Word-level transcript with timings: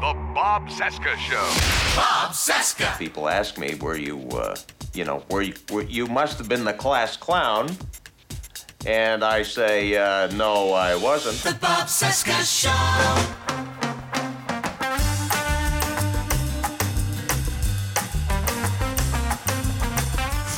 The 0.00 0.14
Bob 0.32 0.68
Cesca 0.68 1.16
Show. 1.16 1.34
Bob 1.96 2.30
Cesca. 2.30 2.96
People 3.00 3.28
ask 3.28 3.58
me 3.58 3.74
where 3.80 3.96
you, 3.96 4.28
uh, 4.30 4.54
you 4.94 5.04
know, 5.04 5.24
where 5.26 5.42
you, 5.42 5.54
where 5.70 5.82
you 5.82 6.06
must 6.06 6.38
have 6.38 6.48
been 6.48 6.62
the 6.62 6.72
class 6.72 7.16
clown. 7.16 7.68
And 8.86 9.24
I 9.24 9.42
say, 9.42 9.96
uh, 9.96 10.28
no, 10.36 10.72
I 10.72 10.94
wasn't. 10.94 11.38
The 11.38 11.58
Bob 11.60 11.88
Cesca 11.88 12.44
Show. 12.46 12.70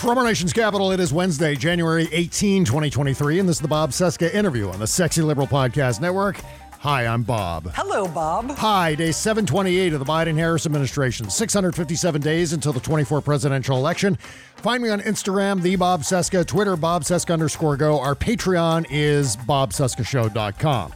From 0.00 0.18
our 0.18 0.24
nation's 0.24 0.52
capital, 0.52 0.92
it 0.92 1.00
is 1.00 1.14
Wednesday, 1.14 1.54
January 1.56 2.10
18, 2.12 2.66
2023, 2.66 3.38
and 3.38 3.48
this 3.48 3.56
is 3.56 3.62
the 3.62 3.68
Bob 3.68 3.90
Cesca 3.92 4.32
interview 4.34 4.68
on 4.68 4.78
the 4.78 4.86
Sexy 4.86 5.22
Liberal 5.22 5.46
Podcast 5.46 6.02
Network. 6.02 6.38
Hi, 6.80 7.06
I'm 7.06 7.24
Bob. 7.24 7.70
Hello, 7.74 8.08
Bob. 8.08 8.52
Hi, 8.52 8.94
day 8.94 9.12
728 9.12 9.92
of 9.92 9.98
the 9.98 10.06
Biden 10.06 10.34
Harris 10.34 10.64
administration. 10.64 11.28
657 11.28 12.22
days 12.22 12.54
until 12.54 12.72
the 12.72 12.80
24 12.80 13.20
presidential 13.20 13.76
election. 13.76 14.16
Find 14.56 14.82
me 14.82 14.88
on 14.88 15.02
Instagram, 15.02 15.60
the 15.60 15.76
Bob 15.76 16.00
Cesca, 16.00 16.46
Twitter, 16.46 16.76
Bob 16.76 17.02
Cesca 17.02 17.34
underscore 17.34 17.76
go. 17.76 18.00
Our 18.00 18.14
Patreon 18.14 18.86
is 18.88 19.36
bobcescashow.com. 19.36 20.94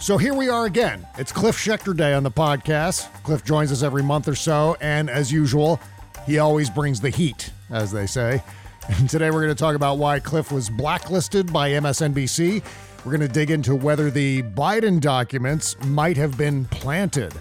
So 0.00 0.18
here 0.18 0.34
we 0.34 0.48
are 0.48 0.66
again. 0.66 1.06
It's 1.16 1.30
Cliff 1.30 1.56
Schecter 1.56 1.96
Day 1.96 2.14
on 2.14 2.24
the 2.24 2.30
podcast. 2.32 3.06
Cliff 3.22 3.44
joins 3.44 3.70
us 3.70 3.84
every 3.84 4.02
month 4.02 4.26
or 4.26 4.34
so, 4.34 4.76
and 4.80 5.08
as 5.08 5.30
usual, 5.30 5.78
he 6.26 6.40
always 6.40 6.68
brings 6.68 7.00
the 7.00 7.10
heat, 7.10 7.52
as 7.70 7.92
they 7.92 8.08
say. 8.08 8.42
And 8.88 9.08
today 9.08 9.30
we're 9.30 9.44
going 9.44 9.54
to 9.54 9.60
talk 9.60 9.76
about 9.76 9.98
why 9.98 10.18
Cliff 10.18 10.50
was 10.50 10.68
blacklisted 10.68 11.52
by 11.52 11.70
MSNBC. 11.70 12.64
We're 13.04 13.10
going 13.10 13.26
to 13.26 13.28
dig 13.28 13.50
into 13.50 13.74
whether 13.74 14.10
the 14.10 14.42
Biden 14.42 15.00
documents 15.00 15.76
might 15.86 16.16
have 16.16 16.38
been 16.38 16.66
planted. 16.66 17.32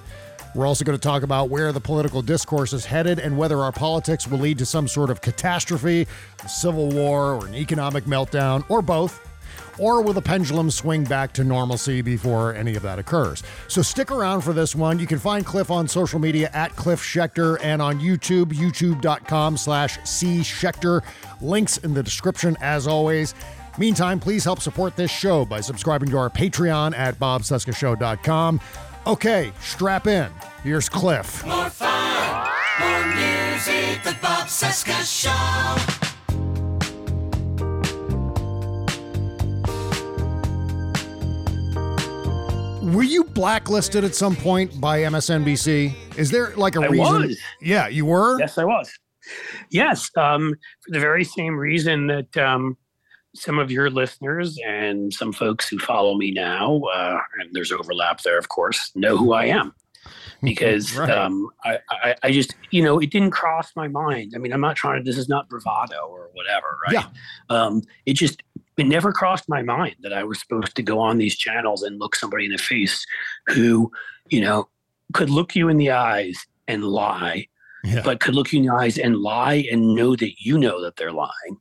We're 0.55 0.65
also 0.65 0.83
going 0.83 0.97
to 0.97 1.01
talk 1.01 1.23
about 1.23 1.49
where 1.49 1.71
the 1.71 1.79
political 1.79 2.21
discourse 2.21 2.73
is 2.73 2.83
headed 2.83 3.19
and 3.19 3.37
whether 3.37 3.59
our 3.59 3.71
politics 3.71 4.27
will 4.27 4.39
lead 4.39 4.57
to 4.57 4.65
some 4.65 4.87
sort 4.87 5.09
of 5.09 5.21
catastrophe, 5.21 6.07
a 6.43 6.49
civil 6.49 6.89
war, 6.89 7.35
or 7.35 7.45
an 7.45 7.55
economic 7.55 8.05
meltdown, 8.05 8.65
or 8.69 8.81
both 8.81 9.27
or 9.77 10.01
will 10.01 10.13
the 10.13 10.21
pendulum 10.21 10.69
swing 10.69 11.03
back 11.03 11.33
to 11.33 11.43
normalcy 11.43 12.01
before 12.01 12.53
any 12.53 12.75
of 12.75 12.83
that 12.83 12.99
occurs? 12.99 13.43
So 13.67 13.81
stick 13.81 14.11
around 14.11 14.41
for 14.41 14.53
this 14.53 14.75
one. 14.75 14.99
You 14.99 15.07
can 15.07 15.19
find 15.19 15.45
Cliff 15.45 15.71
on 15.71 15.87
social 15.87 16.19
media 16.19 16.49
at 16.53 16.75
Cliff 16.75 17.01
Schecter 17.01 17.57
and 17.63 17.81
on 17.81 17.99
YouTube, 17.99 18.53
youtube.com 18.53 19.57
slash 19.57 19.97
C 20.03 20.39
Schecter. 20.39 21.01
Links 21.41 21.77
in 21.77 21.93
the 21.93 22.03
description 22.03 22.57
as 22.61 22.87
always. 22.87 23.33
Meantime, 23.77 24.19
please 24.19 24.43
help 24.43 24.59
support 24.61 24.95
this 24.95 25.11
show 25.11 25.45
by 25.45 25.61
subscribing 25.61 26.09
to 26.09 26.17
our 26.17 26.29
Patreon 26.29 26.97
at 26.97 27.17
bobcescashow.com. 27.19 28.59
Okay, 29.07 29.51
strap 29.61 30.07
in. 30.07 30.31
Here's 30.63 30.87
Cliff. 30.89 31.43
More 31.45 31.69
fun, 31.69 32.49
more 32.79 33.05
music. 33.15 34.03
The 34.03 34.15
Bob 34.21 34.47
Cesca 34.47 35.01
Show. 35.03 35.97
Were 42.81 43.03
you 43.03 43.23
blacklisted 43.23 44.03
at 44.03 44.15
some 44.15 44.35
point 44.35 44.81
by 44.81 44.99
MSNBC? 44.99 46.17
Is 46.17 46.29
there 46.29 46.53
like 46.57 46.75
a 46.75 46.81
I 46.81 46.87
reason? 46.87 47.21
was. 47.21 47.37
Yeah, 47.61 47.87
you 47.87 48.05
were? 48.05 48.39
Yes, 48.39 48.57
I 48.57 48.65
was. 48.65 48.91
Yes, 49.69 50.09
um, 50.17 50.55
for 50.83 50.91
the 50.91 50.99
very 50.99 51.23
same 51.23 51.55
reason 51.55 52.07
that 52.07 52.35
um, 52.37 52.75
some 53.33 53.59
of 53.59 53.71
your 53.71 53.89
listeners 53.89 54.59
and 54.65 55.13
some 55.13 55.31
folks 55.31 55.69
who 55.69 55.79
follow 55.79 56.15
me 56.15 56.31
now, 56.31 56.81
uh, 56.93 57.19
and 57.39 57.49
there's 57.53 57.71
overlap 57.71 58.21
there, 58.21 58.37
of 58.37 58.49
course, 58.49 58.91
know 58.95 59.17
who 59.17 59.33
I 59.33 59.45
am. 59.45 59.73
Because 60.41 60.97
Right. 60.97 61.11
um, 61.11 61.47
I, 61.63 61.77
I, 61.91 62.15
I 62.23 62.31
just, 62.31 62.55
you 62.71 62.81
know, 62.81 62.97
it 62.97 63.11
didn't 63.11 63.31
cross 63.31 63.71
my 63.75 63.87
mind. 63.87 64.33
I 64.35 64.39
mean, 64.39 64.51
I'm 64.51 64.61
not 64.61 64.75
trying 64.75 65.03
to, 65.03 65.09
this 65.09 65.17
is 65.17 65.29
not 65.29 65.47
bravado 65.47 66.07
or 66.09 66.29
whatever, 66.33 66.77
right? 66.87 66.93
Yeah. 66.95 67.07
Um, 67.49 67.83
it 68.07 68.13
just, 68.13 68.41
it 68.77 68.87
never 68.87 69.13
crossed 69.13 69.47
my 69.47 69.61
mind 69.61 69.97
that 70.01 70.11
I 70.11 70.23
was 70.23 70.39
supposed 70.39 70.75
to 70.75 70.81
go 70.81 70.99
on 70.99 71.19
these 71.19 71.37
channels 71.37 71.83
and 71.83 71.99
look 71.99 72.15
somebody 72.15 72.45
in 72.45 72.51
the 72.51 72.57
face 72.57 73.05
who, 73.47 73.91
you 74.29 74.41
know, 74.41 74.67
could 75.13 75.29
look 75.29 75.55
you 75.55 75.69
in 75.69 75.77
the 75.77 75.91
eyes 75.91 76.35
and 76.67 76.83
lie 76.83 77.47
Yeah. 77.83 78.01
but 78.03 78.19
could 78.19 78.35
look 78.35 78.51
you 78.53 78.59
in 78.59 78.65
the 78.67 78.73
eyes 78.73 78.97
and 78.97 79.17
lie 79.17 79.65
and 79.71 79.95
know 79.95 80.15
that 80.15 80.33
you 80.39 80.57
know 80.57 80.81
that 80.83 80.97
they're 80.97 81.11
lying, 81.11 81.57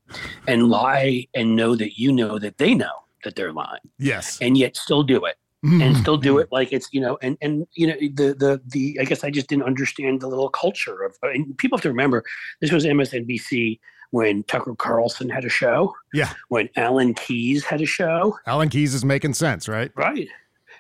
and 0.47 0.69
lie 0.69 1.27
and 1.35 1.57
know 1.57 1.75
that 1.77 1.99
you 1.99 2.13
know 2.13 2.39
that 2.39 2.59
they 2.59 2.75
know 2.75 2.93
that 3.25 3.37
they're 3.37 3.53
lying, 3.53 3.81
yes. 3.99 4.39
and 4.41 4.57
yet 4.59 4.77
still 4.77 5.03
do 5.03 5.25
it, 5.25 5.37
Mm-hmm. 5.65 5.83
and 5.83 5.97
still 5.99 6.17
do 6.17 6.39
it 6.39 6.49
like 6.51 6.73
it's 6.73 6.89
you 6.91 7.03
know, 7.03 7.19
and 7.21 7.37
and 7.43 7.67
you 7.75 7.87
know 7.87 7.95
the 8.01 8.35
the 8.35 8.61
the 8.67 8.99
I 8.99 9.05
guess 9.05 9.23
I 9.25 9.31
just 9.31 9.47
didn't 9.49 9.65
understand 9.65 10.23
the 10.23 10.27
little 10.27 10.49
culture 10.49 11.03
of. 11.03 11.17
And 11.23 11.57
people 11.59 11.77
have 11.77 11.83
to 11.83 11.91
remember 11.91 12.25
this 12.63 12.73
was 12.73 12.87
MSNBC 12.87 13.79
when 14.11 14.43
Tucker 14.45 14.75
Carlson 14.75 15.29
had 15.29 15.45
a 15.45 15.51
show, 15.51 15.95
Yeah. 16.15 16.33
when 16.49 16.69
Alan 16.77 17.13
Keyes 17.13 17.63
had 17.65 17.81
a 17.83 17.87
show, 17.87 18.39
Alan 18.47 18.71
Keyes 18.71 18.95
is 18.95 19.05
making 19.05 19.35
sense, 19.35 19.69
right? 19.69 19.91
right, 19.97 20.29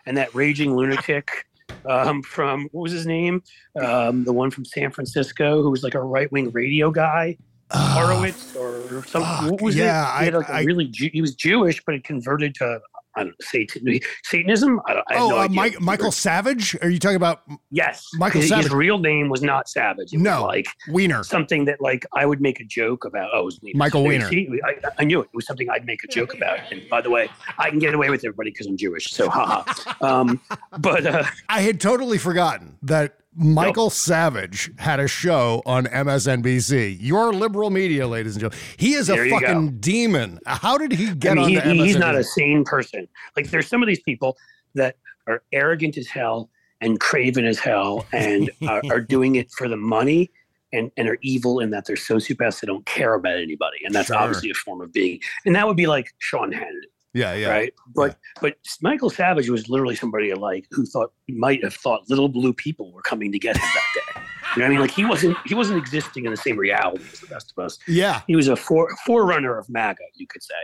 and 0.06 0.16
that 0.16 0.34
raging 0.34 0.74
lunatic. 0.74 1.46
Um, 1.86 2.22
from 2.22 2.68
what 2.72 2.82
was 2.82 2.92
his 2.92 3.06
name? 3.06 3.42
Um, 3.80 4.24
the 4.24 4.32
one 4.32 4.50
from 4.50 4.64
San 4.64 4.90
Francisco 4.90 5.62
who 5.62 5.70
was 5.70 5.82
like 5.82 5.94
a 5.94 6.02
right 6.02 6.30
wing 6.32 6.50
radio 6.50 6.90
guy. 6.90 7.36
Horowitz 7.72 8.56
or 8.56 9.04
something. 9.06 9.22
Fuck, 9.22 9.50
what 9.52 9.62
was 9.62 9.76
yeah, 9.76 10.16
it? 10.16 10.18
He 10.18 10.24
had 10.24 10.34
I- 10.34 10.38
like 10.38 10.48
a 10.48 10.54
I- 10.54 10.62
really 10.62 10.86
he 10.86 11.20
was 11.20 11.34
Jewish, 11.34 11.80
but 11.84 11.94
it 11.94 12.04
converted 12.04 12.54
to 12.56 12.80
I 13.16 13.20
don't 13.20 13.28
know, 13.30 13.34
Satan, 13.40 14.00
Satanism. 14.24 14.80
I, 14.86 14.94
don't, 14.94 15.04
I 15.08 15.14
oh, 15.16 15.28
no 15.30 15.38
uh. 15.38 15.48
Mike, 15.48 15.80
Michael 15.80 16.12
Savage? 16.12 16.76
Are 16.80 16.88
you 16.88 16.98
talking 16.98 17.16
about 17.16 17.42
Yes, 17.70 18.06
Michael 18.14 18.40
his, 18.40 18.50
Savage. 18.50 18.66
His 18.66 18.72
real 18.72 18.98
name 18.98 19.28
was 19.28 19.42
not 19.42 19.68
Savage. 19.68 20.12
It 20.12 20.20
No. 20.20 20.44
like 20.44 20.66
Wiener? 20.88 21.24
something 21.24 21.64
that 21.64 21.80
like 21.80 22.06
I 22.14 22.24
would 22.24 22.40
make 22.40 22.60
a 22.60 22.64
joke 22.64 23.04
about. 23.04 23.30
Oh, 23.32 23.40
it 23.40 23.44
was 23.44 23.60
Wiener. 23.62 23.78
Michael 23.78 24.04
Wiener. 24.04 24.28
See, 24.28 24.48
I, 24.64 24.74
I 24.98 25.04
knew 25.04 25.20
it. 25.20 25.24
It 25.24 25.36
was 25.36 25.46
something 25.46 25.68
I'd 25.68 25.86
make 25.86 26.04
a 26.04 26.08
joke 26.08 26.34
about. 26.34 26.60
And 26.70 26.88
by 26.88 27.00
the 27.00 27.10
way, 27.10 27.28
I 27.58 27.70
can 27.70 27.78
get 27.78 27.94
away 27.94 28.10
with 28.10 28.20
everybody 28.24 28.50
because 28.50 28.66
I'm 28.66 28.76
Jewish. 28.76 29.10
So 29.10 29.28
haha. 29.28 29.64
um, 30.00 30.40
but 30.78 31.06
uh, 31.06 31.24
I 31.48 31.62
had 31.62 31.80
totally 31.80 32.18
forgotten 32.18 32.78
that 32.82 33.16
Michael 33.34 33.90
Savage 33.90 34.70
had 34.78 34.98
a 35.00 35.06
show 35.06 35.62
on 35.64 35.86
MSNBC. 35.86 36.98
Your 37.00 37.32
liberal 37.32 37.70
media, 37.70 38.06
ladies 38.06 38.34
and 38.34 38.40
gentlemen. 38.40 38.64
He 38.76 38.94
is 38.94 39.06
There 39.06 39.24
a 39.24 39.30
fucking 39.30 39.66
go. 39.66 39.72
demon. 39.78 40.40
How 40.46 40.76
did 40.76 40.92
he 40.92 41.14
get 41.14 41.32
I 41.38 41.46
mean, 41.46 41.58
on 41.60 41.76
he, 41.76 41.84
he's 41.86 41.96
not 41.96 42.14
a 42.16 42.24
sane 42.24 42.64
person. 42.64 43.06
Like 43.36 43.50
there's 43.50 43.68
some 43.68 43.82
of 43.82 43.86
these 43.88 44.00
people 44.00 44.36
that 44.74 44.96
are 45.28 45.42
arrogant 45.52 45.96
as 45.96 46.08
hell 46.08 46.50
and 46.80 46.98
craven 46.98 47.44
as 47.44 47.58
hell 47.58 48.04
and 48.12 48.50
are, 48.68 48.82
are 48.90 49.00
doing 49.00 49.36
it 49.36 49.50
for 49.52 49.68
the 49.68 49.76
money 49.76 50.30
and, 50.72 50.90
and 50.96 51.08
are 51.08 51.18
evil 51.22 51.60
in 51.60 51.70
that 51.70 51.84
they're 51.86 51.96
sociopaths 51.96 52.60
that 52.60 52.62
they 52.62 52.66
don't 52.66 52.86
care 52.86 53.14
about 53.14 53.36
anybody. 53.38 53.78
And 53.84 53.94
that's 53.94 54.08
Sure. 54.08 54.16
obviously 54.16 54.50
a 54.50 54.54
form 54.54 54.80
of 54.80 54.92
being. 54.92 55.20
And 55.46 55.54
that 55.54 55.66
would 55.68 55.76
be 55.76 55.86
like 55.86 56.08
Sean 56.18 56.52
Hannity, 56.52 56.90
yeah, 57.12 57.34
yeah. 57.34 57.48
right? 57.48 57.74
But 57.94 58.18
but 58.40 58.56
Michael 58.80 59.10
Savage 59.10 59.48
was 59.48 59.68
literally 59.68 59.96
somebody 59.96 60.32
like 60.34 60.66
who 60.70 60.86
thought 60.86 61.12
might 61.28 61.62
have 61.64 61.74
thought 61.74 62.08
little 62.08 62.28
blue 62.28 62.52
people 62.52 62.92
were 62.92 63.02
coming 63.02 63.32
to 63.32 63.38
get 63.38 63.56
him 63.56 63.68
that 63.74 63.82
day. 63.94 64.22
You 64.56 64.62
know 64.62 64.66
what 64.66 64.66
I 64.66 64.68
mean? 64.70 64.80
Like 64.80 64.90
he 64.90 65.04
wasn't 65.04 65.36
he 65.46 65.54
wasn't 65.54 65.78
existing 65.78 66.24
in 66.24 66.30
the 66.30 66.36
same 66.36 66.56
reality 66.56 67.04
as 67.12 67.20
the 67.20 67.26
rest 67.28 67.52
of 67.56 67.64
us. 67.64 67.78
Yeah, 67.86 68.22
He 68.26 68.36
was 68.36 68.48
a 68.48 68.56
fore, 68.56 68.94
forerunner 69.06 69.56
of 69.56 69.68
MAGA, 69.68 70.02
you 70.14 70.26
could 70.26 70.42
say. 70.42 70.54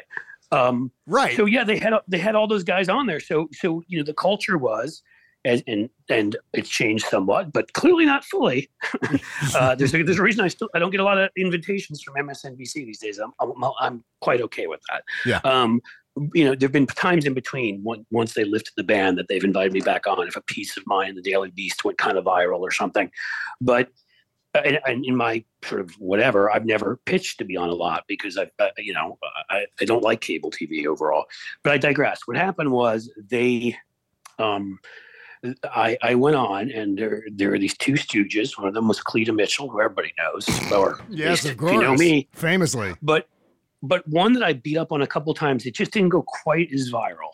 Um, 0.53 0.93
right. 1.07 1.37
so 1.37 1.45
yeah, 1.45 1.65
they 1.65 1.79
had 1.79 1.93
they 2.09 2.19
had 2.19 2.35
all 2.35 2.47
those 2.47 2.65
guys 2.65 2.89
on 2.89 3.07
there. 3.07 3.21
So 3.21 3.49
so 3.53 3.83
you 3.87 3.99
know 3.99 4.05
the 4.05 4.15
culture 4.15 4.59
was 4.59 5.03
and 5.45 5.63
and, 5.67 5.89
and 6.09 6.37
it's 6.53 6.69
changed 6.69 7.07
somewhat, 7.07 7.53
but 7.53 7.73
clearly 7.73 8.05
not 8.05 8.25
fully. 8.25 8.69
uh, 9.55 9.75
there's 9.77 9.95
a, 9.95 10.03
there's 10.03 10.19
a 10.19 10.23
reason 10.23 10.45
I 10.45 10.49
still 10.49 10.69
I 10.75 10.79
don't 10.79 10.91
get 10.91 11.01
a 11.01 11.05
lot 11.05 11.19
of 11.19 11.31
invitations 11.37 12.03
from 12.03 12.15
MSNBC 12.15 12.73
these 12.75 12.99
days. 12.99 13.19
I'm 13.19 13.33
I'm, 13.41 13.53
I'm 13.81 14.05
quite 14.21 14.41
okay 14.43 14.67
with 14.67 14.81
that. 14.91 15.03
Yeah. 15.25 15.41
Um, 15.45 15.81
you 16.35 16.45
know, 16.45 16.55
there've 16.55 16.73
been 16.73 16.87
times 16.87 17.27
in 17.27 17.35
between 17.35 17.83
when, 17.83 18.07
once 18.11 18.35
they 18.35 18.45
lifted 18.45 18.73
the 18.77 18.85
ban 18.85 19.17
that 19.17 19.29
they've 19.29 19.45
invited 19.45 19.73
me 19.73 19.81
back 19.81 20.07
on 20.07 20.27
if 20.27 20.37
a 20.37 20.41
piece 20.41 20.77
of 20.77 20.87
mine, 20.87 21.15
the 21.15 21.23
Daily 21.23 21.51
Beast, 21.51 21.85
went 21.85 21.99
kind 21.99 22.17
of 22.17 22.25
viral 22.25 22.61
or 22.61 22.71
something. 22.71 23.11
But 23.61 23.91
uh, 24.55 24.63
and, 24.65 24.81
and 24.87 25.05
in 25.05 25.15
my 25.15 25.45
sort 25.65 25.83
of 25.83 25.91
whatever, 25.99 26.51
I've 26.51 26.65
never 26.65 26.99
pitched 27.05 27.39
to 27.39 27.45
be 27.45 27.57
on 27.57 27.69
a 27.69 27.75
lot 27.75 28.05
because 28.09 28.39
I, 28.39 28.49
uh, 28.59 28.69
you 28.79 28.95
know, 28.95 29.19
I, 29.51 29.67
I 29.81 29.85
don't 29.85 30.03
like 30.03 30.21
cable 30.21 30.51
TV 30.51 30.87
overall. 30.87 31.27
But 31.63 31.73
I 31.73 31.79
digress. 31.79 32.21
What 32.25 32.37
happened 32.39 32.73
was 32.73 33.11
they, 33.29 33.77
um, 34.39 34.79
I, 35.65 35.99
I 36.03 36.15
went 36.15 36.37
on 36.37 36.71
and 36.71 36.99
there 36.99 37.25
there 37.31 37.53
are 37.53 37.59
these 37.59 37.77
two 37.77 37.93
stooges. 37.93 38.59
One 38.59 38.69
of 38.69 38.75
them 38.75 38.89
was 38.89 39.01
Cleta 39.01 39.33
Mitchell, 39.33 39.69
who 39.69 39.81
everybody 39.81 40.13
knows, 40.19 40.49
or 40.73 41.01
Yes, 41.11 41.45
of 41.45 41.57
course. 41.59 41.73
if 41.73 41.75
you 41.75 41.83
know 41.83 41.95
me. 41.95 42.29
Famously. 42.33 42.95
But 43.03 43.29
but 43.83 44.07
one 44.09 44.33
that 44.35 44.43
I 44.43 44.53
beat 44.55 44.77
up 44.77 44.93
on 44.93 45.03
a 45.03 45.07
couple 45.07 45.33
times, 45.35 45.67
it 45.67 45.75
just 45.75 45.93
didn't 45.93 46.11
go 46.11 46.23
quite 46.23 46.73
as 46.73 46.91
viral. 46.91 47.31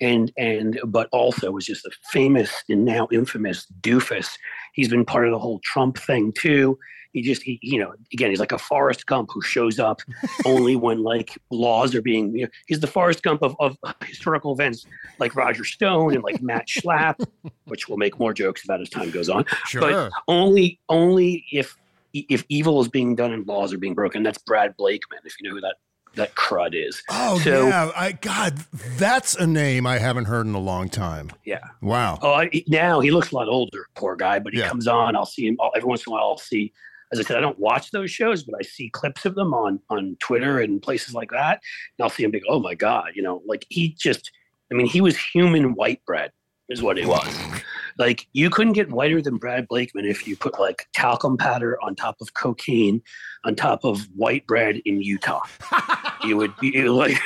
And 0.00 0.32
and 0.36 0.80
but 0.86 1.08
also 1.12 1.52
was 1.52 1.64
just 1.64 1.86
a 1.86 1.90
famous 2.10 2.50
and 2.68 2.84
now 2.84 3.06
infamous 3.12 3.66
doofus. 3.82 4.30
He's 4.72 4.88
been 4.88 5.04
part 5.04 5.26
of 5.26 5.32
the 5.32 5.38
whole 5.38 5.60
Trump 5.62 5.96
thing 5.96 6.32
too. 6.32 6.76
He 7.12 7.22
just 7.22 7.42
he, 7.42 7.60
you 7.62 7.78
know 7.78 7.92
again 8.12 8.30
he's 8.30 8.40
like 8.40 8.50
a 8.50 8.58
Forrest 8.58 9.06
Gump 9.06 9.30
who 9.32 9.40
shows 9.42 9.78
up 9.78 10.00
only 10.44 10.74
when 10.74 11.04
like 11.04 11.38
laws 11.50 11.94
are 11.94 12.02
being 12.02 12.34
you 12.34 12.44
know, 12.44 12.50
he's 12.66 12.80
the 12.80 12.88
Forrest 12.88 13.22
Gump 13.22 13.42
of, 13.42 13.54
of 13.60 13.76
historical 14.04 14.52
events 14.52 14.86
like 15.20 15.36
Roger 15.36 15.62
Stone 15.62 16.14
and 16.14 16.24
like 16.24 16.42
Matt 16.42 16.66
Schlapp, 16.66 17.24
which 17.66 17.88
we'll 17.88 17.98
make 17.98 18.18
more 18.18 18.32
jokes 18.32 18.64
about 18.64 18.80
as 18.80 18.88
time 18.88 19.10
goes 19.10 19.28
on. 19.28 19.44
Sure. 19.66 19.82
But 19.82 20.10
only 20.26 20.80
only 20.88 21.44
if 21.52 21.76
if 22.12 22.44
evil 22.48 22.80
is 22.80 22.88
being 22.88 23.14
done 23.16 23.32
and 23.32 23.46
laws 23.46 23.72
are 23.72 23.78
being 23.78 23.94
broken. 23.94 24.22
That's 24.22 24.38
Brad 24.38 24.76
Blakeman, 24.76 25.20
if 25.24 25.34
you 25.40 25.48
know 25.48 25.54
who 25.54 25.60
that 25.62 25.76
that 26.14 26.34
crud 26.34 26.70
is. 26.74 27.02
Oh 27.08 27.38
So- 27.38 27.68
yeah, 27.68 27.90
I 27.96 28.12
God, 28.12 28.58
that's 28.98 29.34
a 29.34 29.46
name 29.46 29.86
I 29.86 29.96
haven't 29.98 30.26
heard 30.26 30.46
in 30.46 30.54
a 30.54 30.60
long 30.60 30.90
time. 30.90 31.30
Yeah. 31.44 31.60
Wow. 31.80 32.18
Oh, 32.20 32.32
I, 32.34 32.50
now 32.68 33.00
he 33.00 33.10
looks 33.10 33.32
a 33.32 33.34
lot 33.34 33.48
older, 33.48 33.86
poor 33.94 34.14
guy. 34.14 34.38
But 34.38 34.52
he 34.52 34.58
Yeah. 34.58 34.68
comes 34.68 34.86
on. 34.86 35.16
I'll 35.16 35.24
see 35.24 35.46
him 35.46 35.56
every 35.74 35.88
once 35.88 36.06
in 36.06 36.12
a 36.12 36.14
while. 36.14 36.24
I'll 36.24 36.36
see. 36.38 36.72
As 37.14 37.18
I 37.20 37.22
said, 37.22 37.36
I 37.36 37.40
don't 37.40 37.58
watch 37.58 37.90
those 37.92 38.10
shows, 38.10 38.42
but 38.42 38.54
I 38.58 38.62
see 38.62 38.90
clips 38.90 39.24
of 39.24 39.34
them 39.34 39.54
on 39.54 39.80
on 39.90 40.16
Twitter 40.20 40.60
and 40.60 40.82
places 40.82 41.14
like 41.14 41.30
that. 41.30 41.60
And 41.98 42.04
I'll 42.04 42.10
see 42.10 42.24
him 42.24 42.30
be, 42.30 42.42
oh 42.48 42.60
my 42.60 42.74
god, 42.74 43.12
you 43.14 43.22
know, 43.22 43.42
like 43.46 43.64
he 43.70 43.88
just. 43.98 44.30
I 44.70 44.74
mean, 44.74 44.86
he 44.86 45.00
was 45.02 45.18
human 45.18 45.74
white 45.74 46.02
bread, 46.06 46.30
is 46.70 46.82
what 46.82 46.96
he 46.96 47.04
was. 47.06 47.26
Like 47.98 48.26
you 48.32 48.50
couldn't 48.50 48.74
get 48.74 48.90
whiter 48.90 49.20
than 49.20 49.36
Brad 49.36 49.68
Blakeman 49.68 50.04
if 50.04 50.26
you 50.26 50.36
put 50.36 50.58
like 50.58 50.86
talcum 50.92 51.36
powder 51.36 51.78
on 51.82 51.94
top 51.94 52.16
of 52.20 52.34
cocaine, 52.34 53.02
on 53.44 53.54
top 53.54 53.84
of 53.84 54.02
white 54.14 54.46
bread 54.46 54.80
in 54.84 55.02
Utah. 55.02 55.42
you 56.24 56.36
would 56.36 56.56
be 56.58 56.76
it 56.76 56.90
like, 56.90 57.18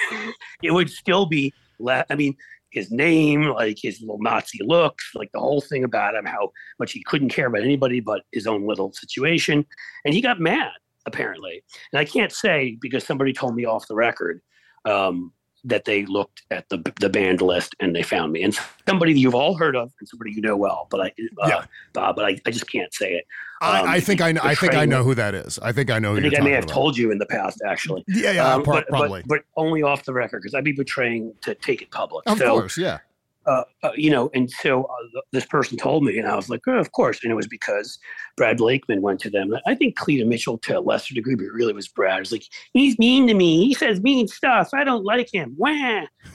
it 0.62 0.72
would 0.72 0.90
still 0.90 1.26
be. 1.26 1.52
La- 1.78 2.04
I 2.08 2.14
mean, 2.14 2.34
his 2.70 2.90
name, 2.90 3.44
like 3.44 3.78
his 3.80 4.00
little 4.00 4.18
Nazi 4.20 4.60
looks, 4.62 5.10
like 5.14 5.30
the 5.32 5.40
whole 5.40 5.60
thing 5.60 5.84
about 5.84 6.14
him, 6.14 6.24
how 6.24 6.52
much 6.78 6.92
he 6.92 7.02
couldn't 7.04 7.28
care 7.28 7.46
about 7.46 7.62
anybody 7.62 8.00
but 8.00 8.22
his 8.32 8.46
own 8.46 8.66
little 8.66 8.92
situation, 8.92 9.66
and 10.04 10.14
he 10.14 10.20
got 10.20 10.40
mad 10.40 10.72
apparently. 11.06 11.62
And 11.92 12.00
I 12.00 12.04
can't 12.04 12.32
say 12.32 12.76
because 12.80 13.04
somebody 13.04 13.32
told 13.32 13.54
me 13.54 13.64
off 13.64 13.88
the 13.88 13.94
record. 13.94 14.40
Um, 14.84 15.32
that 15.66 15.84
they 15.84 16.06
looked 16.06 16.42
at 16.50 16.68
the 16.68 16.78
the 17.00 17.08
band 17.10 17.42
list 17.42 17.74
and 17.80 17.94
they 17.94 18.02
found 18.02 18.32
me, 18.32 18.42
and 18.42 18.56
somebody 18.88 19.18
you've 19.18 19.34
all 19.34 19.54
heard 19.56 19.76
of, 19.76 19.92
and 20.00 20.08
somebody 20.08 20.32
you 20.32 20.40
know 20.40 20.56
well, 20.56 20.86
but 20.90 21.00
I, 21.00 21.06
uh, 21.42 21.48
Yeah. 21.48 21.64
uh, 22.00 22.12
but 22.12 22.24
I, 22.24 22.38
I 22.46 22.50
just 22.50 22.70
can't 22.70 22.92
say 22.94 23.12
it. 23.14 23.26
Um, 23.62 23.70
I, 23.70 23.94
I 23.94 24.00
think 24.00 24.20
I 24.20 24.32
know. 24.32 24.40
I 24.44 24.54
think 24.54 24.74
I 24.74 24.84
know 24.84 25.02
who 25.02 25.14
that 25.14 25.34
is. 25.34 25.58
I 25.60 25.72
think 25.72 25.90
I 25.90 25.98
know. 25.98 26.12
Who 26.12 26.18
I 26.18 26.22
think 26.22 26.38
I 26.38 26.44
may 26.44 26.50
have 26.52 26.64
about. 26.64 26.72
told 26.74 26.96
you 26.98 27.10
in 27.10 27.18
the 27.18 27.26
past, 27.26 27.62
actually. 27.66 28.04
Yeah, 28.06 28.32
yeah, 28.32 28.54
Um, 28.54 28.62
but, 28.62 28.86
but- 28.88 28.88
probably. 28.88 29.22
but, 29.26 29.42
only 29.56 29.82
off 29.82 30.04
the 30.04 30.12
record 30.12 30.42
because 30.42 30.54
I'd 30.54 30.64
be 30.64 30.72
betraying 30.72 31.32
to 31.42 31.54
take 31.54 31.80
it 31.82 31.90
public. 31.90 32.22
of 32.28 32.36
so, 32.38 32.50
course, 32.50 32.76
yeah. 32.76 32.98
Uh, 33.46 33.62
uh, 33.82 33.90
you 33.96 34.10
know, 34.10 34.30
and 34.34 34.50
so 34.50 34.84
uh, 34.84 35.20
this 35.32 35.46
person 35.46 35.76
told 35.78 36.02
me, 36.04 36.18
and 36.18 36.26
I 36.28 36.34
was 36.36 36.48
like, 36.48 36.60
oh, 36.66 36.78
of 36.78 36.92
course. 36.92 37.22
And 37.22 37.30
it 37.30 37.36
was 37.36 37.46
because 37.46 37.98
Brad 38.36 38.56
Blakeman 38.56 39.02
went 39.02 39.20
to 39.20 39.30
them. 39.30 39.54
I 39.66 39.74
think 39.74 39.96
Cleta 39.96 40.24
Mitchell 40.24 40.58
to 40.58 40.78
a 40.78 40.80
lesser 40.80 41.14
degree, 41.14 41.34
but 41.36 41.44
it 41.44 41.52
really 41.52 41.72
was 41.72 41.86
Brad. 41.88 42.16
It 42.16 42.20
was 42.20 42.32
like, 42.32 42.44
he's 42.72 42.98
mean 42.98 43.26
to 43.28 43.34
me. 43.34 43.66
He 43.66 43.74
says 43.74 44.00
mean 44.02 44.26
stuff. 44.28 44.70
I 44.74 44.84
don't 44.84 45.04
like 45.04 45.32
him. 45.32 45.54
Wah. 45.56 45.70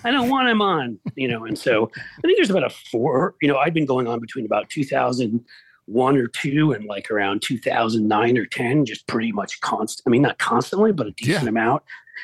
I 0.03 0.09
don't 0.11 0.29
want 0.29 0.47
him 0.49 0.61
on. 0.61 0.97
You 1.15 1.27
know, 1.27 1.45
and 1.45 1.57
so 1.57 1.91
I 1.97 2.21
think 2.21 2.37
there's 2.37 2.49
about 2.49 2.63
a 2.63 2.75
four. 2.91 3.35
You 3.41 3.47
know, 3.49 3.57
I've 3.57 3.73
been 3.73 3.85
going 3.85 4.07
on 4.07 4.19
between 4.19 4.45
about 4.45 4.69
2001 4.69 6.17
or 6.17 6.27
two 6.27 6.71
and 6.71 6.85
like 6.85 7.11
around 7.11 7.41
2009 7.41 8.37
or 8.37 8.45
10, 8.45 8.85
just 8.85 9.05
pretty 9.07 9.31
much 9.31 9.59
constant. 9.61 10.03
I 10.07 10.09
mean, 10.09 10.21
not 10.21 10.37
constantly, 10.39 10.91
but 10.91 11.07
a 11.07 11.11
decent 11.11 11.43
Yeah. 11.43 11.49
amount. 11.49 11.83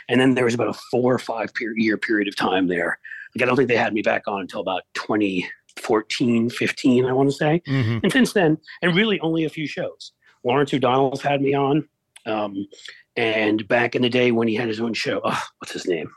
And 0.10 0.20
then 0.22 0.36
there 0.36 0.46
was 0.46 0.54
about 0.54 0.70
a 0.70 0.80
four 0.92 1.14
or 1.14 1.20
five 1.20 1.54
per- 1.54 1.74
year 1.76 1.98
period 1.98 2.28
of 2.28 2.36
time 2.36 2.68
there. 2.68 3.00
Like, 3.36 3.44
I 3.44 3.46
don't 3.46 3.56
think 3.56 3.70
they 3.70 3.78
had 3.78 3.94
me 3.94 4.02
back 4.02 4.24
on 4.28 4.42
until 4.42 4.62
about 4.62 4.84
2014, 4.96 6.50
15, 6.50 7.06
I 7.06 7.12
want 7.14 7.30
to 7.30 7.36
say. 7.36 7.62
Mhm. 7.68 8.02
And 8.04 8.12
since 8.12 8.34
then, 8.34 8.58
and 8.82 8.96
really 8.96 9.20
only 9.22 9.46
a 9.46 9.50
few 9.50 9.68
shows. 9.68 10.12
Lawrence 10.44 10.74
O'Donnell's 10.74 11.22
had 11.22 11.42
me 11.42 11.54
on. 11.54 11.88
Um, 12.26 12.68
and 13.16 13.68
back 13.68 13.96
in 13.96 14.02
the 14.02 14.10
day 14.10 14.32
when 14.32 14.48
he 14.48 14.56
had 14.56 14.68
his 14.68 14.80
own 14.80 14.94
show, 14.94 15.22
oh, 15.24 15.44
what's 15.60 15.74
his 15.74 15.88
name? 15.88 16.10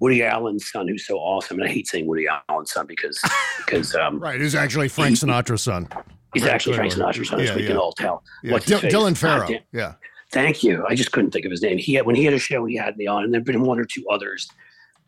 Woody 0.00 0.24
Allen's 0.24 0.68
son, 0.70 0.88
who's 0.88 1.06
so 1.06 1.16
awesome. 1.18 1.60
And 1.60 1.68
I 1.68 1.72
hate 1.72 1.86
saying 1.86 2.06
Woody 2.06 2.26
Allen's 2.48 2.72
son 2.72 2.86
because 2.86 3.20
because 3.64 3.94
um, 3.94 4.18
Right, 4.20 4.40
who's 4.40 4.54
actually 4.56 4.88
Frank 4.88 5.16
Sinatra's 5.16 5.62
son. 5.62 5.88
he's 6.34 6.42
Right, 6.42 6.52
actually 6.52 6.74
Frank. 6.76 6.92
Sinatra's 6.92 7.28
son, 7.28 7.38
Yeah, 7.38 7.50
as 7.50 7.56
we 7.56 7.62
yeah. 7.62 7.68
can 7.68 7.76
all 7.76 7.92
tell. 7.92 8.24
Yeah, 8.42 8.52
What's 8.52 8.68
his 8.68 8.80
face? 8.80 8.92
Dylan 8.92 9.16
Farrow. 9.16 9.48
Yeah. 9.72 9.94
Thank 10.32 10.62
you. 10.64 10.84
I 10.86 10.94
just 10.94 11.12
couldn't 11.12 11.30
think 11.30 11.44
of 11.46 11.50
his 11.52 11.62
name. 11.62 11.78
He 11.78 11.94
had, 11.94 12.04
when 12.04 12.16
he 12.16 12.24
had 12.24 12.34
a 12.34 12.38
show, 12.38 12.64
he 12.66 12.76
had 12.76 12.96
me 12.98 13.06
on, 13.06 13.24
and 13.24 13.32
there've 13.32 13.44
been 13.44 13.62
one 13.62 13.78
or 13.78 13.84
two 13.84 14.04
others 14.10 14.50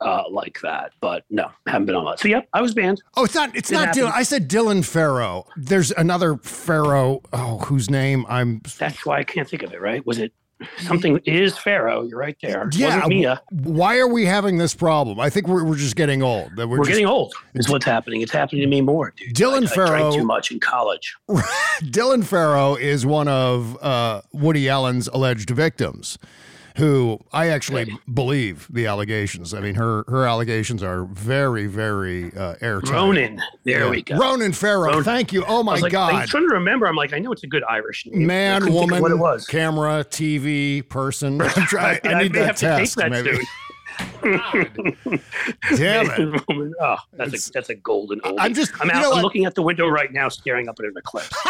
uh, 0.01 0.25
like 0.31 0.61
that. 0.63 0.93
But 1.01 1.25
no, 1.31 1.51
haven't 1.67 1.87
been 1.87 1.95
on 1.95 2.05
that. 2.07 2.21
So 2.21 2.29
yep, 2.29 2.49
I 2.53 2.61
was 2.61 2.75
banned. 2.75 3.03
Oh, 3.17 3.25
it's 3.25 3.35
not. 3.35 3.55
It's 3.55 3.71
It 3.71 3.75
not 3.75 3.95
Dylan. 3.95 4.13
I 4.13 4.23
said 4.23 4.49
Dylan 4.49 4.85
Farrow. 4.85 5.47
There's 5.57 5.91
another 5.93 6.37
Farrow. 6.39 7.23
Oh, 7.33 7.59
whose 7.59 7.91
name 7.91 8.25
I'm. 8.29 8.63
That's 8.79 9.05
why 9.05 9.19
I 9.19 9.25
can't 9.25 9.49
think 9.49 9.63
of 9.63 9.73
it. 9.73 9.81
Right? 9.81 10.05
Was 10.07 10.19
it 10.19 10.33
something? 10.79 11.19
is 11.25 11.57
Farrow. 11.57 12.03
You're 12.03 12.19
right 12.19 12.37
there. 12.43 12.69
Yeah. 12.73 12.97
wasn't 12.97 13.09
Mia. 13.09 13.43
Why 13.51 13.99
are 13.99 14.09
we 14.09 14.27
having 14.27 14.59
this 14.59 14.75
problem? 14.75 15.21
I 15.21 15.31
think 15.31 15.49
we're, 15.49 15.65
we're 15.65 15.77
just 15.77 15.97
getting 15.97 16.23
old. 16.23 16.57
That 16.57 16.69
we're, 16.69 16.79
We're 16.79 16.85
just, 16.85 16.91
getting 16.91 17.07
old. 17.07 17.35
Is 17.55 17.69
what's 17.69 17.85
happening. 17.85 18.21
It's 18.21 18.33
happening 18.33 18.63
to 18.63 18.67
me 18.67 18.81
more, 18.81 19.13
dude. 19.17 19.35
Dylan 19.35 19.67
I, 19.79 20.09
I 20.09 20.17
too 20.17 20.25
much 20.25 20.51
in 20.51 20.61
college. 20.61 21.17
Dylan 21.83 22.25
Farrow 22.25 22.75
is 22.75 23.07
one 23.07 23.29
of 23.29 23.83
uh, 23.83 24.23
Woody 24.33 24.69
Allen's 24.69 25.09
alleged 25.09 25.51
victims, 25.51 26.19
who 26.77 27.19
I 27.33 27.49
actually 27.49 27.93
believe 28.13 28.67
the 28.71 28.87
allegations. 28.87 29.53
I 29.55 29.61
mean, 29.61 29.75
her 29.75 30.05
her 30.09 30.27
allegations 30.27 30.83
are 30.83 31.05
very, 31.05 31.67
very 31.67 32.35
uh, 32.37 32.55
airtight. 32.61 32.91
Ronan. 32.91 33.41
There 33.65 33.85
Yeah. 33.85 33.91
we 33.91 34.03
go. 34.03 34.17
Ronan 34.17 34.53
Farrow. 34.53 34.87
Ronan. 34.91 35.05
Thank 35.05 35.33
you. 35.33 35.45
Oh 35.47 35.63
my 35.63 35.73
was 35.75 35.83
like, 35.83 35.93
I 35.95 36.11
God. 36.13 36.21
was 36.23 36.31
trying 36.31 36.49
to 36.49 36.55
remember. 36.55 36.87
I'm 36.87 36.97
like, 36.97 37.13
I 37.13 37.19
know 37.19 37.33
it's 37.33 37.45
a 37.45 37.47
good 37.49 37.65
Irish 37.69 38.07
name. 38.07 38.27
Man, 38.27 38.63
couldn't 38.63 38.75
think 38.79 38.85
of 38.85 38.91
woman, 38.91 39.03
what 39.03 39.13
it 39.13 39.17
was. 39.19 39.47
camera, 39.47 40.05
TV, 40.05 40.89
person. 40.89 41.41
I'm 41.43 41.49
try- 41.51 42.01
I, 42.05 42.23
need 42.23 42.33
may 42.33 42.39
that 42.41 42.47
have 42.47 42.57
test. 42.57 42.95
to 42.95 43.01
take 43.01 43.11
that 43.11 43.25
maybe. 43.25 43.37
soon. 43.37 43.47
Damn 45.77 46.11
it. 46.11 46.43
Oh, 46.81 46.97
that's 47.13 47.29
It's- 47.29 47.49
a 47.49 47.53
that's 47.53 47.69
a 47.71 47.75
golden 47.75 48.21
oldie. 48.21 48.37
I'm 48.39 48.55
just- 48.55 48.73
I'm 48.81 48.89
you 48.89 48.95
out. 48.95 49.03
know 49.03 49.13
I'm 49.15 49.23
looking 49.23 49.45
at 49.45 49.55
the 49.55 49.63
window 49.63 49.89
right 49.89 50.13
now, 50.13 50.29
staring 50.29 50.69
up 50.69 50.79
at 50.79 50.87
an 50.87 50.95
eclipse. 50.97 51.35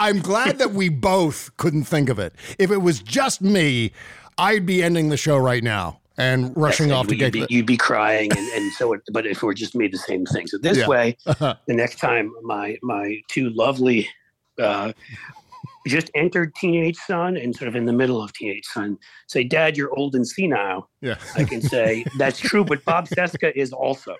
I'm 0.00 0.20
glad 0.20 0.58
that 0.58 0.72
we 0.72 0.88
both 1.12 1.56
couldn't 1.56 1.84
think 1.84 2.08
of 2.08 2.18
it. 2.18 2.34
If 2.58 2.70
it 2.70 2.78
was 2.78 3.00
just 3.00 3.40
me, 3.42 3.92
I'd 4.38 4.66
be 4.66 4.82
ending 4.82 5.08
the 5.08 5.16
show 5.16 5.36
right 5.38 5.62
now 5.62 6.00
and 6.18 6.56
rushing 6.56 6.92
off 6.92 7.06
to 7.08 7.12
you'd 7.14 7.18
get 7.18 7.32
be, 7.32 7.40
the. 7.40 7.46
you'd 7.50 7.66
be 7.66 7.76
crying, 7.76 8.30
and, 8.36 8.48
and 8.52 8.72
so. 8.72 8.92
It, 8.94 9.02
but 9.12 9.26
if 9.26 9.42
we're 9.42 9.54
just 9.54 9.74
made 9.74 9.92
the 9.92 9.98
same 9.98 10.24
thing, 10.26 10.46
so 10.46 10.58
this 10.58 10.78
Yeah. 10.78 10.88
way, 10.88 11.16
the 11.26 11.56
next 11.68 11.98
time 11.98 12.32
my 12.42 12.78
my 12.82 13.20
two 13.28 13.50
lovely, 13.50 14.08
uh, 14.58 14.92
just 15.86 16.10
entered 16.14 16.54
teenage 16.56 16.96
son 16.96 17.36
and 17.36 17.54
sort 17.54 17.68
of 17.68 17.76
in 17.76 17.84
the 17.86 17.92
middle 17.92 18.22
of 18.22 18.32
teenage 18.32 18.64
son 18.66 18.98
say, 19.28 19.44
"Dad, 19.44 19.76
you're 19.76 19.92
old 19.96 20.14
and 20.14 20.26
senile." 20.26 20.90
Yeah. 21.00 21.16
I 21.36 21.44
can 21.44 21.62
say 21.62 22.04
that's 22.18 22.38
true, 22.38 22.64
but 22.64 22.84
Bob 22.84 23.08
Cesca 23.08 23.52
is 23.54 23.72
also. 23.72 24.16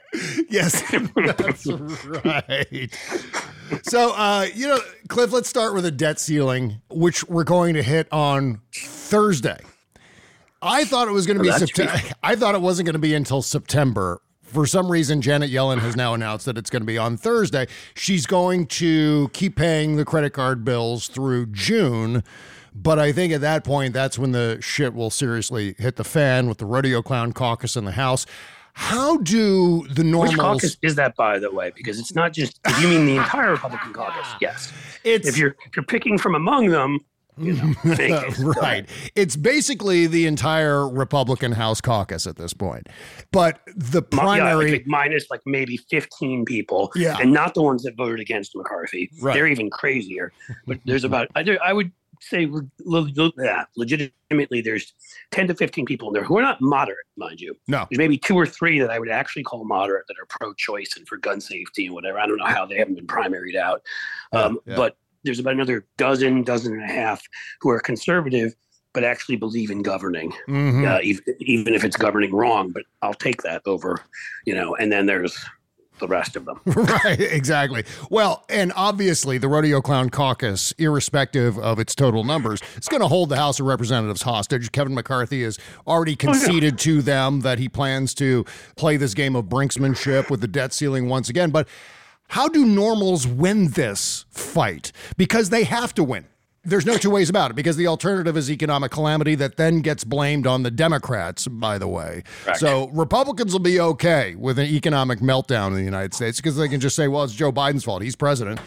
Yes, 0.49 0.83
that's 1.27 1.67
right. 1.67 2.89
So, 3.83 4.13
uh, 4.15 4.47
you 4.55 4.69
know, 4.69 4.79
Cliff, 5.09 5.33
let's 5.33 5.49
start 5.49 5.75
with 5.75 5.85
a 5.85 5.91
debt 5.91 6.21
ceiling, 6.21 6.81
which 6.89 7.25
we're 7.25 7.45
going 7.45 7.75
to 7.75 7.83
hit 7.83 8.07
on 8.13 8.61
Thursday. 8.75 9.59
I 10.63 10.85
thought 10.85 11.09
it 11.09 11.13
was 11.13 11.27
going 11.27 11.37
to 11.39 11.41
Oh, 11.41 11.45
be 11.45 11.49
that's 11.51 11.61
September. 11.61 12.15
I 12.23 12.37
thought 12.37 12.55
it 12.55 12.61
wasn't 12.61 12.87
going 12.87 12.95
to 12.95 12.99
be 13.01 13.15
until 13.15 13.43
September. 13.43 14.21
For 14.47 14.65
some 14.65 14.91
reason, 14.91 15.21
Janet 15.21 15.51
Yellen 15.51 15.81
has 15.81 15.97
now 15.97 16.15
announced 16.15 16.47
that 16.47 16.57
it's 16.57 16.71
going 16.71 16.83
to 16.83 16.87
be 16.87 16.97
on 16.97 17.17
Thursday. 17.17 17.67
She's 17.95 18.27
going 18.27 18.67
to 18.69 19.29
keep 19.33 19.57
paying 19.57 19.97
the 19.97 20.05
credit 20.05 20.31
card 20.31 20.65
bills 20.65 21.09
through 21.09 21.47
June. 21.47 22.23
But 22.75 22.99
I 22.99 23.11
think 23.11 23.33
at 23.33 23.41
that 23.41 23.65
point, 23.65 23.93
that's 23.93 24.19
when 24.19 24.33
the 24.33 24.59
shit 24.61 24.95
will 24.95 25.11
seriously 25.11 25.75
hit 25.79 25.97
the 25.97 26.05
fan 26.05 26.49
with 26.49 26.59
the 26.59 26.67
rodeo 26.67 27.03
clown 27.03 27.33
caucus 27.33 27.77
in 27.77 27.85
the 27.85 27.93
House. 27.93 28.27
How 28.75 29.17
do 29.17 29.87
the 29.89 30.05
normals? 30.05 30.33
Which 30.33 30.41
caucus 30.41 30.77
is 30.83 30.95
that, 30.97 31.17
by 31.17 31.39
the 31.39 31.51
way? 31.51 31.73
Because 31.75 31.99
it's 31.99 32.15
not 32.15 32.35
just. 32.35 32.61
If 32.67 32.81
you 32.83 32.89
mean 32.89 33.07
the 33.07 33.17
entire 33.17 33.53
Republican 33.53 33.95
caucus, 33.95 34.27
yes. 34.39 34.71
It's 35.03 35.27
If 35.27 35.39
you're 35.39 35.57
if 35.67 35.75
you're 35.75 35.85
picking 35.85 36.19
from 36.19 36.35
among 36.35 36.69
them, 36.69 37.01
you 37.39 37.53
know, 37.55 37.73
make 37.85 37.99
it. 38.01 38.37
Go 38.37 38.51
right. 38.61 38.89
It's 39.15 39.37
basically 39.37 40.07
the 40.07 40.27
entire 40.27 40.89
Republican 40.89 41.53
House 41.53 41.81
caucus 41.81 42.27
at 42.27 42.37
this 42.37 42.53
point. 42.55 42.89
But 43.33 43.61
the 43.77 44.01
Mi- 44.03 44.07
yeah, 44.13 44.23
primary, 44.23 44.73
like 44.73 44.87
minus 44.87 45.31
like 45.31 45.43
maybe 45.47 45.77
15 45.77 46.45
people, 46.45 46.91
Yeah. 46.95 47.19
and 47.21 47.33
not 47.33 47.55
the 47.55 47.63
ones 47.63 47.83
that 47.85 47.97
voted 47.97 48.21
against 48.21 48.57
McCarthy. 48.57 49.11
Right. 49.21 49.35
They're 49.35 49.47
even 49.47 49.71
crazier. 49.71 50.33
But 50.67 50.79
there's 50.85 51.05
about 51.05 51.29
I, 51.35 51.43
do- 51.43 51.59
I 51.65 51.73
would 51.73 51.93
say 52.21 52.49
legitimately 53.77 54.61
there's 54.63 54.95
10 55.33 55.49
to 55.49 55.55
15 55.55 55.85
people 55.85 56.09
in 56.09 56.15
there 56.15 56.25
who 56.25 56.39
are 56.39 56.43
not 56.43 56.61
moderate, 56.61 57.07
mind 57.17 57.41
you. 57.41 57.55
no, 57.69 57.87
There's 57.91 57.99
maybe 57.99 58.17
two 58.19 58.35
or 58.35 58.47
three 58.47 58.79
that 58.81 58.91
I 58.91 58.99
would 58.99 59.11
actually 59.11 59.43
call 59.43 59.65
moderate 59.65 60.07
that 60.09 60.17
are 60.21 60.27
pro-choice 60.27 60.95
and 60.97 61.07
for 61.07 61.17
gun 61.19 61.41
safety 61.41 61.87
and 61.87 61.95
whatever. 61.95 62.19
I 62.19 62.27
don't 62.27 62.39
know 62.39 62.47
how 62.47 62.67
they 62.67 62.77
haven't 62.77 62.95
been 62.95 63.07
primaried 63.07 63.57
out, 63.57 63.83
um, 64.33 64.59
yeah. 64.67 64.77
but 64.77 64.97
there's 65.27 65.39
about 65.39 65.53
another 65.55 65.85
dozen, 65.99 66.43
dozen 66.43 66.73
and 66.73 66.83
a 66.83 66.93
half 66.93 67.23
who 67.61 67.69
are 67.71 67.81
conservative 67.81 68.55
but 68.95 69.05
actually 69.05 69.37
believe 69.37 69.71
in 69.71 69.83
governing, 69.83 70.33
Mhm. 70.49 70.89
uh, 70.91 71.01
even, 71.03 71.23
even 71.41 71.75
if 71.75 71.85
it's 71.85 71.99
governing 71.99 72.35
wrong. 72.35 72.71
But 72.71 72.85
I'll 73.03 73.13
take 73.13 73.43
that 73.43 73.61
over, 73.67 74.01
you 74.47 74.55
know. 74.55 74.75
And 74.77 74.91
then 74.91 75.05
there's 75.05 75.37
the 75.99 76.09
rest 76.09 76.35
of 76.35 76.47
them. 76.47 76.61
right, 76.67 77.21
exactly. 77.21 77.85
Well, 78.11 78.45
and 78.49 78.73
obviously, 78.75 79.37
the 79.37 79.49
Rodeo 79.49 79.83
Clown 79.83 80.09
Caucus, 80.09 80.73
irrespective 80.79 81.59
of 81.59 81.79
its 81.79 81.95
total 81.95 82.25
numbers, 82.25 82.61
is 82.81 82.89
going 82.89 83.03
to 83.03 83.09
hold 83.09 83.29
the 83.29 83.37
House 83.37 83.61
of 83.61 83.67
Representatives 83.67 84.23
hostage. 84.23 84.73
Kevin 84.73 84.95
McCarthy 84.95 85.43
has 85.43 85.59
already 85.87 86.17
conceded 86.17 86.79
to 86.79 87.03
them 87.03 87.41
that 87.41 87.59
he 87.59 87.69
plans 87.69 88.15
to 88.15 88.47
play 88.77 88.97
this 88.97 89.13
game 89.13 89.37
of 89.37 89.45
brinksmanship 89.47 90.31
with 90.31 90.41
the 90.41 90.49
debt 90.49 90.73
ceiling 90.73 91.09
once 91.11 91.29
again. 91.29 91.51
But 91.51 91.69
how 92.29 92.49
do 92.49 92.65
normals 92.65 93.27
win 93.27 93.69
this 93.69 94.25
fight? 94.31 94.93
Because 95.17 95.51
they 95.51 95.65
have 95.65 95.95
to 95.95 96.05
win. 96.05 96.27
There's 96.65 96.85
no 96.85 96.97
two 96.97 97.11
ways 97.11 97.31
about 97.31 97.53
it 97.53 97.55
because 97.55 97.77
the 97.77 97.87
alternative 97.87 98.37
is 98.37 98.51
economic 98.51 98.91
calamity 98.91 99.37
that 99.37 99.57
then 99.57 99.83
gets 99.83 100.03
blamed 100.03 100.49
on 100.49 100.65
the 100.65 100.71
Democrats, 100.71 101.47
by 101.47 101.79
the 101.79 101.87
way. 101.87 102.25
Correct. 102.43 102.59
So 102.59 102.89
Republicans 102.89 103.53
will 103.53 103.61
be 103.61 103.79
okay 103.79 104.35
with 104.35 104.59
an 104.59 104.67
economic 104.67 105.21
meltdown 105.21 105.69
in 105.69 105.75
the 105.75 105.85
United 105.85 106.13
States 106.13 106.39
because 106.39 106.57
they 106.57 106.69
can 106.69 106.81
just 106.81 106.97
say, 106.97 107.07
well, 107.07 107.23
it's 107.23 107.35
Joe 107.35 107.53
Biden's 107.53 107.85
fault. 107.85 108.03
He's 108.03 108.17
president. 108.17 108.59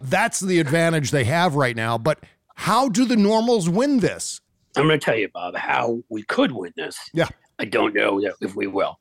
That's 0.00 0.40
the 0.40 0.60
advantage 0.60 1.10
they 1.10 1.24
have 1.24 1.54
right 1.54 1.76
now. 1.76 1.98
But 1.98 2.20
how 2.54 2.88
do 2.88 3.04
the 3.04 3.16
normals 3.16 3.68
win 3.68 4.00
this? 4.00 4.40
I'm 4.74 4.86
going 4.86 4.98
to 4.98 5.04
tell 5.04 5.16
you, 5.16 5.28
Bob, 5.28 5.54
how 5.54 6.02
we 6.08 6.22
could 6.22 6.52
win 6.52 6.72
this. 6.76 6.98
Yeah. 7.12 7.28
I 7.58 7.66
don't 7.66 7.94
know 7.94 8.18
if 8.40 8.56
we 8.56 8.66
will. 8.66 8.98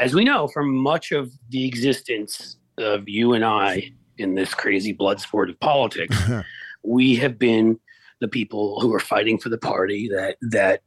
As 0.00 0.14
we 0.14 0.24
know 0.24 0.48
from 0.48 0.74
much 0.74 1.12
of 1.12 1.30
the 1.50 1.66
existence 1.66 2.56
of 2.78 3.08
you 3.08 3.32
and 3.34 3.44
I 3.44 3.92
in 4.16 4.34
this 4.34 4.54
crazy 4.54 4.92
blood 4.92 5.20
sport 5.20 5.50
of 5.50 5.58
politics, 5.60 6.16
we 6.82 7.16
have 7.16 7.38
been 7.38 7.78
the 8.20 8.28
people 8.28 8.80
who 8.80 8.92
are 8.94 9.00
fighting 9.00 9.38
for 9.38 9.48
the 9.48 9.58
party 9.58 10.08
that 10.08 10.36
that 10.42 10.82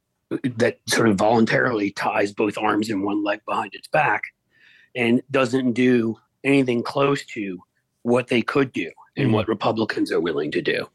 that 0.58 0.80
sort 0.88 1.10
of 1.10 1.18
voluntarily 1.18 1.92
ties 1.92 2.32
both 2.34 2.58
arms 2.58 2.90
and 2.90 3.04
one 3.04 3.24
leg 3.24 3.42
behind 3.46 3.74
its 3.74 3.88
back 3.90 4.24
and 4.96 5.22
doesn't 5.30 5.74
do 5.74 6.18
anything 6.44 6.82
close 6.84 7.26
to 7.26 7.60
what 8.04 8.28
they 8.30 8.42
could 8.42 8.72
do 8.72 8.90
and 9.18 9.30
Mhm. 9.30 9.34
what 9.34 9.48
Republicans 9.50 10.10
are 10.12 10.22
willing 10.22 10.50
to 10.52 10.62
do 10.62 10.88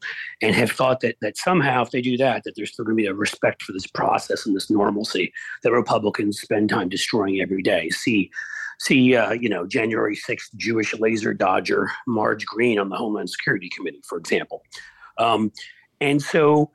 and 0.43 0.55
have 0.55 0.73
thought 0.73 1.00
that 1.00 1.17
that 1.21 1.37
somehow 1.37 1.83
if 1.83 1.91
they 1.91 2.00
do 2.00 2.17
that 2.17 2.45
that 2.45 2.55
there's 2.57 2.73
still 2.73 2.85
going 2.85 2.97
to 2.97 3.03
be 3.03 3.07
a 3.07 3.15
respect 3.15 3.62
for 3.62 3.73
this 3.73 3.87
process 3.87 4.47
and 4.47 4.57
this 4.57 4.71
normalcy 4.71 5.33
that 5.62 5.73
Republicans 5.73 6.41
spend 6.41 6.71
time 6.71 6.88
destroying 6.88 7.41
every 7.41 7.62
day. 7.62 7.91
See, 7.91 8.31
see, 8.78 9.16
uh, 9.16 9.33
you 9.33 9.49
know, 9.49 9.66
January 9.66 10.16
sixth 10.16 10.50
Jewish 10.56 10.95
laser 10.99 11.35
dodger 11.35 11.90
Marge 12.06 12.45
Greene 12.47 12.78
on 12.78 12.88
the 12.88 12.97
Homeland 12.97 13.30
Security 13.30 13.68
Committee, 13.75 14.02
for 14.09 14.18
example, 14.18 14.62
um, 15.18 15.52
and 16.00 16.23
so 16.23 16.71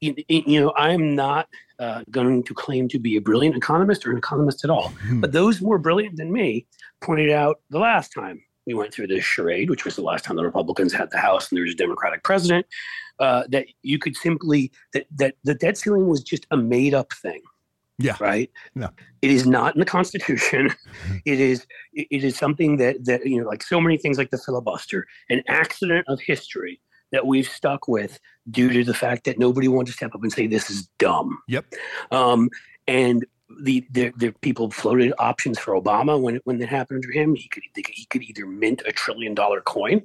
you, 0.00 0.14
you 0.28 0.60
know 0.60 0.70
I 0.70 0.90
am 0.90 1.14
not 1.14 1.48
uh, 1.78 2.02
going 2.10 2.42
to 2.44 2.54
claim 2.54 2.88
to 2.88 2.98
be 2.98 3.16
a 3.16 3.20
brilliant 3.20 3.56
economist 3.56 4.06
or 4.06 4.10
an 4.10 4.18
economist 4.18 4.64
at 4.64 4.70
all, 4.70 4.92
but 5.14 5.32
those 5.32 5.60
more 5.60 5.78
brilliant 5.78 6.16
than 6.16 6.32
me 6.32 6.66
pointed 7.00 7.30
out 7.30 7.60
the 7.70 7.78
last 7.78 8.12
time 8.12 8.42
we 8.66 8.74
went 8.74 8.94
through 8.94 9.08
this 9.08 9.24
charade, 9.24 9.70
which 9.70 9.84
was 9.84 9.96
the 9.96 10.02
last 10.02 10.24
time 10.24 10.36
the 10.36 10.44
Republicans 10.44 10.92
had 10.92 11.10
the 11.10 11.18
House 11.18 11.50
and 11.50 11.56
there 11.56 11.64
was 11.64 11.72
a 11.72 11.76
Democratic 11.76 12.22
president, 12.22 12.66
uh, 13.18 13.44
that 13.48 13.66
you 13.82 13.98
could 13.98 14.16
simply 14.16 14.70
that 14.92 15.06
that 15.16 15.34
the 15.44 15.54
debt 15.54 15.76
ceiling 15.76 16.08
was 16.08 16.22
just 16.22 16.46
a 16.50 16.56
made 16.56 16.94
up 16.94 17.12
thing. 17.12 17.40
Yeah. 17.98 18.16
Right. 18.20 18.50
No. 18.74 18.88
It 19.20 19.30
is 19.30 19.46
not 19.46 19.74
in 19.74 19.80
the 19.80 19.86
Constitution. 19.86 20.70
it 21.24 21.40
is 21.40 21.66
it 21.92 22.24
is 22.24 22.36
something 22.36 22.76
that 22.78 23.04
that 23.04 23.26
you 23.26 23.40
know, 23.40 23.48
like 23.48 23.62
so 23.62 23.80
many 23.80 23.96
things 23.98 24.18
like 24.18 24.30
the 24.30 24.38
filibuster, 24.38 25.06
an 25.30 25.42
accident 25.48 26.06
of 26.08 26.20
history 26.20 26.80
that 27.12 27.26
we've 27.26 27.46
stuck 27.48 27.88
with 27.88 28.18
due 28.50 28.70
to 28.70 28.82
the 28.84 28.94
fact 28.94 29.24
that 29.24 29.38
nobody 29.38 29.68
wanted 29.68 29.88
to 29.88 29.92
step 29.92 30.14
up 30.14 30.22
and 30.22 30.32
say 30.32 30.46
this 30.46 30.70
is 30.70 30.88
dumb. 30.98 31.38
Yep. 31.48 31.66
Um, 32.10 32.48
and 32.88 33.24
the, 33.60 33.86
the 33.90 34.12
the 34.16 34.32
people 34.40 34.70
floated 34.70 35.12
options 35.18 35.58
for 35.58 35.74
Obama 35.80 36.20
when 36.20 36.40
when 36.44 36.58
that 36.58 36.68
happened 36.70 37.02
to 37.02 37.12
him. 37.12 37.34
He 37.34 37.48
could 37.48 37.62
could- 37.74 37.86
he 37.90 38.06
could 38.06 38.22
either 38.22 38.46
mint 38.46 38.82
a 38.86 38.92
trillion 38.92 39.34
dollar 39.34 39.60
coin 39.60 40.02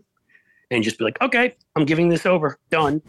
and 0.69 0.83
just 0.83 0.97
be 0.99 1.05
like, 1.05 1.19
okay, 1.21 1.55
I'm 1.75 1.85
giving 1.85 2.09
this 2.09 2.25
over, 2.25 2.59
done. 2.69 3.01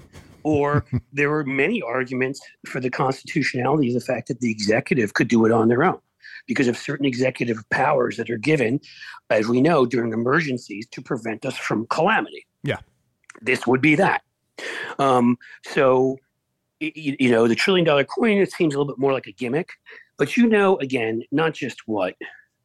Or 0.42 0.84
there 1.12 1.30
were 1.30 1.44
many 1.44 1.82
arguments 1.82 2.40
for 2.66 2.80
the 2.80 2.90
constitutionality 2.90 3.88
of 3.88 3.94
the 3.94 4.06
fact 4.06 4.28
that 4.28 4.40
the 4.40 4.50
executive 4.50 5.14
could 5.14 5.28
do 5.28 5.44
it 5.44 5.52
on 5.52 5.68
their 5.68 5.84
own 5.84 5.98
because 6.46 6.68
of 6.68 6.76
certain 6.76 7.06
executive 7.06 7.58
powers 7.70 8.16
that 8.16 8.30
are 8.30 8.38
given, 8.38 8.80
as 9.30 9.48
we 9.48 9.60
know, 9.60 9.84
during 9.84 10.12
emergencies 10.12 10.86
to 10.90 11.02
prevent 11.02 11.44
us 11.44 11.56
from 11.56 11.86
calamity. 11.88 12.46
Yeah. 12.62 12.78
This 13.42 13.66
would 13.66 13.80
be 13.80 13.94
that. 13.96 14.22
Um, 14.98 15.36
so, 15.64 16.18
y- 16.80 16.92
y- 16.96 17.16
you 17.20 17.30
know, 17.30 17.46
the 17.46 17.54
trillion 17.54 17.84
dollar 17.84 18.04
coin, 18.04 18.38
it 18.38 18.52
seems 18.52 18.74
a 18.74 18.78
little 18.78 18.92
bit 18.92 18.98
more 18.98 19.12
like 19.12 19.26
a 19.26 19.32
gimmick. 19.32 19.70
But 20.16 20.36
you 20.36 20.48
know, 20.48 20.76
again, 20.78 21.22
not 21.30 21.54
just 21.54 21.86
what 21.86 22.14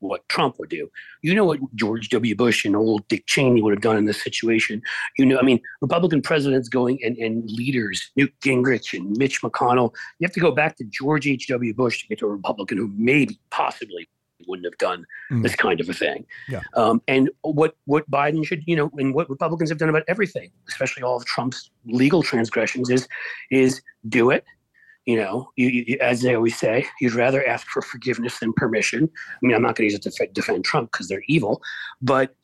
what 0.10 0.28
Trump 0.30 0.60
would 0.60 0.70
do. 0.70 0.90
You 1.22 1.34
know 1.36 1.46
what 1.46 1.60
George 1.76 2.10
W. 2.10 2.36
Bush 2.36 2.66
and 2.66 2.76
old 2.76 3.08
Dick 3.08 3.26
Cheney 3.28 3.62
would 3.62 3.74
have 3.74 3.82
done 3.82 3.98
in 3.98 4.06
this 4.06 4.22
situation. 4.24 4.82
You 5.18 5.26
know, 5.26 5.40
I 5.40 5.44
mean, 5.44 5.60
Republican 5.82 6.22
presidents 6.22 6.70
going 6.70 7.00
and, 7.04 7.18
and 7.18 7.50
leaders, 7.50 8.12
Newt 8.16 8.34
Gingrich 8.42 8.98
and 8.98 9.18
Mitch 9.18 9.42
McConnell. 9.42 9.94
You 10.20 10.26
have 10.26 10.34
to 10.34 10.40
go 10.40 10.52
back 10.52 10.76
to 10.78 10.84
George 10.86 11.28
H.W. 11.28 11.74
Bush 11.74 12.02
to 12.02 12.08
get 12.08 12.20
to 12.20 12.26
a 12.26 12.30
Republican 12.30 12.78
who 12.78 12.92
maybe 12.96 13.40
possibly 13.50 14.08
wouldn't 14.48 14.66
have 14.66 14.78
done 14.78 15.06
Mm. 15.32 15.42
this 15.42 15.56
kind 15.56 15.80
of 15.80 15.88
a 15.88 15.94
thing. 15.94 16.26
Yeah. 16.50 16.60
Um, 16.76 17.02
and 17.08 17.30
what 17.42 17.76
what 17.86 18.10
Biden 18.12 18.46
should, 18.46 18.62
you 18.68 18.76
know, 18.76 18.92
and 18.98 19.14
what 19.16 19.30
Republicans 19.30 19.70
have 19.70 19.80
done 19.80 19.90
about 19.90 20.04
everything, 20.10 20.52
especially 20.68 21.02
all 21.02 21.16
of 21.16 21.26
Trump's 21.26 21.72
legal 21.86 22.22
transgressions, 22.24 22.90
is 22.90 23.08
is 23.52 23.82
do 24.10 24.30
it. 24.32 24.44
You 25.06 25.18
know, 25.18 25.50
you, 25.58 25.68
you, 25.68 25.98
as 26.00 26.22
they 26.22 26.34
always 26.34 26.58
say, 26.58 26.86
you'd 27.02 27.14
rather 27.14 27.46
ask 27.46 27.68
for 27.68 27.82
forgiveness 27.82 28.40
than 28.40 28.54
permission. 28.54 29.10
I 29.14 29.38
mean, 29.46 29.54
I'm 29.56 29.62
not 29.62 29.76
going 29.76 29.90
to 29.90 29.94
use 29.94 29.96
it 29.96 30.02
to 30.04 30.10
defend, 30.10 30.34
defend 30.34 30.64
Trump 30.66 30.92
because 30.92 31.10
they're 31.10 31.24
evil, 31.28 31.62
but 32.02 32.36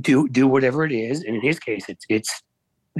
do 0.00 0.28
do 0.28 0.46
whatever 0.46 0.84
it 0.84 0.92
is. 0.92 1.22
And 1.24 1.34
in 1.34 1.40
his 1.42 1.58
case, 1.58 1.88
it's 1.88 2.04
it's 2.08 2.42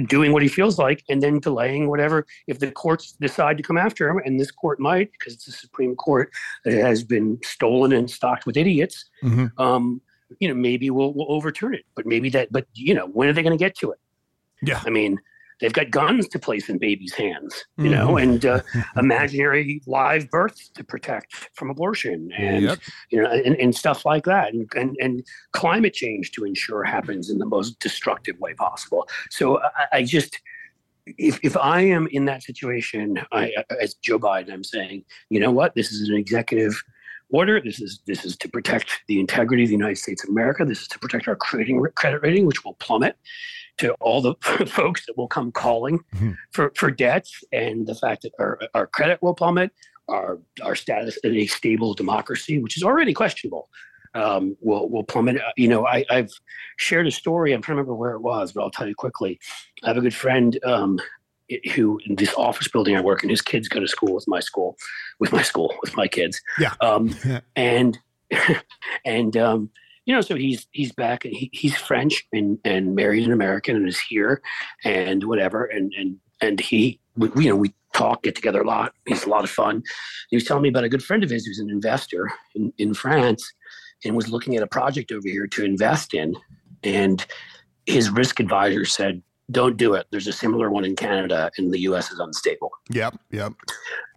doing 0.05 0.31
what 0.31 0.43
he 0.43 0.47
feels 0.47 0.77
like 0.77 1.03
and 1.09 1.23
then 1.23 1.39
delaying 1.39 1.89
whatever. 1.89 2.25
If 2.47 2.59
the 2.59 2.69
courts 2.69 3.13
decide 3.19 3.57
to 3.57 3.63
come 3.63 3.77
after 3.77 4.09
him, 4.09 4.21
and 4.25 4.39
this 4.39 4.51
court 4.51 4.79
might, 4.79 5.11
because 5.13 5.33
it's 5.33 5.45
the 5.45 5.51
Supreme 5.53 5.95
Court 5.95 6.29
that 6.65 6.73
has 6.73 7.03
been 7.03 7.39
stolen 7.43 7.93
and 7.93 8.09
stocked 8.09 8.45
with 8.45 8.57
idiots, 8.57 9.05
Mhm. 9.23 9.51
um, 9.57 10.01
you 10.39 10.47
know, 10.49 10.53
maybe 10.53 10.89
we'll, 10.89 11.13
we'll 11.13 11.31
overturn 11.31 11.73
it. 11.73 11.85
But 11.95 12.05
maybe 12.05 12.29
that, 12.31 12.51
but 12.51 12.67
you 12.73 12.93
know, 12.93 13.07
when 13.07 13.27
are 13.29 13.33
they 13.33 13.41
going 13.41 13.57
to 13.57 13.63
get 13.63 13.75
to 13.77 13.91
it? 13.91 13.99
Yeah. 14.61 14.81
I 14.85 14.89
mean, 14.89 15.19
they've 15.59 15.73
got 15.73 15.89
guns 15.91 16.27
to 16.29 16.39
place 16.39 16.69
in 16.69 16.77
babies' 16.77 17.13
hands, 17.13 17.65
you 17.77 17.89
know, 17.89 18.17
and 18.17 18.45
uh, 18.45 18.61
imaginary 18.97 19.81
live 19.87 20.29
births 20.29 20.69
to 20.69 20.83
protect 20.83 21.33
from 21.53 21.69
abortion 21.69 22.31
and, 22.37 22.63
Yep. 22.63 22.79
you 23.09 23.21
know, 23.21 23.29
and, 23.29 23.55
and 23.55 23.75
stuff 23.75 24.05
like 24.05 24.25
that. 24.25 24.53
And, 24.53 24.69
and, 24.75 24.95
and 24.99 25.25
climate 25.53 25.93
change 25.93 26.31
to 26.33 26.45
ensure 26.45 26.83
happens 26.83 27.29
in 27.29 27.37
the 27.39 27.45
most 27.45 27.79
destructive 27.79 28.39
way 28.39 28.53
possible. 28.53 29.07
So 29.29 29.59
I, 29.61 29.97
I 29.97 30.03
just, 30.03 30.39
if, 31.05 31.39
if 31.43 31.55
I 31.57 31.81
am 31.81 32.07
in 32.11 32.25
that 32.25 32.43
situation, 32.43 33.19
I, 33.31 33.51
as 33.81 33.95
Joe 33.95 34.19
Biden, 34.19 34.51
I'm 34.51 34.63
saying, 34.63 35.05
you 35.29 35.39
know 35.39 35.51
what, 35.51 35.73
this 35.73 35.91
is 35.91 36.09
an 36.09 36.15
executive 36.15 36.81
order. 37.29 37.59
This 37.61 37.81
is 37.81 37.99
this 38.05 38.23
is 38.25 38.37
to 38.37 38.49
protect 38.49 38.89
the 39.07 39.19
integrity 39.19 39.63
of 39.63 39.69
the 39.69 39.75
United 39.75 39.97
States 39.97 40.23
of 40.23 40.29
America. 40.29 40.65
This 40.65 40.81
is 40.81 40.87
to 40.89 40.99
protect 40.99 41.27
our 41.27 41.35
credit 41.35 42.21
rating, 42.21 42.45
which 42.45 42.63
will 42.63 42.75
plummet 42.75 43.17
to 43.77 43.93
all 43.99 44.21
the 44.21 44.35
folks 44.67 45.05
that 45.05 45.17
will 45.17 45.27
come 45.27 45.51
calling 45.51 45.99
Mhm. 46.15 46.35
for, 46.51 46.71
for 46.75 46.91
debts, 46.91 47.43
and 47.51 47.87
the 47.87 47.95
fact 47.95 48.23
that 48.23 48.31
our, 48.39 48.59
our 48.73 48.87
credit 48.87 49.21
will 49.21 49.33
plummet, 49.35 49.71
our 50.07 50.39
our 50.63 50.75
status 50.75 51.17
in 51.23 51.35
a 51.35 51.45
stable 51.47 51.93
democracy, 51.93 52.59
which 52.59 52.77
is 52.77 52.83
already 52.83 53.13
questionable, 53.13 53.69
um, 54.15 54.55
will 54.61 54.89
will 54.89 55.03
plummet. 55.03 55.37
Uh, 55.37 55.51
You 55.57 55.67
know, 55.67 55.85
I, 55.85 56.05
I've 56.09 56.31
shared 56.77 57.07
a 57.07 57.11
story. 57.11 57.53
I'm 57.53 57.61
trying 57.61 57.75
to 57.77 57.81
remember 57.81 57.95
where 57.95 58.13
it 58.13 58.21
was, 58.21 58.51
but 58.51 58.61
I'll 58.63 58.71
tell 58.71 58.87
you 58.87 58.95
quickly. 58.95 59.39
I 59.83 59.87
have 59.87 59.97
a 59.97 60.01
good 60.01 60.13
friend 60.15 60.57
um, 60.63 60.99
who 61.75 61.99
in 62.05 62.15
this 62.15 62.33
office 62.35 62.67
building 62.67 62.95
I 62.95 63.01
work 63.01 63.23
in. 63.23 63.29
His 63.29 63.41
kids 63.41 63.67
go 63.69 63.79
to 63.79 63.87
school 63.87 64.13
with 64.15 64.27
my 64.27 64.39
school, 64.39 64.75
with 65.19 65.31
my 65.31 65.41
school, 65.43 65.73
with 65.81 65.95
my 65.95 66.07
kids. 66.07 66.41
Yeah. 66.59 66.73
Um, 66.81 67.13
Yeah. 67.25 67.41
and 67.55 67.99
and 69.05 69.37
um, 69.37 69.69
you 70.07 70.15
know, 70.15 70.21
so 70.21 70.35
he's 70.35 70.65
he's 70.71 70.93
back. 70.93 71.23
He, 71.23 71.51
he's 71.53 71.75
French 71.75 72.25
and 72.31 72.57
and 72.63 72.95
married 72.95 73.25
an 73.25 73.33
American 73.33 73.75
and 73.75 73.87
is 73.87 73.99
here, 73.99 74.41
and 74.83 75.23
whatever. 75.25 75.65
And 75.65 75.93
and 75.97 76.17
and 76.41 76.59
he, 76.61 76.99
we, 77.17 77.29
you 77.35 77.49
know, 77.49 77.57
we 77.57 77.73
talk, 77.93 78.23
get 78.23 78.33
together 78.33 78.61
a 78.61 78.67
lot. 78.67 78.93
He's 79.05 79.25
a 79.25 79.29
lot 79.29 79.43
of 79.43 79.49
fun. 79.49 79.83
He 80.29 80.37
was 80.37 80.45
telling 80.45 80.63
me 80.63 80.69
about 80.69 80.85
a 80.85 80.89
good 80.89 81.03
friend 81.03 81.23
of 81.23 81.29
his 81.29 81.45
who's 81.45 81.59
an 81.59 81.69
investor 81.69 82.31
in 82.55 82.73
in 82.77 82.93
France, 82.93 83.53
and 84.05 84.15
was 84.15 84.29
looking 84.29 84.55
at 84.55 84.63
a 84.63 84.67
project 84.67 85.11
over 85.11 85.27
here 85.27 85.45
to 85.45 85.65
invest 85.65 86.13
in, 86.13 86.35
and 86.83 87.25
his 87.85 88.09
risk 88.09 88.39
advisor 88.39 88.85
said, 88.85 89.21
"Don't 89.51 89.75
do 89.75 89.93
it. 89.93 90.07
There's 90.09 90.27
a 90.27 90.33
similar 90.33 90.71
one 90.71 90.85
in 90.85 90.95
Canada, 90.95 91.51
and 91.57 91.73
the 91.73 91.79
U.S. 91.79 92.11
is 92.13 92.19
unstable." 92.19 92.71
Yep, 92.91 93.19
yep. 93.31 93.51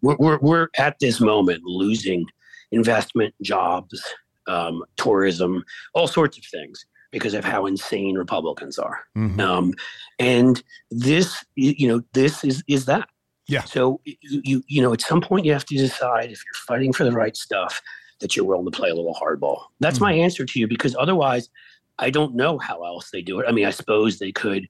We're 0.02 0.16
we're, 0.20 0.38
we're 0.38 0.68
at 0.78 1.00
this 1.00 1.20
moment 1.20 1.64
losing 1.64 2.26
investment, 2.70 3.34
jobs, 3.42 4.00
um, 4.46 4.84
tourism, 4.96 5.64
all 5.94 6.06
sorts 6.06 6.38
of 6.38 6.44
things 6.44 6.84
because 7.10 7.34
of 7.34 7.44
how 7.44 7.66
insane 7.66 8.16
Republicans 8.16 8.78
are. 8.78 9.00
Mhm. 9.16 9.40
Um, 9.40 9.74
and 10.18 10.62
this, 10.90 11.44
you 11.56 11.88
know, 11.88 12.02
this 12.12 12.44
is 12.44 12.62
is 12.68 12.84
that. 12.86 13.08
Yeah. 13.48 13.64
So 13.64 14.00
you, 14.04 14.40
you 14.44 14.62
you 14.68 14.82
know, 14.82 14.92
at 14.92 15.00
some 15.00 15.20
point 15.20 15.44
you 15.44 15.52
have 15.52 15.64
to 15.66 15.76
decide 15.76 16.30
if 16.30 16.42
you're 16.44 16.54
fighting 16.66 16.92
for 16.92 17.04
the 17.04 17.12
right 17.12 17.36
stuff 17.36 17.82
that 18.20 18.36
you're 18.36 18.44
willing 18.44 18.66
to 18.66 18.70
play 18.70 18.90
a 18.90 18.94
little 18.94 19.14
hardball. 19.14 19.62
That's 19.80 19.98
my 19.98 20.12
answer 20.12 20.44
to 20.44 20.60
you 20.60 20.68
because 20.68 20.94
otherwise, 20.98 21.48
I 21.98 22.10
don't 22.10 22.34
know 22.34 22.58
how 22.58 22.84
else 22.84 23.10
they 23.10 23.22
do 23.22 23.40
it. 23.40 23.46
I 23.48 23.52
mean, 23.52 23.66
I 23.66 23.70
suppose 23.70 24.18
they 24.18 24.30
could 24.30 24.68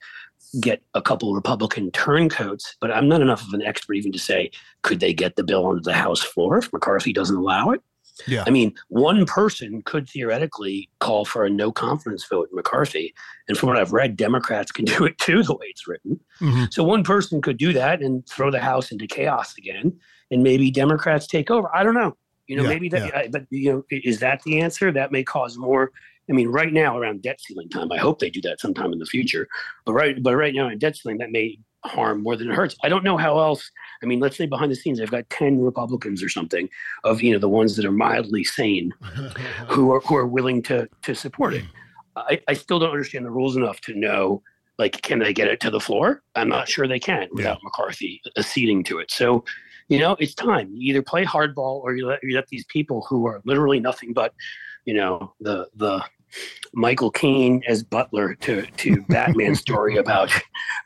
get 0.61 0.83
a 0.95 1.03
couple 1.03 1.35
Republican 1.35 1.91
turncoats, 1.91 2.77
but 2.81 2.91
I'm 2.91 3.09
not 3.09 3.21
enough 3.21 3.47
of 3.47 3.53
an 3.53 3.63
expert 3.63 3.95
even 3.95 4.13
to 4.13 4.19
say 4.19 4.51
could 4.83 5.01
they 5.01 5.13
get 5.13 5.37
the 5.37 5.45
bill 5.45 5.67
onto 5.67 5.83
the 5.83 5.93
House 5.93 6.23
floor 6.23 6.59
if 6.59 6.73
McCarthy 6.73 7.13
doesn't 7.13 7.37
allow 7.37 7.71
it. 7.71 7.81
Yeah. 8.27 8.45
I 8.47 8.51
mean, 8.51 8.75
one 8.89 9.27
person 9.27 9.83
could 9.83 10.09
theoretically 10.09 10.89
call 11.01 11.25
for 11.25 11.45
a 11.45 11.51
no 11.51 11.73
confidence 11.73 12.25
vote 12.29 12.49
in 12.51 12.57
McCarthy. 12.57 13.15
And 13.49 13.57
from 13.57 13.69
what 13.69 13.79
I've 13.79 13.93
read, 13.93 14.17
Democrats 14.17 14.73
can 14.73 14.85
do 14.97 15.05
it 15.05 15.19
too, 15.19 15.43
the 15.43 15.55
way 15.55 15.67
it's 15.69 15.87
written. 15.87 16.21
Mhm. 16.41 16.73
So 16.73 16.83
one 16.85 17.05
person 17.05 17.41
could 17.43 17.57
do 17.57 17.73
that 17.73 18.03
and 18.03 18.27
throw 18.29 18.51
the 18.51 18.61
House 18.61 18.93
into 18.93 19.07
chaos 19.07 19.57
again. 19.59 19.99
And 20.31 20.43
maybe 20.43 20.71
Democrats 20.71 21.27
take 21.27 21.51
over. 21.51 21.69
I 21.75 21.83
don't 21.83 21.95
know. 21.95 22.17
You 22.47 22.57
know, 22.57 22.63
Yeah, 22.65 22.69
maybe 22.69 22.89
that, 22.89 23.09
yeah. 23.09 23.29
But, 23.31 23.47
you 23.51 23.73
know, 23.73 23.83
is 23.91 24.21
that 24.21 24.43
the 24.43 24.61
answer? 24.61 24.91
That 24.93 25.13
may 25.13 25.23
cause 25.23 25.57
more. 25.57 25.91
I 26.29 26.33
mean, 26.33 26.49
right 26.49 26.73
now 26.73 26.97
around 26.97 27.23
debt 27.23 27.41
ceiling 27.41 27.69
time, 27.69 27.91
I 27.91 27.97
hope 27.99 28.21
they 28.21 28.31
do 28.31 28.41
that 28.43 28.61
sometime 28.61 28.93
in 28.93 28.99
the 29.01 29.07
future. 29.07 29.49
But 29.85 29.95
right, 29.95 30.23
but 30.23 30.37
right 30.37 30.55
now 30.55 30.69
in 30.69 30.79
debt 30.79 30.97
ceiling, 30.97 31.19
that 31.19 31.31
may 31.33 31.59
harm 31.85 32.23
more 32.23 32.37
than 32.37 32.51
it 32.51 32.55
hurts. 32.55 32.77
I 32.83 32.89
don't 32.89 33.05
know 33.05 33.17
how 33.17 33.39
else. 33.39 33.71
I 34.03 34.07
mean, 34.07 34.21
let's 34.21 34.37
say 34.37 34.47
behind 34.47 34.71
the 34.71 34.77
scenes, 34.77 34.99
they've 34.99 35.11
got 35.11 35.29
ten 35.31 35.61
Republicans 35.61 36.23
or 36.23 36.29
something 36.29 36.69
of 37.05 37.23
you 37.23 37.33
know 37.33 37.39
the 37.39 37.49
ones 37.49 37.77
that 37.77 37.85
are 37.85 37.93
mildly 37.93 38.45
sane 38.45 38.93
who 39.69 39.93
are 39.93 40.01
who 40.01 40.17
are 40.17 40.27
willing 40.27 40.63
to 40.63 40.89
to 41.03 41.15
support 41.15 41.55
it. 41.55 41.63
Hmm. 41.63 41.71
I, 42.17 42.41
I 42.49 42.55
still 42.55 42.79
don't 42.79 42.91
understand 42.91 43.25
the 43.25 43.31
rules 43.31 43.57
enough 43.57 43.81
to 43.83 43.95
know 43.95 44.43
like 44.81 45.03
can 45.03 45.19
they 45.19 45.35
get 45.35 45.47
it 45.47 45.61
to 45.61 45.71
the 45.71 45.79
floor? 45.79 46.23
I'm 46.35 46.49
not 46.49 46.69
sure 46.69 46.89
they 46.89 46.99
can 46.99 47.29
without 47.33 47.59
McCarthy 47.63 48.23
acceding 48.39 48.83
to 48.85 48.99
it. 48.99 49.11
So, 49.11 49.45
you 49.89 49.99
know, 49.99 50.17
it's 50.19 50.35
time. 50.35 50.71
You 50.73 50.91
either 50.91 51.03
play 51.03 51.25
hardball 51.25 51.83
or 51.83 51.95
you 51.95 52.07
let 52.07 52.21
you 52.23 52.35
let 52.35 52.49
these 52.49 52.65
people 52.65 53.07
who 53.09 53.27
are 53.27 53.43
literally 53.45 53.79
nothing 53.79 54.15
but, 54.15 54.33
you 54.87 54.95
know, 54.95 55.35
the 55.39 55.69
the 55.77 56.03
Michael 56.73 57.11
Caine 57.11 57.63
as 57.67 57.83
Butler 57.83 58.35
to 58.37 58.63
to 58.63 59.03
Batman 59.09 59.55
story 59.55 59.97
about 59.97 60.31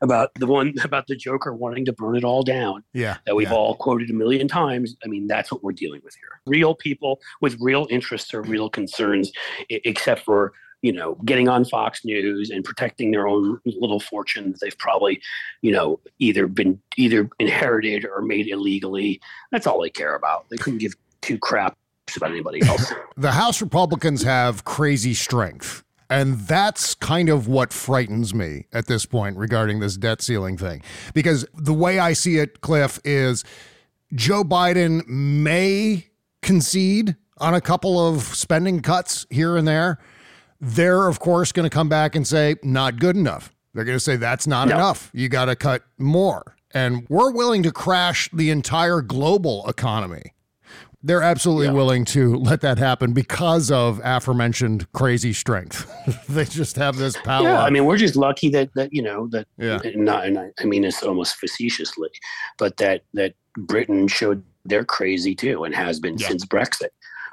about 0.01 0.31
the 0.35 0.47
one 0.47 0.75
about 0.83 1.07
the 1.07 1.17
Joker 1.17 1.55
wanting 1.55 1.85
to 1.87 1.93
burn 1.93 2.17
it 2.17 2.25
all 2.25 2.43
down 2.43 2.85
Yeah. 2.93 3.19
that 3.27 3.37
we've 3.37 3.49
yeah. 3.49 3.55
all 3.55 3.75
quoted 3.77 4.11
a 4.11 4.15
million 4.15 4.49
times. 4.49 4.97
I 5.05 5.09
mean, 5.09 5.27
that's 5.27 5.53
what 5.53 5.63
we're 5.63 5.73
dealing 5.73 6.01
with 6.05 6.15
here. 6.15 6.41
Real 6.47 6.75
people 6.75 7.21
with 7.41 7.57
real 7.61 7.87
interests 7.91 8.33
or 8.35 8.43
real 8.43 8.69
concerns, 8.71 9.31
except 9.69 10.23
for 10.23 10.53
you 10.83 10.93
know 10.93 11.15
getting 11.25 11.49
on 11.49 11.65
Fox 11.65 12.05
News 12.05 12.51
and 12.51 12.65
protecting 12.65 13.11
their 13.11 13.27
own 13.27 13.59
little 13.65 14.01
fortune 14.01 14.53
that 14.53 14.61
they've 14.61 14.79
probably 14.79 15.21
you 15.63 15.73
know 15.73 16.01
either 16.19 16.47
been 16.47 16.81
either 16.97 17.29
inherited 17.39 18.05
or 18.05 18.23
made 18.23 18.49
illegally. 18.49 19.21
That's 19.53 19.67
all 19.67 19.81
they 19.81 19.91
care 19.91 20.15
about. 20.15 20.47
They 20.51 20.57
couldn't 20.57 20.79
give 20.81 20.95
two 21.23 21.39
craps 21.39 21.77
about 22.17 22.31
anybody 22.31 22.63
else. 22.63 22.93
the 23.17 23.33
House 23.33 23.61
Republicans 23.61 24.23
have 24.23 24.65
crazy 24.65 25.15
strength. 25.15 25.83
And 26.11 26.39
that's 26.41 26.95
kind 26.95 27.29
of 27.31 27.49
what 27.49 27.73
frightens 27.73 28.35
me 28.35 28.67
at 28.73 28.87
this 28.87 29.07
point 29.07 29.37
regarding 29.39 29.81
this 29.81 29.97
debt 29.97 30.21
ceiling 30.21 30.57
thing. 30.59 30.83
Because 31.15 31.47
the 31.55 31.73
way 31.73 31.99
I 31.99 32.13
see 32.13 32.37
it, 32.37 32.61
Cliff, 32.61 33.01
is 33.05 33.43
Joe 34.15 34.45
Biden 34.45 35.07
may 35.09 36.09
concede 36.43 37.17
on 37.39 37.55
a 37.55 37.61
couple 37.61 37.99
of 38.07 38.23
spending 38.23 38.81
cuts 38.81 39.27
here 39.31 39.57
and 39.57 39.67
there. 39.67 39.99
They're, 40.61 41.09
of 41.09 41.21
course, 41.21 41.53
going 41.53 41.69
to 41.69 41.75
come 41.75 41.89
back 41.89 42.15
and 42.15 42.27
say, 42.27 42.57
not 42.63 42.99
good 43.01 43.17
enough. 43.17 43.53
They're 43.73 43.85
going 43.85 43.97
to 43.97 44.01
say, 44.05 44.17
that's 44.17 44.47
not 44.47 44.69
No. 44.69 44.77
enough. 44.77 45.11
You 45.15 45.29
got 45.31 45.47
to 45.47 45.57
cut 45.57 45.83
more. 45.99 46.55
And 46.73 47.07
we're 47.09 47.33
willing 47.33 47.63
to 47.65 47.73
crash 47.73 48.29
the 48.33 48.51
entire 48.51 49.01
global 49.01 49.67
economy 49.69 50.34
they're 51.07 51.23
absolutely 51.23 51.71
willing 51.71 52.05
to 52.07 52.37
let 52.37 52.61
that 52.63 52.79
happen 52.79 53.13
because 53.13 53.71
of 53.71 54.01
aforementioned 54.03 54.91
crazy 54.93 55.33
strength. 55.33 55.87
they 56.29 56.45
just 56.47 56.77
have 56.77 56.97
this 56.97 57.17
power. 57.19 57.45
Yeah, 57.45 57.63
I 57.63 57.71
mean, 57.71 57.85
we're 57.85 57.99
just 57.99 58.17
lucky 58.17 58.49
that 58.51 58.71
that 58.75 58.93
you 58.93 59.03
know 59.03 59.29
that 59.29 59.47
Yeah. 59.59 59.81
and 59.85 60.05
not 60.05 60.25
and 60.25 60.39
I, 60.39 60.51
I 60.61 60.65
mean 60.65 60.83
it's 60.85 61.03
almost 61.03 61.37
facetiously, 61.37 62.09
but 62.59 62.79
that 62.79 63.03
that 63.13 63.35
Britain 63.57 64.09
showed 64.09 64.43
they're 64.65 64.85
crazy 64.85 65.35
too 65.35 65.65
and 65.65 65.75
has 65.75 66.01
been 66.01 66.17
Yeah. 66.19 66.29
since 66.29 66.45
Brexit. 66.47 66.89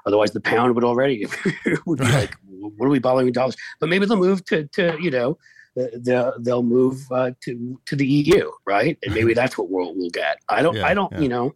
Otherwise, 0.06 0.32
the 0.32 0.42
pound 0.42 0.76
would 0.76 0.84
already 0.84 1.26
would 1.86 2.00
be 2.00 2.06
like, 2.06 2.36
what 2.78 2.88
are 2.88 2.90
we 2.90 3.00
bothering 3.00 3.26
with 3.28 3.36
dollars? 3.36 3.56
But 3.80 3.88
maybe 3.90 4.06
they'll 4.06 4.18
move 4.18 4.44
to 4.46 4.68
to 4.74 4.98
you 5.02 5.12
know. 5.12 5.38
the- 5.76 5.92
They'll 6.04 6.34
they'll 6.40 6.64
move 6.64 7.00
uh, 7.12 7.32
to 7.46 7.80
to 7.86 7.96
the 7.96 8.06
EU, 8.06 8.52
right? 8.68 8.98
And 9.06 9.14
maybe 9.16 9.34
that's 9.34 9.58
what 9.58 9.70
we'll 9.70 9.94
we'll 9.96 10.10
get. 10.10 10.40
I 10.50 10.62
don't 10.62 10.76
Yeah, 10.76 10.86
I 10.88 10.94
don't 10.94 11.12
yeah. 11.14 11.20
you 11.22 11.30
know, 11.30 11.56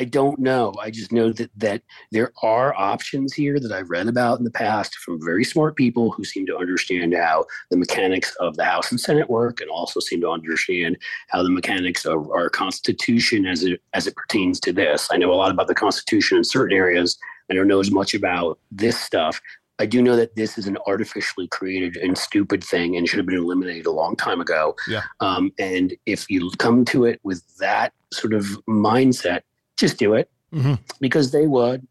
I 0.00 0.04
don't 0.04 0.38
know. 0.38 0.72
I 0.80 0.90
just 0.90 1.12
know 1.12 1.30
that 1.30 1.50
that 1.58 1.82
there 2.10 2.32
are 2.42 2.72
options 2.74 3.34
here 3.34 3.60
that 3.60 3.70
I've 3.70 3.90
read 3.90 4.08
about 4.08 4.38
in 4.38 4.46
the 4.46 4.50
past 4.50 4.94
from 4.94 5.22
very 5.22 5.44
smart 5.44 5.76
people 5.76 6.10
who 6.10 6.24
seem 6.24 6.46
to 6.46 6.56
understand 6.56 7.14
how 7.14 7.44
the 7.70 7.76
mechanics 7.76 8.34
of 8.40 8.56
the 8.56 8.64
House 8.64 8.90
and 8.90 8.98
Senate 8.98 9.28
work, 9.28 9.60
and 9.60 9.68
also 9.68 10.00
seem 10.00 10.22
to 10.22 10.30
understand 10.30 10.96
how 11.28 11.42
the 11.42 11.50
mechanics 11.50 12.06
of 12.06 12.30
our 12.30 12.48
Constitution 12.48 13.44
as 13.44 13.62
it 13.62 13.82
as 13.92 14.06
it 14.06 14.16
pertains 14.16 14.58
to 14.60 14.72
this. 14.72 15.10
I 15.12 15.18
know 15.18 15.34
a 15.34 15.34
lot 15.34 15.50
about 15.50 15.68
the 15.68 15.74
Constitution 15.74 16.38
in 16.38 16.44
certain 16.44 16.74
areas. 16.74 17.18
I 17.50 17.54
don't 17.54 17.68
know 17.68 17.80
as 17.80 17.90
much 17.90 18.14
about 18.14 18.58
this 18.70 18.98
stuff. 18.98 19.38
I 19.78 19.84
do 19.84 20.00
know 20.00 20.16
that 20.16 20.34
this 20.34 20.56
is 20.56 20.66
an 20.66 20.78
artificially 20.86 21.48
created 21.48 21.98
and 21.98 22.16
stupid 22.16 22.64
thing 22.64 22.96
and 22.96 23.06
should 23.06 23.18
have 23.18 23.26
been 23.26 23.36
eliminated 23.36 23.84
a 23.84 23.90
long 23.90 24.16
time 24.16 24.40
ago. 24.40 24.76
Yeah. 24.88 25.02
Um, 25.20 25.52
and 25.58 25.94
if 26.06 26.30
you 26.30 26.50
come 26.58 26.86
to 26.86 27.04
it 27.04 27.20
with 27.22 27.42
that 27.58 27.92
sort 28.12 28.32
of 28.32 28.44
mindset, 28.66 29.40
just 29.80 29.98
do 29.98 30.14
it 30.14 30.30
Mhm. 30.52 30.78
because 31.00 31.32
they 31.32 31.46
would. 31.46 31.86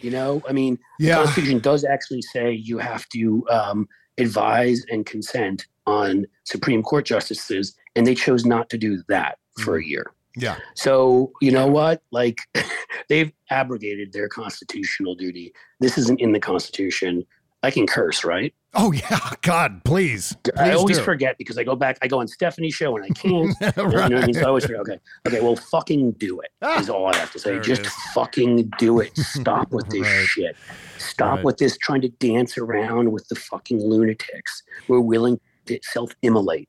You 0.00 0.10
know, 0.10 0.42
I 0.48 0.52
mean, 0.52 0.78
the 0.98 1.10
Constitution 1.12 1.60
does 1.60 1.84
actually 1.84 2.22
say 2.22 2.52
you 2.52 2.78
have 2.78 3.08
to 3.10 3.46
um, 3.48 3.88
advise 4.18 4.84
and 4.90 5.06
consent 5.06 5.66
on 5.86 6.26
Supreme 6.44 6.82
Court 6.82 7.04
justices, 7.06 7.74
and 7.94 8.06
they 8.06 8.14
chose 8.14 8.44
not 8.44 8.68
to 8.70 8.78
do 8.78 9.02
that 9.08 9.38
for 9.60 9.76
a 9.76 9.84
year. 9.84 10.10
Yeah. 10.36 10.56
So 10.74 11.32
you 11.40 11.52
know 11.52 11.68
what? 11.68 12.02
Like 12.10 12.40
they've 13.08 13.30
abrogated 13.50 14.12
their 14.12 14.28
constitutional 14.28 15.14
duty. 15.14 15.52
This 15.80 15.96
isn't 15.96 16.20
in 16.20 16.32
the 16.32 16.40
Constitution. 16.40 17.24
I 17.62 17.70
can 17.70 17.86
curse, 17.86 18.24
right? 18.24 18.52
Oh, 18.76 18.92
yeah. 18.92 19.18
God, 19.42 19.82
please. 19.84 20.36
I 20.56 20.72
always 20.72 20.98
do. 20.98 21.04
forget 21.04 21.38
because 21.38 21.58
I 21.58 21.64
go 21.64 21.76
back. 21.76 21.98
I 22.02 22.08
go 22.08 22.20
on 22.20 22.28
Stephanie's 22.28 22.74
show 22.74 22.96
and 22.96 23.04
I 23.04 23.08
can't. 23.08 23.54
You 23.76 23.82
know 23.82 23.88
what 24.10 24.12
I 24.14 24.26
mean? 24.26 24.34
So 24.34 24.40
I 24.42 24.44
always 24.44 24.64
forget. 24.64 24.80
Okay, 24.80 24.98
okay. 25.26 25.40
Well, 25.40 25.56
fucking 25.56 26.12
do 26.12 26.40
it. 26.40 26.50
Ah, 26.62 26.80
Is 26.80 26.88
all 26.90 27.06
I 27.06 27.16
have 27.16 27.32
to 27.32 27.38
say. 27.38 27.58
Just 27.60 27.82
is. 27.86 27.92
fucking 28.14 28.70
do 28.78 29.00
it. 29.00 29.16
Stop 29.16 29.70
with 29.72 29.88
this 29.90 30.02
Right. 30.02 30.26
shit. 30.26 30.56
Stop 30.98 31.36
Right. 31.36 31.44
with 31.44 31.58
this 31.58 31.76
trying 31.78 32.00
to 32.02 32.08
dance 32.08 32.56
around 32.58 33.12
with 33.12 33.26
the 33.28 33.36
fucking 33.36 33.80
lunatics. 33.82 34.62
We're 34.88 35.00
willing 35.00 35.38
to 35.66 35.78
self-immolate. 35.82 36.68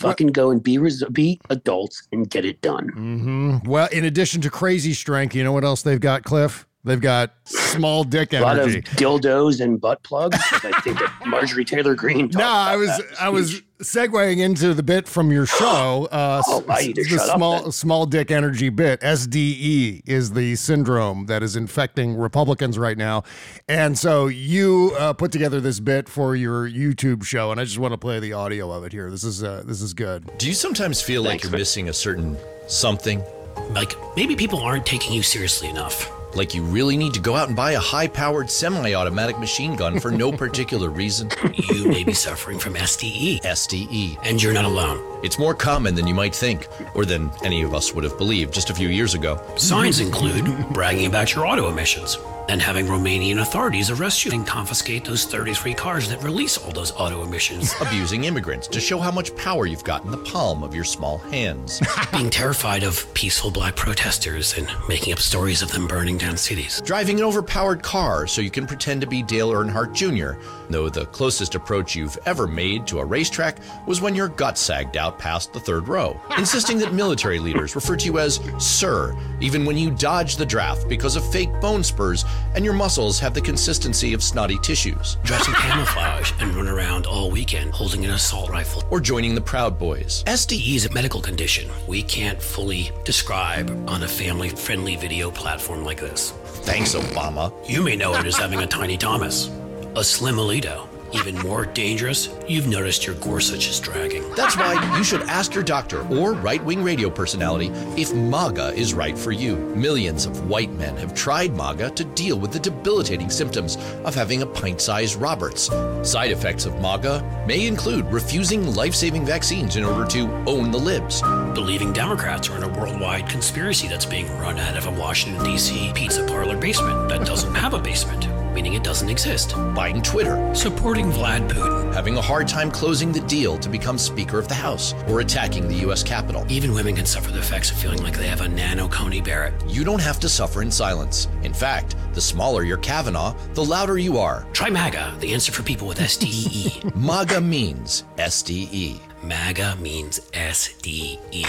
Fucking 0.00 0.28
go 0.28 0.50
and 0.50 0.60
be 0.62 0.78
res- 0.78 1.04
be 1.12 1.40
adults 1.50 2.08
and 2.12 2.28
get 2.28 2.44
it 2.44 2.60
done. 2.60 2.88
hmm 2.88 3.58
Well, 3.64 3.88
in 3.92 4.04
addition 4.04 4.40
to 4.40 4.50
crazy 4.50 4.94
strength, 4.94 5.34
you 5.34 5.44
know 5.44 5.52
what 5.52 5.64
else 5.64 5.82
they've 5.82 6.00
got, 6.00 6.24
Cliff? 6.24 6.66
They've 6.84 7.00
got 7.00 7.32
small 7.44 8.02
dick 8.02 8.34
energy. 8.34 8.42
A 8.44 8.46
lot 8.46 8.58
of 8.58 8.64
energy. 8.68 8.82
dildos 8.96 9.60
and 9.60 9.80
butt 9.80 10.02
plugs. 10.02 10.36
I 10.50 10.80
think 10.82 10.98
that 10.98 11.12
Marjorie 11.26 11.64
Taylor 11.64 11.94
Greene. 11.94 12.28
talked 12.28 12.42
No, 12.44 12.50
I 12.50 12.74
was 12.74 12.88
that 12.88 13.06
I 13.20 13.28
was 13.28 13.50
speech. 13.50 13.64
segueing 13.82 14.38
into 14.40 14.74
the 14.74 14.82
bit 14.82 15.06
from 15.06 15.30
your 15.30 15.46
show. 15.46 16.08
Uh, 16.10 16.42
Oh, 16.44 16.64
I 16.68 16.80
need 16.86 16.96
to 16.96 17.04
the 17.04 17.08
shut 17.10 17.28
up 17.28 17.36
small 17.36 17.62
then. 17.62 17.70
small 17.72 18.06
dick 18.06 18.32
energy 18.32 18.68
bit. 18.68 19.00
SDE 19.00 20.02
is 20.06 20.32
the 20.32 20.56
syndrome 20.56 21.26
that 21.26 21.42
is 21.44 21.54
infecting 21.54 22.16
Republicans 22.16 22.76
right 22.78 22.98
now, 22.98 23.22
and 23.68 23.96
so 23.96 24.26
you 24.26 24.92
uh, 24.98 25.12
put 25.12 25.30
together 25.30 25.60
this 25.60 25.78
bit 25.78 26.08
for 26.08 26.34
your 26.34 26.68
YouTube 26.68 27.22
show, 27.24 27.52
and 27.52 27.60
I 27.60 27.64
just 27.64 27.78
want 27.78 27.92
to 27.92 27.98
play 27.98 28.18
the 28.18 28.32
audio 28.32 28.72
of 28.72 28.82
it 28.84 28.90
here. 28.92 29.08
This 29.08 29.22
is 29.22 29.44
uh, 29.44 29.62
this 29.64 29.80
is 29.82 29.94
good. 29.94 30.28
Do 30.38 30.48
you 30.48 30.54
sometimes 30.54 31.00
feel 31.00 31.22
like 31.22 31.44
you're 31.44 31.52
man. 31.52 31.60
missing 31.60 31.88
a 31.88 31.92
certain 31.92 32.36
something? 32.66 33.22
Like 33.70 33.94
maybe 34.16 34.34
people 34.34 34.58
aren't 34.58 34.84
taking 34.84 35.12
you 35.12 35.22
seriously 35.22 35.68
enough. 35.68 36.10
Like 36.34 36.54
you 36.54 36.62
really 36.62 36.96
need 36.96 37.14
to 37.14 37.20
go 37.20 37.34
out 37.34 37.48
and 37.48 37.56
buy 37.56 37.72
a 37.72 37.78
high 37.78 38.08
powered 38.08 38.50
semi 38.50 38.94
automatic 38.94 39.38
machine 39.38 39.76
gun 39.76 40.00
for 40.00 40.10
no 40.10 40.32
particular 40.32 40.88
reason. 40.90 41.30
You 41.72 41.88
may 41.88 42.04
be 42.04 42.12
suffering 42.12 42.58
from 42.58 42.74
SDE. 42.74 43.42
SDE. 43.42 44.18
And 44.22 44.42
you're 44.42 44.52
not 44.52 44.64
alone. 44.64 45.00
It's 45.22 45.38
more 45.38 45.54
common 45.54 45.94
than 45.94 46.06
you 46.06 46.14
might 46.14 46.34
think, 46.34 46.68
or 46.94 47.04
than 47.04 47.30
any 47.42 47.62
of 47.62 47.74
us 47.74 47.94
would 47.94 48.04
have 48.04 48.18
believed 48.18 48.52
just 48.52 48.68
a 48.70 48.74
few 48.74 48.88
years 48.88 49.14
ago. 49.14 49.40
Signs 49.56 50.00
include 50.00 50.44
bragging 50.70 51.06
about 51.06 51.34
your 51.34 51.46
auto 51.46 51.68
emissions 51.68 52.18
and 52.48 52.60
having 52.60 52.86
Romanian 52.86 53.40
authorities 53.40 53.90
arrest 53.90 54.24
you 54.24 54.32
and 54.32 54.46
confiscate 54.46 55.04
those 55.04 55.24
33 55.24 55.74
cars 55.74 56.08
that 56.08 56.22
release 56.22 56.58
all 56.58 56.72
those 56.72 56.92
auto 56.92 57.22
emissions. 57.22 57.74
Abusing 57.80 58.24
immigrants 58.24 58.66
to 58.68 58.80
show 58.80 58.98
how 58.98 59.10
much 59.10 59.34
power 59.36 59.66
you've 59.66 59.84
got 59.84 60.04
in 60.04 60.10
the 60.10 60.18
palm 60.18 60.62
of 60.62 60.74
your 60.74 60.84
small 60.84 61.18
hands. 61.18 61.80
Being 62.12 62.30
terrified 62.30 62.82
of 62.82 63.12
peaceful 63.14 63.50
black 63.50 63.76
protesters 63.76 64.56
and 64.56 64.68
making 64.88 65.12
up 65.12 65.18
stories 65.18 65.62
of 65.62 65.70
them 65.72 65.86
burning 65.86 66.18
down 66.18 66.36
cities. 66.36 66.80
Driving 66.84 67.18
an 67.18 67.24
overpowered 67.24 67.82
car 67.82 68.26
so 68.26 68.40
you 68.40 68.50
can 68.50 68.66
pretend 68.66 69.00
to 69.00 69.06
be 69.06 69.22
Dale 69.22 69.52
Earnhardt 69.52 69.94
Jr., 69.94 70.40
though 70.70 70.88
the 70.88 71.06
closest 71.06 71.54
approach 71.54 71.94
you've 71.94 72.18
ever 72.26 72.46
made 72.46 72.86
to 72.86 72.98
a 72.98 73.04
racetrack 73.04 73.58
was 73.86 74.00
when 74.00 74.14
your 74.14 74.28
gut 74.28 74.56
sagged 74.58 74.96
out 74.96 75.18
past 75.18 75.52
the 75.52 75.60
third 75.60 75.88
row. 75.88 76.20
Insisting 76.38 76.78
that 76.78 76.94
military 76.94 77.38
leaders 77.38 77.74
refer 77.74 77.96
to 77.96 78.06
you 78.06 78.18
as 78.18 78.40
Sir, 78.58 79.16
even 79.40 79.64
when 79.64 79.76
you 79.76 79.90
dodge 79.90 80.36
the 80.36 80.46
draft 80.46 80.88
because 80.88 81.16
of 81.16 81.30
fake 81.30 81.52
bone 81.60 81.82
spurs 81.82 82.24
and 82.54 82.64
your 82.64 82.74
muscles 82.74 83.18
have 83.18 83.34
the 83.34 83.40
consistency 83.40 84.12
of 84.14 84.22
snotty 84.22 84.58
tissues. 84.58 85.16
Dress 85.24 85.46
in 85.48 85.54
camouflage 85.54 86.32
and 86.40 86.54
run 86.54 86.68
around 86.68 87.06
all 87.06 87.30
weekend 87.30 87.72
holding 87.72 88.04
an 88.04 88.10
assault 88.10 88.50
rifle. 88.50 88.82
Or 88.90 89.00
joining 89.00 89.34
the 89.34 89.40
Proud 89.40 89.78
Boys. 89.78 90.22
SDE 90.26 90.74
is 90.74 90.86
a 90.86 90.92
medical 90.92 91.20
condition 91.20 91.70
we 91.86 92.02
can't 92.02 92.40
fully 92.40 92.90
describe 93.04 93.70
on 93.88 94.02
a 94.02 94.08
family 94.08 94.50
friendly 94.50 94.96
video 94.96 95.30
platform 95.30 95.84
like 95.84 96.00
this. 96.00 96.30
Thanks, 96.64 96.94
Obama. 96.94 97.52
You 97.68 97.82
may 97.82 97.96
know 97.96 98.14
it 98.14 98.26
as 98.26 98.36
having 98.36 98.60
a 98.60 98.66
tiny 98.66 98.96
Thomas, 98.96 99.50
a 99.96 100.04
slim 100.04 100.36
Alito. 100.36 100.91
Even 101.14 101.36
more 101.38 101.66
dangerous, 101.66 102.30
you've 102.48 102.66
noticed 102.66 103.06
your 103.06 103.16
Gorsuch 103.16 103.68
is 103.68 103.78
dragging. 103.78 104.28
That's 104.34 104.56
why 104.56 104.96
you 104.96 105.04
should 105.04 105.22
ask 105.22 105.54
your 105.54 105.62
doctor 105.62 106.06
or 106.08 106.32
right 106.32 106.64
wing 106.64 106.82
radio 106.82 107.10
personality 107.10 107.68
if 108.00 108.14
MAGA 108.14 108.72
is 108.72 108.94
right 108.94 109.16
for 109.16 109.30
you. 109.30 109.56
Millions 109.56 110.24
of 110.24 110.48
white 110.48 110.72
men 110.72 110.96
have 110.96 111.14
tried 111.14 111.54
MAGA 111.54 111.90
to 111.90 112.04
deal 112.04 112.38
with 112.38 112.52
the 112.52 112.58
debilitating 112.58 113.28
symptoms 113.28 113.76
of 114.04 114.14
having 114.14 114.40
a 114.40 114.46
pint 114.46 114.80
sized 114.80 115.16
Roberts. 115.16 115.70
Side 116.02 116.30
effects 116.30 116.64
of 116.64 116.80
MAGA 116.80 117.44
may 117.46 117.66
include 117.66 118.06
refusing 118.06 118.74
life 118.74 118.94
saving 118.94 119.26
vaccines 119.26 119.76
in 119.76 119.84
order 119.84 120.06
to 120.08 120.32
own 120.46 120.70
the 120.70 120.78
libs, 120.78 121.20
believing 121.54 121.92
Democrats 121.92 122.48
are 122.48 122.56
in 122.56 122.62
a 122.62 122.78
worldwide 122.80 123.28
conspiracy 123.28 123.86
that's 123.86 124.06
being 124.06 124.30
run 124.38 124.58
out 124.58 124.78
of 124.78 124.86
a 124.86 124.90
Washington, 124.90 125.44
D.C. 125.44 125.92
pizza 125.94 126.24
parlor 126.26 126.56
basement 126.56 127.10
that 127.10 127.26
doesn't 127.26 127.54
have 127.54 127.74
a 127.74 127.78
basement 127.78 128.26
meaning 128.52 128.74
it 128.74 128.84
doesn't 128.84 129.08
exist. 129.08 129.54
Buying 129.74 130.02
Twitter. 130.02 130.54
Supporting 130.54 131.10
Vlad 131.10 131.48
Putin. 131.48 131.92
Having 131.94 132.16
a 132.16 132.20
hard 132.20 132.48
time 132.48 132.70
closing 132.70 133.12
the 133.12 133.20
deal 133.20 133.58
to 133.58 133.68
become 133.68 133.98
Speaker 133.98 134.38
of 134.38 134.48
the 134.48 134.54
House. 134.54 134.94
Or 135.08 135.20
attacking 135.20 135.68
the 135.68 135.74
U.S. 135.86 136.02
Capitol. 136.02 136.44
Even 136.48 136.74
women 136.74 136.96
can 136.96 137.06
suffer 137.06 137.30
the 137.30 137.38
effects 137.38 137.70
of 137.70 137.76
feeling 137.76 138.02
like 138.02 138.16
they 138.16 138.28
have 138.28 138.40
a 138.40 138.48
nano 138.48 138.88
Coney 138.88 139.20
Barrett. 139.20 139.54
You 139.68 139.84
don't 139.84 140.00
have 140.00 140.20
to 140.20 140.28
suffer 140.28 140.62
in 140.62 140.70
silence. 140.70 141.28
In 141.42 141.54
fact, 141.54 141.96
the 142.14 142.20
smaller 142.20 142.62
your 142.62 142.78
Kavanaugh, 142.78 143.34
the 143.54 143.64
louder 143.64 143.98
you 143.98 144.18
are. 144.18 144.46
Try 144.52 144.70
MAGA, 144.70 145.16
the 145.20 145.32
answer 145.32 145.52
for 145.52 145.62
people 145.62 145.88
with 145.88 145.98
SDE. 145.98 146.94
MAGA 146.96 147.40
means 147.40 148.04
SDE. 148.16 149.00
MAGA 149.22 149.76
means 149.76 150.20
SDE. 150.32 151.46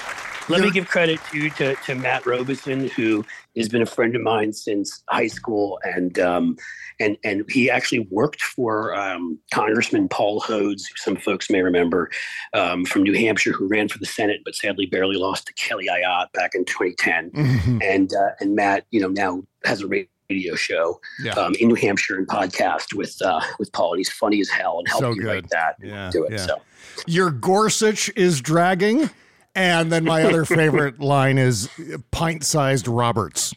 Let 0.50 0.62
me 0.62 0.70
give 0.70 0.88
credit 0.88 1.20
to, 1.30 1.50
to, 1.50 1.76
to 1.76 1.94
Matt 1.94 2.26
Robison, 2.26 2.88
who 2.88 3.24
has 3.56 3.68
been 3.68 3.82
a 3.82 3.86
friend 3.86 4.14
of 4.16 4.22
mine 4.22 4.52
since 4.52 5.02
high 5.08 5.26
school, 5.26 5.78
and 5.84 6.18
um, 6.18 6.56
and 6.98 7.16
and 7.24 7.44
he 7.48 7.70
actually 7.70 8.06
worked 8.10 8.42
for 8.42 8.94
um, 8.94 9.38
Congressman 9.52 10.08
Paul 10.08 10.40
Hodes, 10.40 10.82
who 10.88 10.96
some 10.96 11.16
folks 11.16 11.50
may 11.50 11.62
remember 11.62 12.10
um, 12.52 12.84
from 12.84 13.02
New 13.02 13.14
Hampshire, 13.14 13.52
who 13.52 13.68
ran 13.68 13.88
for 13.88 13.98
the 13.98 14.06
Senate 14.06 14.40
but 14.44 14.54
sadly 14.54 14.86
barely 14.86 15.16
lost 15.16 15.46
to 15.46 15.54
Kelly 15.54 15.88
Ayotte 15.90 16.32
back 16.32 16.54
in 16.54 16.64
2010. 16.64 17.30
Mm-hmm. 17.30 17.78
And 17.82 18.12
uh, 18.12 18.30
and 18.40 18.54
Matt, 18.54 18.86
you 18.90 19.00
know, 19.00 19.08
now 19.08 19.42
has 19.64 19.82
a 19.82 19.86
radio 19.88 20.54
show 20.54 21.00
yeah. 21.22 21.32
um, 21.32 21.54
in 21.58 21.68
New 21.68 21.74
Hampshire 21.74 22.16
and 22.16 22.26
podcast 22.26 22.94
with 22.94 23.16
uh, 23.22 23.40
with 23.58 23.72
Paul, 23.72 23.92
and 23.92 23.98
he's 23.98 24.10
funny 24.10 24.40
as 24.40 24.48
hell 24.48 24.78
and 24.78 24.88
helped 24.88 25.02
so 25.02 25.12
you 25.12 25.26
write 25.26 25.48
that. 25.50 25.76
Yeah, 25.82 26.10
do 26.12 26.24
it. 26.24 26.32
Yeah. 26.32 26.38
So 26.38 26.62
your 27.06 27.30
Gorsuch 27.30 28.10
is 28.16 28.40
dragging. 28.40 29.10
And 29.54 29.90
then 29.90 30.04
my 30.04 30.22
other 30.22 30.44
favorite 30.44 31.00
line 31.00 31.38
is 31.38 31.68
pint 32.10 32.44
sized 32.44 32.88
Roberts. 32.88 33.54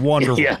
Wonderful. 0.00 0.40
Yeah. 0.40 0.58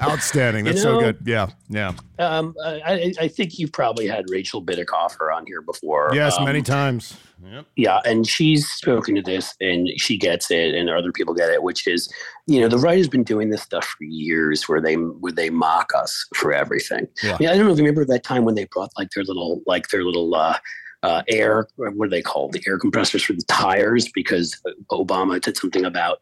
Outstanding. 0.00 0.64
That's 0.64 0.78
you 0.78 0.84
know, 0.84 1.00
so 1.00 1.00
good. 1.00 1.18
Yeah. 1.24 1.48
Yeah. 1.68 1.92
Um, 2.18 2.54
I, 2.64 3.12
I, 3.20 3.28
think 3.28 3.58
you've 3.58 3.72
probably 3.72 4.06
had 4.06 4.26
Rachel 4.30 4.64
Bitecofer 4.64 5.34
on 5.34 5.44
here 5.46 5.60
before. 5.60 6.10
Yes, 6.14 6.38
um, 6.38 6.44
many 6.44 6.62
times. 6.62 7.18
Yep. 7.44 7.66
Yeah. 7.74 8.00
And 8.04 8.26
she's 8.26 8.68
spoken 8.68 9.16
to 9.16 9.22
this 9.22 9.54
and 9.60 9.88
she 9.96 10.16
gets 10.16 10.50
it 10.52 10.74
and 10.74 10.88
other 10.88 11.10
people 11.10 11.34
get 11.34 11.50
it, 11.50 11.64
which 11.64 11.88
is, 11.88 12.12
you 12.46 12.60
know, 12.60 12.68
the 12.68 12.78
right 12.78 12.98
has 12.98 13.08
been 13.08 13.24
doing 13.24 13.50
this 13.50 13.62
stuff 13.62 13.84
for 13.84 14.04
years 14.04 14.68
where 14.68 14.80
they 14.80 14.94
where 14.94 15.32
they 15.32 15.50
mock 15.50 15.90
us 15.96 16.26
for 16.34 16.52
everything. 16.52 17.08
Yeah. 17.22 17.34
I, 17.34 17.38
mean, 17.38 17.48
I 17.48 17.56
don't 17.56 17.66
know 17.66 17.72
if 17.72 17.78
you 17.78 17.84
remember 17.84 18.04
that 18.04 18.22
time 18.22 18.44
when 18.44 18.54
they 18.54 18.66
brought 18.66 18.90
like 18.96 19.10
their 19.10 19.24
little 19.24 19.62
like 19.66 19.88
their 19.88 20.04
little 20.04 20.34
uh 20.34 20.58
uh, 21.02 21.22
air, 21.28 21.68
what 21.76 22.06
are 22.06 22.10
they 22.10 22.22
called? 22.22 22.52
The 22.52 22.62
air 22.66 22.78
compressors 22.78 23.22
for 23.22 23.32
the 23.32 23.42
tires, 23.48 24.08
because 24.12 24.60
Obama 24.90 25.40
did 25.40 25.56
something 25.56 25.84
about 25.84 26.18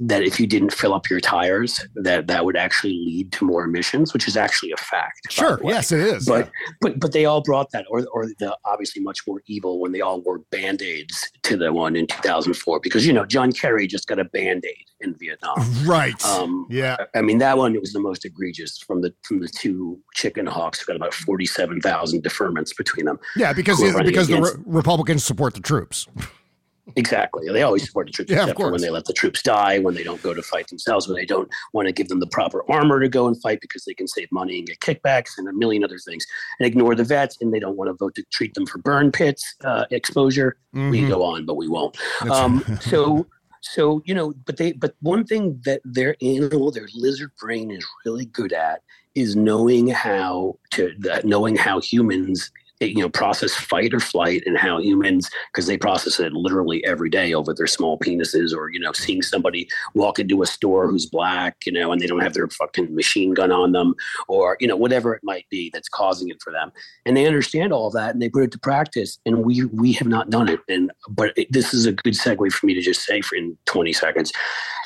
that 0.00 0.22
if 0.22 0.40
you 0.40 0.46
didn't 0.46 0.72
fill 0.72 0.94
up 0.94 1.10
your 1.10 1.20
tires, 1.20 1.86
that 1.94 2.26
that 2.26 2.44
would 2.44 2.56
actually 2.56 2.94
lead 2.94 3.30
to 3.32 3.44
more 3.44 3.64
emissions, 3.64 4.14
which 4.14 4.26
is 4.26 4.36
actually 4.36 4.72
a 4.72 4.76
fact. 4.76 5.30
Sure, 5.30 5.60
yes, 5.62 5.92
it 5.92 6.00
is. 6.00 6.26
But 6.26 6.46
yeah. 6.46 6.72
but 6.80 6.98
but 6.98 7.12
they 7.12 7.26
all 7.26 7.42
brought 7.42 7.70
that, 7.72 7.84
or 7.90 8.06
or 8.12 8.26
the 8.38 8.56
obviously 8.64 9.02
much 9.02 9.26
more 9.26 9.42
evil 9.46 9.78
when 9.78 9.92
they 9.92 10.00
all 10.00 10.20
wore 10.22 10.38
band 10.50 10.80
aids 10.80 11.30
to 11.42 11.56
the 11.56 11.72
one 11.72 11.96
in 11.96 12.06
2004, 12.06 12.80
because 12.80 13.06
you 13.06 13.12
know 13.12 13.26
John 13.26 13.52
Kerry 13.52 13.86
just 13.86 14.08
got 14.08 14.18
a 14.18 14.24
band 14.24 14.64
aid 14.66 14.86
in 15.00 15.14
Vietnam. 15.14 15.56
Right. 15.84 16.22
Um, 16.24 16.66
yeah. 16.70 16.96
I 17.14 17.20
mean 17.20 17.38
that 17.38 17.58
one 17.58 17.78
was 17.78 17.92
the 17.92 18.00
most 18.00 18.24
egregious 18.24 18.78
from 18.78 19.02
the 19.02 19.12
from 19.22 19.40
the 19.40 19.48
two 19.48 20.00
chicken 20.14 20.46
hawks. 20.46 20.82
Got 20.84 20.96
about 20.96 21.14
47,000 21.14 22.22
deferments 22.22 22.76
between 22.76 23.06
them. 23.06 23.18
Yeah, 23.36 23.52
because 23.52 23.80
because 24.02 24.28
the 24.28 24.40
Re- 24.40 24.62
Republicans 24.64 25.24
support 25.24 25.54
the 25.54 25.60
troops. 25.60 26.06
Exactly. 26.96 27.48
They 27.48 27.62
always 27.62 27.86
support 27.86 28.06
the 28.06 28.12
troops, 28.12 28.30
yeah, 28.30 28.42
except 28.42 28.58
for 28.58 28.70
when 28.70 28.80
they 28.80 28.90
let 28.90 29.04
the 29.04 29.12
troops 29.12 29.42
die, 29.42 29.78
when 29.78 29.94
they 29.94 30.02
don't 30.02 30.22
go 30.22 30.34
to 30.34 30.42
fight 30.42 30.68
themselves, 30.68 31.06
when 31.06 31.16
they 31.16 31.26
don't 31.26 31.48
want 31.72 31.86
to 31.86 31.92
give 31.92 32.08
them 32.08 32.20
the 32.20 32.26
proper 32.26 32.64
armor 32.70 33.00
to 33.00 33.08
go 33.08 33.26
and 33.26 33.40
fight 33.40 33.60
because 33.60 33.84
they 33.84 33.94
can 33.94 34.08
save 34.08 34.30
money 34.32 34.58
and 34.58 34.68
get 34.68 34.80
kickbacks 34.80 35.30
and 35.38 35.48
a 35.48 35.52
million 35.52 35.84
other 35.84 35.98
things, 35.98 36.26
and 36.58 36.66
ignore 36.66 36.94
the 36.94 37.04
vets, 37.04 37.38
and 37.40 37.52
they 37.52 37.60
don't 37.60 37.76
want 37.76 37.88
to 37.88 37.94
vote 37.94 38.14
to 38.14 38.24
treat 38.32 38.54
them 38.54 38.66
for 38.66 38.78
burn 38.78 39.12
pits 39.12 39.54
uh, 39.64 39.84
exposure. 39.90 40.56
Mm-hmm. 40.74 40.90
We 40.90 41.08
go 41.08 41.22
on, 41.22 41.46
but 41.46 41.54
we 41.54 41.68
won't. 41.68 41.96
Um, 42.30 42.64
so. 42.80 43.26
So 43.62 44.00
you 44.06 44.14
know, 44.14 44.32
but 44.46 44.56
they, 44.56 44.72
but 44.72 44.94
one 45.00 45.22
thing 45.22 45.60
that 45.66 45.82
their 45.84 46.16
animal, 46.22 46.70
their 46.70 46.88
lizard 46.94 47.30
brain 47.38 47.70
is 47.70 47.86
really 48.06 48.24
good 48.24 48.54
at 48.54 48.80
is 49.14 49.36
knowing 49.36 49.88
how 49.88 50.58
to, 50.70 50.94
knowing 51.24 51.56
how 51.56 51.78
humans 51.78 52.50
you 52.80 53.02
know 53.02 53.08
process 53.08 53.54
fight 53.54 53.92
or 53.92 54.00
flight 54.00 54.42
and 54.46 54.56
how 54.56 54.80
humans 54.80 55.30
because 55.52 55.66
they 55.66 55.76
process 55.76 56.18
it 56.18 56.32
literally 56.32 56.84
every 56.84 57.10
day 57.10 57.34
over 57.34 57.52
their 57.52 57.66
small 57.66 57.98
penises 57.98 58.54
or 58.54 58.70
you 58.70 58.80
know 58.80 58.92
seeing 58.92 59.22
somebody 59.22 59.68
walk 59.94 60.18
into 60.18 60.42
a 60.42 60.46
store 60.46 60.88
who's 60.88 61.06
black 61.06 61.56
you 61.66 61.72
know 61.72 61.92
and 61.92 62.00
they 62.00 62.06
don't 62.06 62.20
have 62.20 62.34
their 62.34 62.48
fucking 62.48 62.94
machine 62.94 63.34
gun 63.34 63.52
on 63.52 63.72
them 63.72 63.94
or 64.28 64.56
you 64.60 64.66
know 64.66 64.76
whatever 64.76 65.14
it 65.14 65.22
might 65.22 65.48
be 65.50 65.70
that's 65.72 65.88
causing 65.88 66.28
it 66.28 66.40
for 66.42 66.52
them. 66.52 66.72
And 67.06 67.16
they 67.16 67.26
understand 67.26 67.72
all 67.72 67.88
of 67.88 67.92
that 67.94 68.12
and 68.12 68.22
they 68.22 68.28
put 68.28 68.44
it 68.44 68.52
to 68.52 68.58
practice 68.58 69.18
and 69.26 69.44
we 69.44 69.64
we 69.66 69.92
have 69.92 70.08
not 70.08 70.30
done 70.30 70.48
it. 70.48 70.60
And 70.68 70.90
but 71.08 71.32
it, 71.36 71.52
this 71.52 71.74
is 71.74 71.86
a 71.86 71.92
good 71.92 72.14
segue 72.14 72.52
for 72.52 72.66
me 72.66 72.74
to 72.74 72.80
just 72.80 73.04
say 73.04 73.20
for 73.20 73.36
in 73.36 73.56
20 73.66 73.92
seconds 73.92 74.32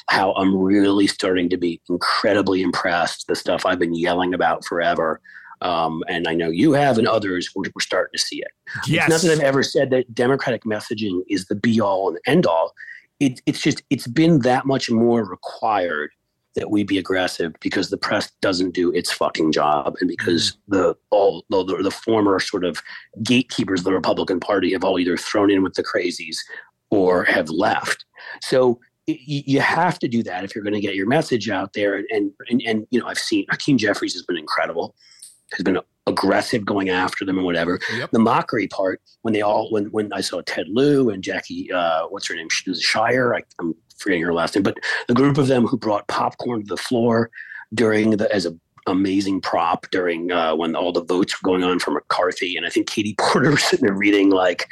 how 0.08 0.32
I'm 0.32 0.56
really 0.56 1.06
starting 1.06 1.48
to 1.48 1.56
be 1.56 1.80
incredibly 1.88 2.62
impressed 2.62 3.26
the 3.26 3.36
stuff 3.36 3.64
I've 3.64 3.78
been 3.78 3.94
yelling 3.94 4.34
about 4.34 4.64
forever 4.64 5.20
um, 5.64 6.04
and 6.08 6.28
I 6.28 6.34
know 6.34 6.50
you 6.50 6.72
have, 6.72 6.98
and 6.98 7.08
others, 7.08 7.50
we're, 7.56 7.64
we're 7.74 7.80
starting 7.80 8.12
to 8.12 8.22
see 8.22 8.36
it. 8.36 8.52
Yes. 8.86 9.10
It's 9.10 9.24
not 9.24 9.28
that 9.28 9.38
I've 9.38 9.44
ever 9.44 9.62
said 9.62 9.90
that 9.90 10.14
Democratic 10.14 10.64
messaging 10.64 11.22
is 11.28 11.46
the 11.46 11.54
be 11.54 11.80
all 11.80 12.10
and 12.10 12.18
end 12.26 12.46
all. 12.46 12.72
It, 13.18 13.40
it's 13.46 13.60
just, 13.60 13.82
it's 13.90 14.06
been 14.06 14.40
that 14.40 14.66
much 14.66 14.90
more 14.90 15.24
required 15.24 16.10
that 16.54 16.70
we 16.70 16.84
be 16.84 16.98
aggressive 16.98 17.52
because 17.60 17.90
the 17.90 17.96
press 17.96 18.30
doesn't 18.40 18.74
do 18.74 18.92
its 18.92 19.10
fucking 19.10 19.52
job 19.52 19.96
and 20.00 20.08
because 20.08 20.52
mm-hmm. 20.52 20.76
the 20.76 20.96
all 21.10 21.44
the, 21.48 21.64
the, 21.64 21.82
the 21.82 21.90
former 21.90 22.38
sort 22.38 22.64
of 22.64 22.80
gatekeepers 23.22 23.80
of 23.80 23.84
the 23.84 23.92
Republican 23.92 24.38
Party 24.40 24.72
have 24.72 24.84
all 24.84 24.98
either 24.98 25.16
thrown 25.16 25.50
in 25.50 25.62
with 25.62 25.74
the 25.74 25.82
crazies 25.82 26.36
or 26.90 27.24
have 27.24 27.48
left. 27.50 28.04
So 28.42 28.78
you 29.06 29.60
have 29.60 29.98
to 29.98 30.08
do 30.08 30.22
that 30.22 30.44
if 30.44 30.54
you're 30.54 30.64
going 30.64 30.74
to 30.74 30.80
get 30.80 30.94
your 30.94 31.06
message 31.06 31.50
out 31.50 31.74
there. 31.74 31.96
And, 32.10 32.32
and, 32.48 32.62
and, 32.66 32.86
you 32.90 33.00
know, 33.00 33.06
I've 33.06 33.18
seen 33.18 33.44
Hakeem 33.50 33.76
Jeffries 33.76 34.14
has 34.14 34.22
been 34.22 34.38
incredible 34.38 34.94
has 35.52 35.62
been 35.62 35.78
aggressive 36.06 36.64
going 36.64 36.90
after 36.90 37.24
them 37.24 37.36
and 37.36 37.46
whatever. 37.46 37.80
Yep. 37.96 38.10
The 38.10 38.18
mockery 38.18 38.68
part 38.68 39.00
when 39.22 39.32
they 39.32 39.42
all 39.42 39.70
when 39.70 39.86
when 39.86 40.12
I 40.12 40.20
saw 40.20 40.42
Ted 40.42 40.66
Lieu 40.68 41.10
and 41.10 41.22
Jackie 41.22 41.70
uh, 41.72 42.06
what's 42.08 42.28
her 42.28 42.34
name 42.34 42.48
Shire 42.50 43.34
I, 43.34 43.42
am 43.60 43.74
forgetting 43.98 44.22
her 44.22 44.34
last 44.34 44.54
name, 44.54 44.62
but 44.62 44.78
the 45.08 45.14
group 45.14 45.38
of 45.38 45.46
them 45.46 45.66
who 45.66 45.76
brought 45.76 46.06
popcorn 46.08 46.62
to 46.62 46.68
the 46.68 46.76
floor 46.76 47.30
during 47.72 48.10
the 48.10 48.32
as 48.34 48.46
a 48.46 48.54
amazing 48.86 49.40
prop 49.40 49.86
during 49.90 50.30
uh, 50.30 50.54
when 50.54 50.76
all 50.76 50.92
the 50.92 51.04
votes 51.04 51.40
were 51.40 51.46
going 51.46 51.64
on 51.64 51.78
for 51.78 51.92
McCarthy, 51.92 52.56
and 52.56 52.66
I 52.66 52.70
think 52.70 52.88
Katie 52.88 53.14
Porter 53.18 53.50
was 53.50 53.62
sitting 53.62 53.86
there 53.86 53.96
reading 53.96 54.30
like, 54.30 54.68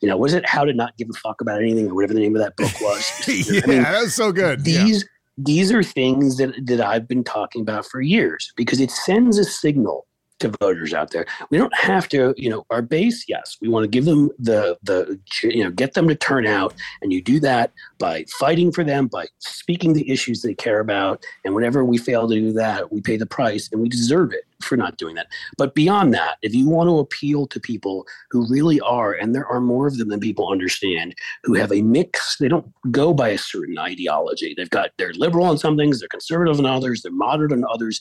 you 0.00 0.08
know, 0.08 0.16
was 0.16 0.32
it 0.34 0.48
How 0.48 0.64
to 0.64 0.72
Not 0.72 0.96
Give 0.96 1.08
a 1.10 1.18
Fuck 1.18 1.40
About 1.40 1.60
Anything 1.60 1.90
or 1.90 1.94
whatever 1.94 2.14
the 2.14 2.20
name 2.20 2.34
of 2.34 2.42
that 2.42 2.56
book 2.56 2.80
was? 2.80 3.12
yeah, 3.28 3.60
I 3.64 3.66
mean, 3.66 3.82
that 3.82 4.00
was 4.00 4.14
so 4.14 4.32
good. 4.32 4.64
These 4.64 5.02
yeah. 5.02 5.08
these 5.36 5.72
are 5.72 5.82
things 5.82 6.38
that 6.38 6.54
that 6.66 6.80
I've 6.80 7.06
been 7.06 7.24
talking 7.24 7.62
about 7.62 7.86
for 7.86 8.00
years 8.00 8.52
because 8.56 8.80
it 8.80 8.90
sends 8.90 9.36
a 9.36 9.44
signal 9.44 10.06
to 10.40 10.48
voters 10.60 10.92
out 10.92 11.10
there. 11.10 11.26
We 11.50 11.58
don't 11.58 11.74
have 11.76 12.08
to, 12.08 12.34
you 12.36 12.50
know, 12.50 12.66
our 12.70 12.82
base, 12.82 13.24
yes, 13.28 13.56
we 13.60 13.68
want 13.68 13.84
to 13.84 13.88
give 13.88 14.04
them 14.04 14.30
the 14.38 14.78
the 14.82 15.18
you 15.42 15.62
know, 15.62 15.70
get 15.70 15.94
them 15.94 16.08
to 16.08 16.14
turn 16.14 16.46
out 16.46 16.74
and 17.02 17.12
you 17.12 17.22
do 17.22 17.40
that 17.40 17.72
by 17.98 18.24
fighting 18.38 18.72
for 18.72 18.82
them, 18.84 19.06
by 19.06 19.26
speaking 19.38 19.92
the 19.92 20.10
issues 20.10 20.42
they 20.42 20.54
care 20.54 20.80
about, 20.80 21.24
and 21.44 21.54
whenever 21.54 21.84
we 21.84 21.98
fail 21.98 22.28
to 22.28 22.34
do 22.34 22.52
that, 22.52 22.92
we 22.92 23.00
pay 23.00 23.16
the 23.16 23.26
price 23.26 23.68
and 23.70 23.80
we 23.80 23.88
deserve 23.88 24.32
it 24.32 24.44
for 24.62 24.76
not 24.76 24.96
doing 24.98 25.14
that. 25.14 25.28
But 25.56 25.74
beyond 25.74 26.12
that, 26.14 26.36
if 26.42 26.54
you 26.54 26.68
want 26.68 26.88
to 26.88 26.98
appeal 26.98 27.46
to 27.46 27.60
people 27.60 28.06
who 28.30 28.46
really 28.48 28.80
are 28.80 29.12
and 29.12 29.34
there 29.34 29.46
are 29.46 29.60
more 29.60 29.86
of 29.86 29.96
them 29.96 30.08
than 30.08 30.20
people 30.20 30.50
understand, 30.50 31.14
who 31.44 31.54
have 31.54 31.72
a 31.72 31.82
mix, 31.82 32.36
they 32.36 32.48
don't 32.48 32.70
go 32.90 33.14
by 33.14 33.30
a 33.30 33.38
certain 33.38 33.78
ideology. 33.78 34.54
They've 34.56 34.70
got 34.70 34.90
they're 34.98 35.12
liberal 35.14 35.46
on 35.46 35.58
some 35.58 35.76
things, 35.76 36.00
they're 36.00 36.08
conservative 36.08 36.58
on 36.58 36.66
others, 36.66 37.02
they're 37.02 37.12
moderate 37.12 37.52
on 37.52 37.64
others 37.70 38.00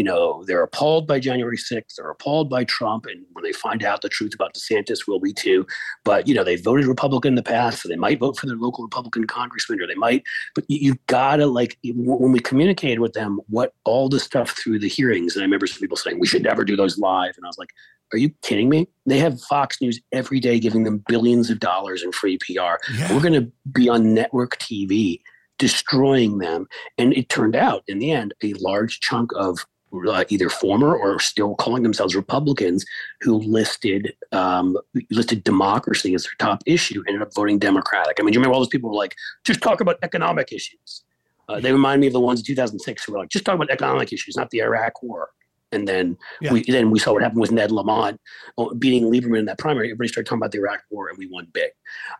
you 0.00 0.04
know, 0.04 0.42
they're 0.46 0.62
appalled 0.62 1.06
by 1.06 1.20
January 1.20 1.58
6th, 1.58 1.96
they're 1.98 2.10
appalled 2.10 2.48
by 2.48 2.64
Trump, 2.64 3.04
and 3.04 3.22
when 3.34 3.44
they 3.44 3.52
find 3.52 3.84
out 3.84 4.00
the 4.00 4.08
truth 4.08 4.32
about 4.32 4.54
DeSantis, 4.54 5.06
will 5.06 5.20
be 5.20 5.34
too. 5.34 5.66
But 6.06 6.26
you 6.26 6.32
know, 6.32 6.42
they 6.42 6.56
voted 6.56 6.86
Republican 6.86 7.32
in 7.32 7.34
the 7.34 7.42
past, 7.42 7.82
so 7.82 7.88
they 7.90 7.96
might 7.96 8.18
vote 8.18 8.38
for 8.38 8.46
their 8.46 8.56
local 8.56 8.82
Republican 8.82 9.26
congressman, 9.26 9.78
or 9.78 9.86
they 9.86 9.94
might. 9.94 10.22
But 10.54 10.64
you, 10.68 10.92
have 10.92 11.06
got 11.06 11.36
to 11.36 11.46
like 11.46 11.76
when 11.84 12.32
we 12.32 12.40
communicated 12.40 13.00
with 13.00 13.12
them 13.12 13.40
what 13.50 13.74
all 13.84 14.08
the 14.08 14.18
stuff 14.18 14.56
through 14.56 14.78
the 14.78 14.88
hearings, 14.88 15.36
and 15.36 15.42
I 15.42 15.44
remember 15.44 15.66
some 15.66 15.80
people 15.80 15.98
saying 15.98 16.18
we 16.18 16.26
should 16.26 16.44
never 16.44 16.64
do 16.64 16.76
those 16.76 16.96
live, 16.96 17.34
and 17.36 17.44
I 17.44 17.48
was 17.48 17.58
like, 17.58 17.68
are 18.14 18.18
you 18.18 18.30
kidding 18.40 18.70
me? 18.70 18.88
They 19.04 19.18
have 19.18 19.38
Fox 19.38 19.82
News 19.82 20.00
every 20.12 20.40
day 20.40 20.58
giving 20.60 20.84
them 20.84 21.04
billions 21.08 21.50
of 21.50 21.60
dollars 21.60 22.02
in 22.02 22.10
free 22.12 22.38
PR. 22.38 22.80
Yeah. 22.90 23.12
We're 23.12 23.20
going 23.20 23.34
to 23.34 23.52
be 23.70 23.90
on 23.90 24.14
network 24.14 24.56
TV 24.56 25.20
destroying 25.60 26.38
them. 26.38 26.66
And 26.98 27.12
it 27.12 27.28
turned 27.28 27.54
out 27.54 27.84
in 27.86 28.00
the 28.00 28.10
end, 28.10 28.34
a 28.42 28.54
large 28.54 28.98
chunk 28.98 29.30
of 29.36 29.64
uh, 29.92 30.24
either 30.28 30.48
former 30.48 30.94
or 30.94 31.18
still 31.18 31.54
calling 31.54 31.82
themselves 31.82 32.14
Republicans 32.14 32.84
who 33.20 33.38
listed 33.38 34.14
um, 34.32 34.76
listed 35.10 35.44
democracy 35.44 36.14
as 36.14 36.24
their 36.24 36.32
top 36.38 36.62
issue 36.66 37.02
ended 37.08 37.22
up 37.22 37.34
voting 37.34 37.58
Democratic. 37.58 38.16
I 38.18 38.22
mean, 38.22 38.32
you 38.32 38.40
remember 38.40 38.54
all 38.54 38.60
those 38.60 38.68
people 38.68 38.90
were 38.90 38.96
like, 38.96 39.16
just 39.44 39.60
talk 39.60 39.80
about 39.80 39.96
economic 40.02 40.52
issues. 40.52 41.04
Uh, 41.48 41.58
they 41.58 41.72
remind 41.72 42.00
me 42.00 42.06
of 42.06 42.12
the 42.12 42.20
ones 42.20 42.40
in 42.40 42.44
2006 42.46 43.04
who 43.04 43.12
were 43.12 43.18
like, 43.18 43.28
just 43.28 43.44
talk 43.44 43.56
about 43.56 43.70
economic 43.70 44.12
issues, 44.12 44.36
not 44.36 44.50
the 44.50 44.60
Iraq 44.60 45.02
War. 45.02 45.30
And 45.72 45.86
then 45.86 46.16
yeah. 46.40 46.52
we 46.52 46.62
then 46.62 46.90
we 46.90 46.98
saw 46.98 47.12
what 47.12 47.22
happened 47.22 47.40
with 47.40 47.52
Ned 47.52 47.70
Lamont 47.70 48.20
uh, 48.58 48.74
beating 48.74 49.04
Lieberman 49.04 49.40
in 49.40 49.44
that 49.46 49.58
primary. 49.58 49.88
Everybody 49.88 50.08
started 50.08 50.26
talking 50.26 50.40
about 50.40 50.52
the 50.52 50.58
Iraq 50.58 50.82
War, 50.90 51.08
and 51.08 51.18
we 51.18 51.26
won 51.26 51.46
big. 51.52 51.70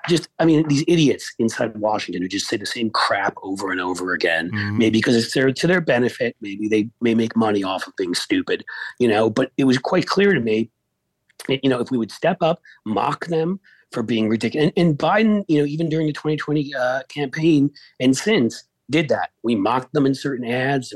Just, 0.08 0.28
I 0.38 0.44
mean, 0.44 0.66
these 0.68 0.84
idiots 0.86 1.32
inside 1.38 1.76
Washington 1.76 2.22
who 2.22 2.28
just 2.28 2.46
say 2.46 2.56
the 2.56 2.66
same 2.66 2.90
crap 2.90 3.34
over 3.42 3.72
and 3.72 3.80
over 3.80 4.12
again. 4.12 4.50
Mm-hmm. 4.50 4.78
Maybe 4.78 4.98
because 4.98 5.16
it's 5.16 5.34
their, 5.34 5.52
to 5.52 5.66
their 5.66 5.80
benefit. 5.80 6.36
Maybe 6.40 6.68
they 6.68 6.90
may 7.00 7.14
make 7.14 7.36
money 7.36 7.64
off 7.64 7.86
of 7.86 7.94
being 7.96 8.14
stupid, 8.14 8.64
you 8.98 9.08
know. 9.08 9.28
But 9.30 9.50
it 9.56 9.64
was 9.64 9.78
quite 9.78 10.06
clear 10.06 10.32
to 10.32 10.40
me, 10.40 10.70
you 11.48 11.68
know, 11.68 11.80
if 11.80 11.90
we 11.90 11.98
would 11.98 12.12
step 12.12 12.38
up, 12.42 12.60
mock 12.84 13.26
them 13.26 13.58
for 13.90 14.04
being 14.04 14.28
ridiculous, 14.28 14.70
and, 14.76 14.88
and 14.88 14.98
Biden, 14.98 15.44
you 15.48 15.58
know, 15.58 15.66
even 15.66 15.88
during 15.88 16.06
the 16.06 16.12
2020 16.12 16.72
uh, 16.74 17.02
campaign 17.08 17.70
and 17.98 18.16
since 18.16 18.64
did 18.90 19.08
that. 19.08 19.30
We 19.42 19.54
mocked 19.54 19.92
them 19.92 20.04
in 20.04 20.14
certain 20.14 20.46
ads. 20.46 20.92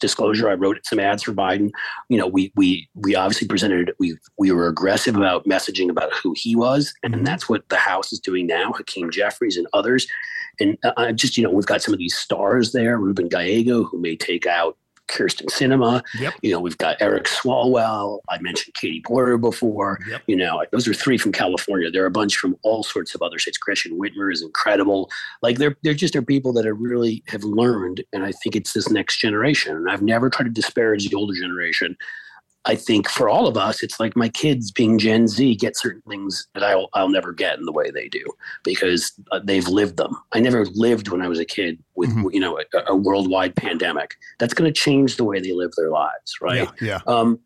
Disclosure: 0.00 0.50
I 0.50 0.54
wrote 0.54 0.78
some 0.84 1.00
ads 1.00 1.22
for 1.22 1.32
Biden. 1.32 1.70
You 2.08 2.18
know, 2.18 2.26
we 2.26 2.52
we 2.56 2.88
we 2.94 3.14
obviously 3.14 3.48
presented. 3.48 3.92
We 3.98 4.16
we 4.38 4.52
were 4.52 4.68
aggressive 4.68 5.16
about 5.16 5.44
messaging 5.46 5.90
about 5.90 6.12
who 6.14 6.34
he 6.36 6.56
was, 6.56 6.92
and 7.02 7.14
mm-hmm. 7.14 7.24
that's 7.24 7.48
what 7.48 7.68
the 7.68 7.76
House 7.76 8.12
is 8.12 8.20
doing 8.20 8.46
now. 8.46 8.72
Hakeem 8.72 9.10
Jeffries 9.10 9.56
and 9.56 9.66
others, 9.72 10.06
and 10.60 10.76
uh, 10.84 11.12
just 11.12 11.36
you 11.36 11.44
know, 11.44 11.50
we've 11.50 11.66
got 11.66 11.82
some 11.82 11.94
of 11.94 11.98
these 11.98 12.16
stars 12.16 12.72
there. 12.72 12.98
Ruben 12.98 13.28
Gallego, 13.28 13.84
who 13.84 13.98
may 13.98 14.16
take 14.16 14.46
out 14.46 14.76
Kyrsten 15.08 15.46
Sinema. 15.46 16.02
Yep. 16.18 16.34
You 16.42 16.52
know, 16.52 16.60
we've 16.60 16.78
got 16.78 16.96
Eric 17.00 17.24
Swalwell. 17.24 18.20
I 18.28 18.38
mentioned 18.40 18.74
Katie 18.74 19.02
Porter 19.04 19.38
before. 19.38 19.98
Yep. 20.08 20.22
You 20.26 20.36
know, 20.36 20.64
those 20.70 20.86
are 20.86 20.94
three 20.94 21.18
from 21.18 21.32
California. 21.32 21.90
There 21.90 22.02
are 22.02 22.06
a 22.06 22.10
bunch 22.10 22.36
from 22.36 22.56
all 22.62 22.82
sorts 22.82 23.14
of 23.14 23.22
other 23.22 23.38
states. 23.38 23.58
Gretchen 23.58 23.98
Whitmer 23.98 24.32
is 24.32 24.42
incredible. 24.42 25.10
Like 25.42 25.58
they're 25.58 25.76
they're 25.82 25.94
just 25.94 26.16
are 26.16 26.22
people 26.22 26.52
that 26.54 26.66
are 26.66 26.74
really 26.74 27.22
have 27.28 27.44
learned, 27.44 28.04
and 28.12 28.24
I 28.24 28.32
think 28.32 28.56
it's 28.56 28.72
this 28.72 28.90
next 28.90 29.18
generation. 29.18 29.76
And 29.76 29.90
I've 29.90 30.02
never 30.02 30.30
tried 30.30 30.44
to 30.44 30.50
disparage 30.50 31.08
the 31.08 31.16
older 31.16 31.34
generation. 31.34 31.96
I 32.68 32.76
think 32.76 33.08
for 33.08 33.30
all 33.30 33.46
of 33.46 33.56
us, 33.56 33.82
it's 33.82 33.98
like 33.98 34.14
my 34.14 34.28
kids 34.28 34.70
being 34.70 34.98
Gen 34.98 35.26
Z 35.26 35.54
get 35.56 35.74
certain 35.74 36.02
things 36.02 36.46
that 36.52 36.62
I'll, 36.62 36.90
I'll 36.92 37.08
never 37.08 37.32
get 37.32 37.58
in 37.58 37.64
the 37.64 37.72
way 37.72 37.90
they 37.90 38.08
do 38.08 38.22
because 38.62 39.10
uh, 39.32 39.40
they've 39.42 39.66
lived 39.66 39.96
them. 39.96 40.14
I 40.32 40.40
never 40.40 40.66
lived 40.66 41.08
when 41.08 41.22
I 41.22 41.28
was 41.28 41.40
a 41.40 41.46
kid 41.46 41.82
with, 41.94 42.10
mm-hmm. 42.10 42.28
you 42.30 42.40
know, 42.40 42.58
a, 42.58 42.64
a, 42.88 42.94
worldwide 42.94 43.56
pandemic. 43.56 44.16
That's 44.38 44.52
going 44.52 44.70
to 44.70 44.80
change 44.80 45.16
the 45.16 45.24
way 45.24 45.40
they 45.40 45.52
live 45.52 45.72
their 45.78 45.88
lives, 45.88 46.36
right? 46.42 46.68
Yeah. 46.82 47.00
yeah. 47.06 47.12
Um, 47.12 47.40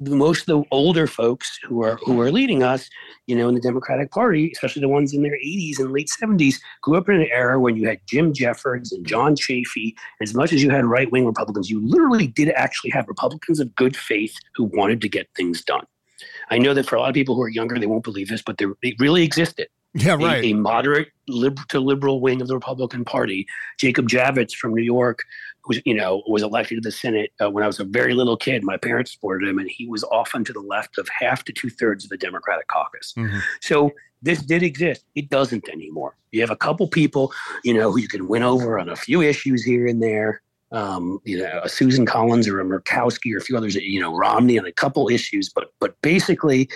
most 0.00 0.42
of 0.42 0.46
the 0.46 0.64
older 0.70 1.06
folks 1.06 1.58
who 1.64 1.82
are 1.82 1.96
who 2.04 2.20
are 2.20 2.30
leading 2.30 2.62
us, 2.62 2.88
you 3.26 3.36
know, 3.36 3.48
in 3.48 3.54
the 3.54 3.60
Democratic 3.60 4.10
Party, 4.10 4.50
especially 4.52 4.80
the 4.80 4.88
ones 4.88 5.14
in 5.14 5.22
their 5.22 5.38
80s 5.44 5.78
and 5.78 5.92
late 5.92 6.10
70s, 6.20 6.56
grew 6.82 6.96
up 6.96 7.08
in 7.08 7.16
an 7.16 7.28
era 7.30 7.58
when 7.58 7.76
you 7.76 7.88
had 7.88 8.00
Jim 8.06 8.32
Jeffords 8.32 8.92
and 8.92 9.06
John 9.06 9.34
Chafee. 9.34 9.94
As 10.20 10.34
much 10.34 10.52
as 10.52 10.62
you 10.62 10.70
had 10.70 10.84
right 10.84 11.10
wing 11.10 11.26
Republicans, 11.26 11.70
you 11.70 11.86
literally 11.86 12.26
did 12.26 12.50
actually 12.50 12.90
have 12.90 13.08
Republicans 13.08 13.60
of 13.60 13.74
good 13.74 13.96
faith 13.96 14.36
who 14.54 14.64
wanted 14.64 15.00
to 15.02 15.08
get 15.08 15.28
things 15.36 15.62
done. 15.62 15.86
I 16.50 16.58
know 16.58 16.74
that 16.74 16.86
for 16.86 16.96
a 16.96 17.00
lot 17.00 17.08
of 17.08 17.14
people 17.14 17.34
who 17.34 17.42
are 17.42 17.48
younger, 17.48 17.78
they 17.78 17.86
won't 17.86 18.04
believe 18.04 18.28
this, 18.28 18.42
but 18.42 18.58
they 18.58 18.94
really 18.98 19.22
existed. 19.22 19.68
Yeah, 19.94 20.14
right. 20.14 20.44
A, 20.44 20.48
a 20.48 20.52
moderate 20.52 21.08
lib- 21.26 21.66
to 21.68 21.80
liberal 21.80 22.20
wing 22.20 22.42
of 22.42 22.48
the 22.48 22.54
Republican 22.54 23.04
Party. 23.04 23.46
Jacob 23.78 24.08
Javits 24.08 24.54
from 24.54 24.74
New 24.74 24.82
York, 24.82 25.22
was 25.66 25.80
you 25.84 25.94
know 25.94 26.22
was 26.26 26.42
elected 26.42 26.82
to 26.82 26.86
the 26.86 26.92
Senate 26.92 27.32
uh, 27.42 27.50
when 27.50 27.64
I 27.64 27.66
was 27.66 27.80
a 27.80 27.84
very 27.84 28.14
little 28.14 28.36
kid. 28.36 28.64
My 28.64 28.76
parents 28.76 29.12
supported 29.12 29.48
him, 29.48 29.58
and 29.58 29.68
he 29.70 29.86
was 29.86 30.04
often 30.04 30.44
to 30.44 30.52
the 30.52 30.60
left 30.60 30.98
of 30.98 31.08
half 31.08 31.44
to 31.44 31.52
two 31.52 31.70
thirds 31.70 32.04
of 32.04 32.10
the 32.10 32.16
Democratic 32.16 32.68
caucus. 32.68 33.14
Mm-hmm. 33.16 33.38
So 33.60 33.92
this 34.22 34.42
did 34.42 34.62
exist. 34.62 35.04
It 35.14 35.28
doesn't 35.28 35.68
anymore. 35.68 36.16
You 36.32 36.40
have 36.40 36.50
a 36.50 36.56
couple 36.56 36.88
people, 36.88 37.32
you 37.64 37.74
know, 37.74 37.92
who 37.92 38.00
you 38.00 38.08
can 38.08 38.28
win 38.28 38.42
over 38.42 38.78
on 38.78 38.88
a 38.88 38.96
few 38.96 39.22
issues 39.22 39.62
here 39.62 39.86
and 39.86 40.02
there. 40.02 40.42
Um, 40.72 41.20
you 41.24 41.38
know, 41.38 41.60
a 41.62 41.68
Susan 41.68 42.04
Collins 42.04 42.48
or 42.48 42.60
a 42.60 42.64
Murkowski 42.64 43.32
or 43.32 43.38
a 43.38 43.40
few 43.40 43.56
others, 43.56 43.76
you 43.76 44.00
know, 44.00 44.16
Romney 44.16 44.58
on 44.58 44.66
a 44.66 44.72
couple 44.72 45.08
issues, 45.08 45.48
but 45.48 45.72
but 45.78 45.94
basically 46.02 46.68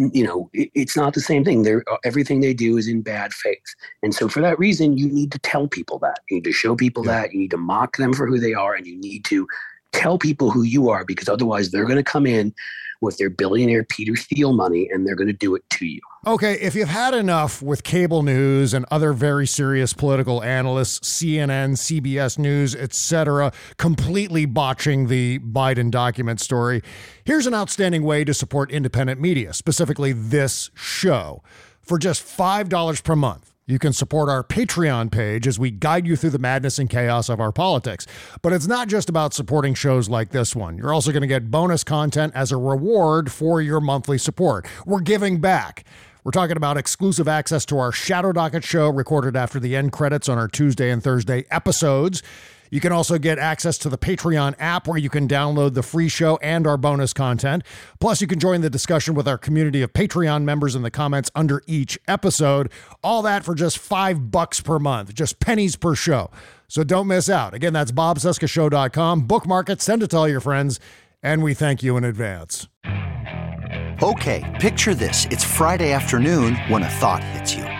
you 0.00 0.24
know, 0.24 0.48
it, 0.52 0.70
it's 0.74 0.96
not 0.96 1.14
the 1.14 1.20
same 1.20 1.44
thing. 1.44 1.62
They're, 1.62 1.84
uh, 1.90 1.98
everything 2.04 2.40
they 2.40 2.54
do 2.54 2.76
is 2.76 2.88
in 2.88 3.02
bad 3.02 3.32
faith. 3.32 3.74
And 4.02 4.14
so 4.14 4.28
for 4.28 4.40
that 4.40 4.58
reason, 4.58 4.96
you 4.96 5.08
need 5.08 5.30
to 5.32 5.38
tell 5.40 5.68
people 5.68 5.98
that. 6.00 6.20
You 6.30 6.36
need 6.36 6.44
to 6.44 6.52
show 6.52 6.74
people 6.74 7.04
yeah. 7.04 7.22
that. 7.22 7.32
You 7.32 7.38
need 7.38 7.50
to 7.50 7.58
mock 7.58 7.96
them 7.96 8.12
for 8.12 8.26
who 8.26 8.38
they 8.38 8.54
are. 8.54 8.74
And 8.74 8.86
you 8.86 8.96
need 8.96 9.24
to 9.26 9.46
tell 9.92 10.18
people 10.18 10.50
who 10.50 10.62
you 10.62 10.88
are 10.88 11.04
because 11.04 11.28
otherwise 11.28 11.70
they're 11.70 11.84
going 11.84 11.96
to 11.96 12.02
come 12.02 12.26
in 12.26 12.54
with 13.00 13.16
their 13.16 13.30
billionaire 13.30 13.84
Peter 13.84 14.14
Thiel 14.14 14.52
money 14.52 14.88
and 14.92 15.06
they're 15.06 15.14
going 15.14 15.28
to 15.28 15.32
do 15.32 15.54
it 15.54 15.68
to 15.70 15.86
you. 15.86 16.00
Okay, 16.26 16.54
if 16.60 16.74
you've 16.74 16.88
had 16.88 17.14
enough 17.14 17.62
with 17.62 17.82
cable 17.82 18.22
news 18.22 18.74
and 18.74 18.84
other 18.90 19.12
very 19.12 19.46
serious 19.46 19.94
political 19.94 20.42
analysts, 20.42 21.00
CNN, 21.00 21.72
CBS 21.72 22.38
News, 22.38 22.74
etc., 22.76 23.52
completely 23.78 24.44
botching 24.44 25.06
the 25.06 25.38
Biden 25.38 25.90
document 25.90 26.40
story, 26.40 26.82
here's 27.24 27.46
an 27.46 27.54
outstanding 27.54 28.02
way 28.02 28.24
to 28.24 28.34
support 28.34 28.70
independent 28.70 29.20
media, 29.20 29.54
specifically 29.54 30.12
this 30.12 30.70
show. 30.74 31.42
For 31.80 31.98
just 31.98 32.22
$5 32.22 33.02
per 33.02 33.16
month, 33.16 33.49
you 33.70 33.78
can 33.78 33.92
support 33.92 34.28
our 34.28 34.42
Patreon 34.42 35.10
page 35.10 35.46
as 35.46 35.58
we 35.58 35.70
guide 35.70 36.06
you 36.06 36.16
through 36.16 36.30
the 36.30 36.38
madness 36.38 36.78
and 36.78 36.90
chaos 36.90 37.28
of 37.28 37.40
our 37.40 37.52
politics. 37.52 38.06
But 38.42 38.52
it's 38.52 38.66
not 38.66 38.88
just 38.88 39.08
about 39.08 39.32
supporting 39.32 39.74
shows 39.74 40.08
like 40.08 40.30
this 40.30 40.56
one. 40.56 40.76
You're 40.76 40.92
also 40.92 41.12
going 41.12 41.22
to 41.22 41.26
get 41.26 41.50
bonus 41.50 41.84
content 41.84 42.32
as 42.34 42.52
a 42.52 42.56
reward 42.56 43.30
for 43.30 43.60
your 43.60 43.80
monthly 43.80 44.18
support. 44.18 44.66
We're 44.84 45.00
giving 45.00 45.40
back. 45.40 45.84
We're 46.24 46.32
talking 46.32 46.56
about 46.56 46.76
exclusive 46.76 47.28
access 47.28 47.64
to 47.66 47.78
our 47.78 47.92
Shadow 47.92 48.32
Docket 48.32 48.62
show 48.62 48.90
recorded 48.90 49.36
after 49.36 49.58
the 49.58 49.74
end 49.74 49.92
credits 49.92 50.28
on 50.28 50.36
our 50.36 50.48
Tuesday 50.48 50.90
and 50.90 51.02
Thursday 51.02 51.46
episodes. 51.50 52.22
You 52.70 52.80
can 52.80 52.92
also 52.92 53.18
get 53.18 53.38
access 53.38 53.76
to 53.78 53.88
the 53.88 53.98
Patreon 53.98 54.54
app 54.58 54.86
where 54.86 54.98
you 54.98 55.10
can 55.10 55.28
download 55.28 55.74
the 55.74 55.82
free 55.82 56.08
show 56.08 56.36
and 56.36 56.66
our 56.66 56.76
bonus 56.76 57.12
content. 57.12 57.64
Plus, 57.98 58.20
you 58.20 58.26
can 58.26 58.38
join 58.38 58.60
the 58.60 58.70
discussion 58.70 59.14
with 59.14 59.28
our 59.28 59.36
community 59.36 59.82
of 59.82 59.92
Patreon 59.92 60.44
members 60.44 60.74
in 60.74 60.82
the 60.82 60.90
comments 60.90 61.30
under 61.34 61.62
each 61.66 61.98
episode. 62.06 62.70
All 63.02 63.22
that 63.22 63.44
for 63.44 63.54
just 63.54 63.78
five 63.78 64.30
bucks 64.30 64.60
per 64.60 64.78
month, 64.78 65.12
just 65.14 65.40
pennies 65.40 65.76
per 65.76 65.94
show. 65.94 66.30
So 66.68 66.84
don't 66.84 67.08
miss 67.08 67.28
out. 67.28 67.52
Again, 67.52 67.72
that's 67.72 67.92
bobcescashow.com. 67.92 69.22
Bookmark 69.22 69.68
it, 69.68 69.82
send 69.82 70.02
it 70.04 70.10
to 70.10 70.16
all 70.16 70.28
your 70.28 70.40
friends, 70.40 70.78
and 71.22 71.42
we 71.42 71.52
thank 71.52 71.82
you 71.82 71.96
in 71.96 72.04
advance. 72.04 72.68
Okay, 74.02 74.58
picture 74.60 74.94
this. 74.94 75.26
It's 75.26 75.44
Friday 75.44 75.92
afternoon 75.92 76.56
when 76.68 76.82
a 76.82 76.88
thought 76.88 77.22
hits 77.22 77.54
you. 77.54 77.79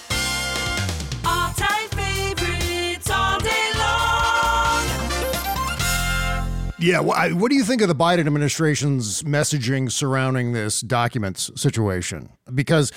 Yeah, 6.81 6.99
well, 6.99 7.15
I, 7.15 7.31
what 7.31 7.49
do 7.51 7.55
you 7.55 7.63
think 7.63 7.81
of 7.83 7.87
the 7.87 7.95
Biden 7.95 8.25
administration's 8.25 9.21
messaging 9.21 9.91
surrounding 9.91 10.53
this 10.53 10.81
documents 10.81 11.51
situation? 11.55 12.29
Because 12.55 12.91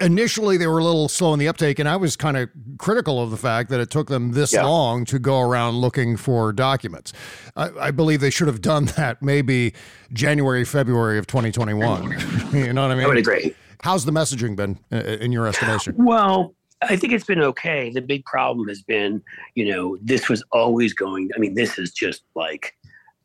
initially 0.00 0.58
they 0.58 0.66
were 0.66 0.78
a 0.78 0.84
little 0.84 1.08
slow 1.08 1.32
in 1.32 1.38
the 1.38 1.48
uptake, 1.48 1.78
and 1.78 1.88
I 1.88 1.96
was 1.96 2.14
kind 2.14 2.36
of 2.36 2.50
critical 2.78 3.22
of 3.22 3.30
the 3.30 3.38
fact 3.38 3.70
that 3.70 3.80
it 3.80 3.88
took 3.90 4.08
them 4.08 4.32
this 4.32 4.52
Yeah. 4.52 4.64
long 4.64 5.06
to 5.06 5.18
go 5.18 5.40
around 5.40 5.76
looking 5.76 6.16
for 6.18 6.52
documents. 6.52 7.14
I, 7.56 7.70
I 7.80 7.90
believe 7.90 8.20
they 8.20 8.28
should 8.30 8.48
have 8.48 8.60
done 8.60 8.84
that 8.96 9.22
maybe 9.22 9.72
January, 10.12 10.64
February 10.66 11.18
of 11.18 11.26
2021. 11.26 12.10
you 12.52 12.72
know 12.74 12.82
what 12.82 12.90
I 12.90 12.94
mean? 12.96 13.04
I 13.04 13.08
would 13.08 13.16
agree. 13.16 13.54
How's 13.82 14.04
the 14.04 14.12
messaging 14.12 14.56
been 14.56 14.78
uh, 14.92 14.96
in 14.96 15.32
your 15.32 15.46
estimation? 15.46 15.94
Well, 15.96 16.54
I 16.82 16.96
think 16.96 17.12
it's 17.12 17.24
been 17.24 17.40
okay. 17.42 17.90
The 17.90 18.02
big 18.02 18.24
problem 18.26 18.68
has 18.68 18.82
been, 18.82 19.22
you 19.54 19.72
know, 19.72 19.96
this 20.02 20.28
was 20.28 20.44
always 20.52 20.92
going. 20.92 21.30
I 21.34 21.38
mean, 21.38 21.54
this 21.54 21.78
is 21.78 21.92
just 21.92 22.22
like, 22.34 22.74
y- 22.81 22.81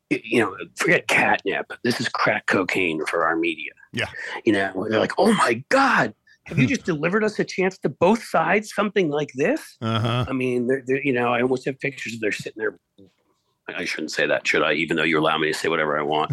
you 0.10 0.40
know, 0.40 0.56
forget 0.76 1.08
catnip. 1.08 1.72
This 1.84 2.00
is 2.00 2.10
crack 2.10 2.46
cocaine 2.46 3.06
for 3.06 3.26
our 3.26 3.36
media. 3.36 3.72
Yeah. 3.94 4.10
You 4.46 4.54
know, 4.54 4.88
they're 4.90 5.00
like, 5.00 5.14
oh 5.18 5.34
my 5.34 5.64
God, 5.70 6.14
have 6.46 6.58
you 6.58 6.68
just 6.68 6.86
delivered 6.86 7.24
us 7.24 7.40
a 7.40 7.44
chance 7.44 7.78
to 7.80 7.90
both 7.90 8.24
sides 8.24 8.74
something 8.74 9.10
like 9.10 9.32
this? 9.36 9.78
Uh 9.82 10.00
huh. 10.00 10.26
I 10.28 10.34
mean, 10.34 10.68
they're, 10.68 10.84
they're, 10.86 11.04
you 11.04 11.14
know, 11.14 11.34
I 11.34 11.42
almost 11.42 11.66
have 11.66 11.80
pictures 11.80 12.14
of 12.14 12.22
they're 12.22 12.32
sitting 12.32 12.58
there. 12.58 12.78
I 13.68 13.84
shouldn't 13.84 14.12
say 14.12 14.26
that, 14.28 14.48
should 14.48 14.64
I? 14.64 14.74
Even 14.74 14.96
though 14.96 15.04
you 15.04 15.20
allow 15.20 15.38
me 15.38 15.52
to 15.52 15.54
say 15.54 15.68
whatever 15.68 16.00
I 16.00 16.04
want. 16.04 16.32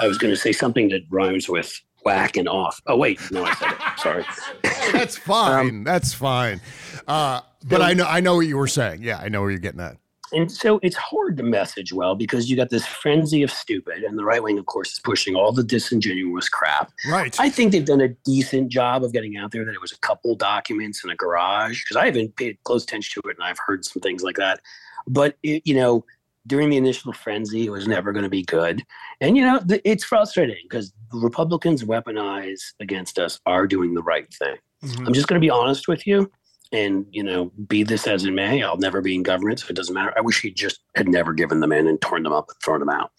I 0.00 0.06
was 0.06 0.18
going 0.18 0.34
to 0.34 0.38
say 0.38 0.52
something 0.52 0.88
that 0.90 1.02
rhymes 1.08 1.48
with 1.48 1.80
whack 2.04 2.36
and 2.36 2.46
off. 2.46 2.80
Oh, 2.86 2.96
wait. 2.96 3.18
No, 3.30 3.44
I 3.44 3.54
said 3.54 3.72
it. 3.72 3.78
Sorry. 3.98 4.24
That's 4.92 5.16
fine. 5.16 5.84
That's 5.84 6.12
fine. 6.12 6.60
Uh, 7.06 7.40
but 7.64 7.80
I 7.80 7.94
know 7.94 8.04
I 8.04 8.20
know 8.20 8.36
what 8.36 8.46
you 8.46 8.58
were 8.58 8.68
saying. 8.68 9.02
Yeah, 9.02 9.18
I 9.18 9.30
know 9.30 9.40
where 9.40 9.50
you're 9.50 9.60
getting 9.60 9.80
at. 9.80 9.96
And 10.34 10.50
so 10.50 10.80
it's 10.82 10.96
hard 10.96 11.36
to 11.36 11.42
message 11.42 11.92
well 11.92 12.14
because 12.14 12.50
you 12.50 12.56
got 12.56 12.70
this 12.70 12.86
frenzy 12.86 13.42
of 13.42 13.50
stupid, 13.50 14.02
and 14.02 14.18
the 14.18 14.24
right 14.24 14.42
wing, 14.42 14.58
of 14.58 14.66
course, 14.66 14.92
is 14.92 14.98
pushing 14.98 15.36
all 15.36 15.52
the 15.52 15.62
disingenuous 15.62 16.48
crap. 16.48 16.92
Right. 17.08 17.38
I 17.38 17.48
think 17.48 17.72
they've 17.72 17.84
done 17.84 18.00
a 18.00 18.08
decent 18.08 18.70
job 18.70 19.04
of 19.04 19.12
getting 19.12 19.36
out 19.36 19.52
there 19.52 19.64
that 19.64 19.72
it 19.72 19.80
was 19.80 19.92
a 19.92 19.98
couple 19.98 20.34
documents 20.34 21.04
in 21.04 21.10
a 21.10 21.16
garage 21.16 21.82
because 21.82 21.96
I 21.96 22.06
haven't 22.06 22.36
paid 22.36 22.58
close 22.64 22.84
attention 22.84 23.22
to 23.22 23.28
it, 23.28 23.36
and 23.38 23.44
I've 23.44 23.58
heard 23.64 23.84
some 23.84 24.00
things 24.02 24.22
like 24.22 24.36
that. 24.36 24.60
But 25.06 25.36
it, 25.42 25.62
you 25.64 25.74
know, 25.74 26.04
during 26.46 26.70
the 26.70 26.76
initial 26.76 27.12
frenzy, 27.12 27.66
it 27.66 27.70
was 27.70 27.86
never 27.86 28.12
going 28.12 28.24
to 28.24 28.30
be 28.30 28.42
good, 28.42 28.82
and 29.20 29.36
you 29.36 29.44
know, 29.44 29.60
th- 29.60 29.82
it's 29.84 30.04
frustrating 30.04 30.64
because 30.64 30.92
Republicans 31.12 31.84
weaponize 31.84 32.60
against 32.80 33.18
us 33.18 33.40
are 33.46 33.66
doing 33.66 33.94
the 33.94 34.02
right 34.02 34.32
thing. 34.34 34.56
Mm-hmm. 34.82 35.06
I'm 35.06 35.14
just 35.14 35.28
going 35.28 35.40
to 35.40 35.44
be 35.44 35.50
honest 35.50 35.88
with 35.88 36.06
you. 36.06 36.30
And, 36.74 37.06
you 37.12 37.22
know, 37.22 37.52
be 37.68 37.84
this 37.84 38.06
as 38.06 38.24
it 38.24 38.32
may, 38.32 38.62
I'll 38.62 38.76
never 38.76 39.00
be 39.00 39.14
in 39.14 39.22
government, 39.22 39.60
so 39.60 39.68
it 39.70 39.76
doesn't 39.76 39.94
matter. 39.94 40.12
I 40.16 40.20
wish 40.20 40.40
he 40.40 40.50
just 40.50 40.80
had 40.96 41.08
never 41.08 41.32
given 41.32 41.60
them 41.60 41.72
in 41.72 41.86
and 41.86 42.00
torn 42.00 42.24
them 42.24 42.32
up 42.32 42.48
and 42.48 42.56
thrown 42.64 42.80
them 42.80 42.88
out. 42.88 43.12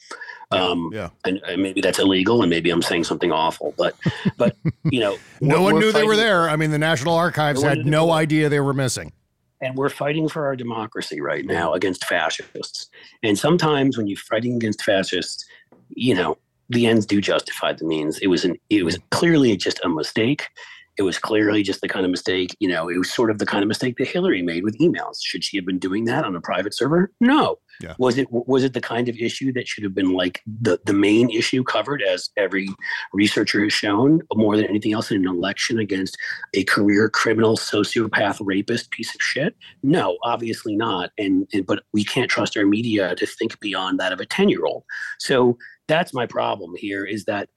Um, 0.52 0.91
yeah. 0.94 1.10
And, 1.24 1.41
and 1.48 1.62
maybe 1.63 1.80
that's 1.80 1.98
illegal, 1.98 2.41
and 2.41 2.50
maybe 2.50 2.70
I'm 2.70 2.82
saying 2.82 3.06
something 3.06 3.32
awful, 3.32 3.74
but, 3.78 3.96
but 4.38 4.56
you 4.91 5.00
know, 5.00 5.18
No 5.39 5.62
one 5.62 5.80
knew 5.80 5.91
they 5.91 6.04
were 6.04 6.18
there. 6.18 6.50
I 6.50 6.58
mean, 6.58 6.72
the 6.72 6.78
National 6.78 7.15
Archives 7.15 7.63
No 7.63 7.70
had 7.70 7.86
no 7.86 8.12
idea 8.12 8.50
they 8.50 8.60
were 8.60 8.74
missing. 8.74 9.13
and 9.62 9.76
we're 9.76 9.89
fighting 9.89 10.28
for 10.28 10.46
our 10.46 10.56
democracy 10.56 11.22
right 11.22 11.46
now 11.46 11.74
against 11.74 12.04
fascists. 12.06 12.88
And 13.24 13.39
sometimes 13.39 13.98
when 13.98 14.08
you're 14.08 14.18
fighting 14.18 14.56
against 14.58 14.84
fascists, 14.84 15.46
you 15.89 16.13
know, 16.13 16.38
the 16.70 16.88
ends 16.88 17.06
do 17.06 17.22
justify 17.22 17.74
the 17.74 17.86
means. 17.86 18.18
It 18.20 18.28
was 18.28 18.44
an 18.44 18.58
it 18.70 18.84
was 18.84 19.00
clearly 19.12 19.56
just 19.56 19.80
a 19.84 19.89
mistake. 19.89 20.48
It 20.97 21.03
was 21.03 21.17
clearly 21.17 21.63
just 21.63 21.81
the 21.81 21.88
kind 21.88 22.05
of 22.05 22.12
mistake, 22.12 22.55
you 22.60 22.67
know, 22.67 22.89
it 22.89 22.97
was 22.97 23.12
sort 23.12 23.29
of 23.29 23.38
the 23.38 23.45
kind 23.45 23.63
of 23.63 23.67
mistake 23.67 23.97
that 23.97 24.08
Hillary 24.08 24.41
made 24.41 24.63
with 24.63 24.77
emails. 24.79 25.17
Should 25.21 25.43
she 25.43 25.58
have 25.58 25.65
been 25.65 25.79
doing 25.79 26.05
that 26.05 26.23
on 26.23 26.36
a 26.36 26.41
private 26.41 26.73
server? 26.73 27.12
No. 27.19 27.58
Yeah. 27.81 27.95
Was 27.97 28.17
it 28.17 28.27
was 28.31 28.63
it 28.63 28.73
the 28.73 28.81
kind 28.81 29.10
of 29.10 29.17
issue 29.17 29.51
that 29.53 29.67
should 29.67 29.84
have 29.84 29.93
been 29.93 30.13
like 30.13 30.41
the, 30.45 30.79
the 30.86 30.93
main 30.93 31.29
issue 31.29 31.63
covered 31.63 32.01
as 32.01 32.29
every 32.38 32.69
researcher 33.13 33.62
has 33.63 33.73
shown 33.73 34.21
more 34.34 34.55
than 34.55 34.65
anything 34.65 34.93
else 34.93 35.12
in 35.12 35.17
an 35.17 35.27
election 35.27 35.79
against 35.79 36.17
a 36.53 36.63
career 36.63 37.10
criminal 37.10 37.58
sociopath 37.58 38.38
rapist 38.39 38.91
piece 38.91 39.13
of 39.13 39.21
shit? 39.21 39.55
No, 39.84 40.17
obviously 40.23 40.75
not. 40.75 41.12
And, 41.17 41.47
and 41.53 41.65
but 41.65 41.84
we 41.91 42.05
can't 42.05 42.31
trust 42.31 42.55
our 42.55 42.65
media 42.65 43.15
to 43.15 43.25
think 43.25 43.60
beyond 43.60 43.99
that 43.99 44.13
of 44.13 44.21
a 44.21 44.25
10-year-old. 44.25 44.84
So 45.19 45.58
that's 45.88 46.13
my 46.13 46.25
problem 46.25 46.73
here 46.77 47.05
is 47.05 47.25
that 47.25 47.49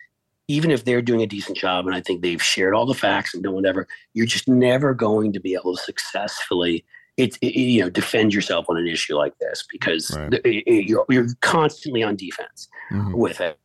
even 0.48 0.70
if 0.70 0.84
they're 0.84 1.02
doing 1.02 1.22
a 1.22 1.26
decent 1.26 1.56
job 1.56 1.86
and 1.86 1.94
I 1.94 2.00
think 2.00 2.22
they've 2.22 2.42
shared 2.42 2.74
all 2.74 2.86
the 2.86 2.94
facts 2.94 3.34
and 3.34 3.42
done 3.44 3.52
whatever, 3.54 3.86
you're 4.14 4.26
just 4.26 4.48
never 4.48 4.94
going 4.94 5.32
to 5.34 5.40
be 5.40 5.54
able 5.54 5.76
to 5.76 5.82
successfully 5.82 6.84
it, 7.18 7.36
it- 7.42 7.54
you 7.54 7.80
know 7.82 7.90
defend 7.90 8.32
yourself 8.32 8.66
on 8.68 8.76
an 8.76 8.86
issue 8.86 9.14
like 9.16 9.36
this 9.38 9.64
because 9.70 10.10
Right. 10.16 10.30
the- 10.30 10.48
it- 10.48 10.88
you're, 10.88 11.04
you're 11.10 11.26
constantly 11.42 12.02
on 12.02 12.16
defense 12.16 12.68
Mhm. 12.92 13.14
with 13.14 13.40
it. 13.40 13.58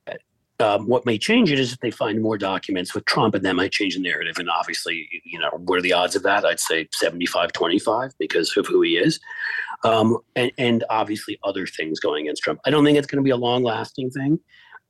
Um, 0.59 0.87
what 0.87 1.05
may 1.05 1.17
change 1.17 1.51
it 1.51 1.59
is 1.59 1.73
if 1.73 1.79
they 1.79 1.91
find 1.91 2.21
more 2.21 2.37
documents 2.37 2.93
with 2.93 3.05
Trump, 3.05 3.33
and 3.35 3.43
that 3.43 3.55
might 3.55 3.71
change 3.71 3.95
the 3.95 4.01
narrative. 4.01 4.35
And 4.37 4.49
obviously, 4.49 5.09
you 5.25 5.39
know, 5.39 5.49
what 5.51 5.77
are 5.79 5.81
the 5.81 5.93
odds 5.93 6.15
of 6.15 6.23
that? 6.23 6.45
I'd 6.45 6.59
say 6.59 6.87
75 6.93 7.51
25 7.53 8.11
because 8.19 8.55
of 8.55 8.67
who 8.67 8.81
he 8.81 8.95
is. 8.97 9.19
Um, 9.83 10.17
and, 10.35 10.51
and 10.57 10.83
obviously, 10.89 11.39
other 11.43 11.65
things 11.67 11.99
going 11.99 12.25
against 12.27 12.43
Trump. 12.43 12.59
I 12.65 12.69
don't 12.69 12.85
think 12.85 12.97
it's 12.97 13.07
going 13.07 13.17
to 13.17 13.23
be 13.23 13.31
a 13.31 13.35
long 13.37 13.63
lasting 13.63 14.11
thing. 14.11 14.39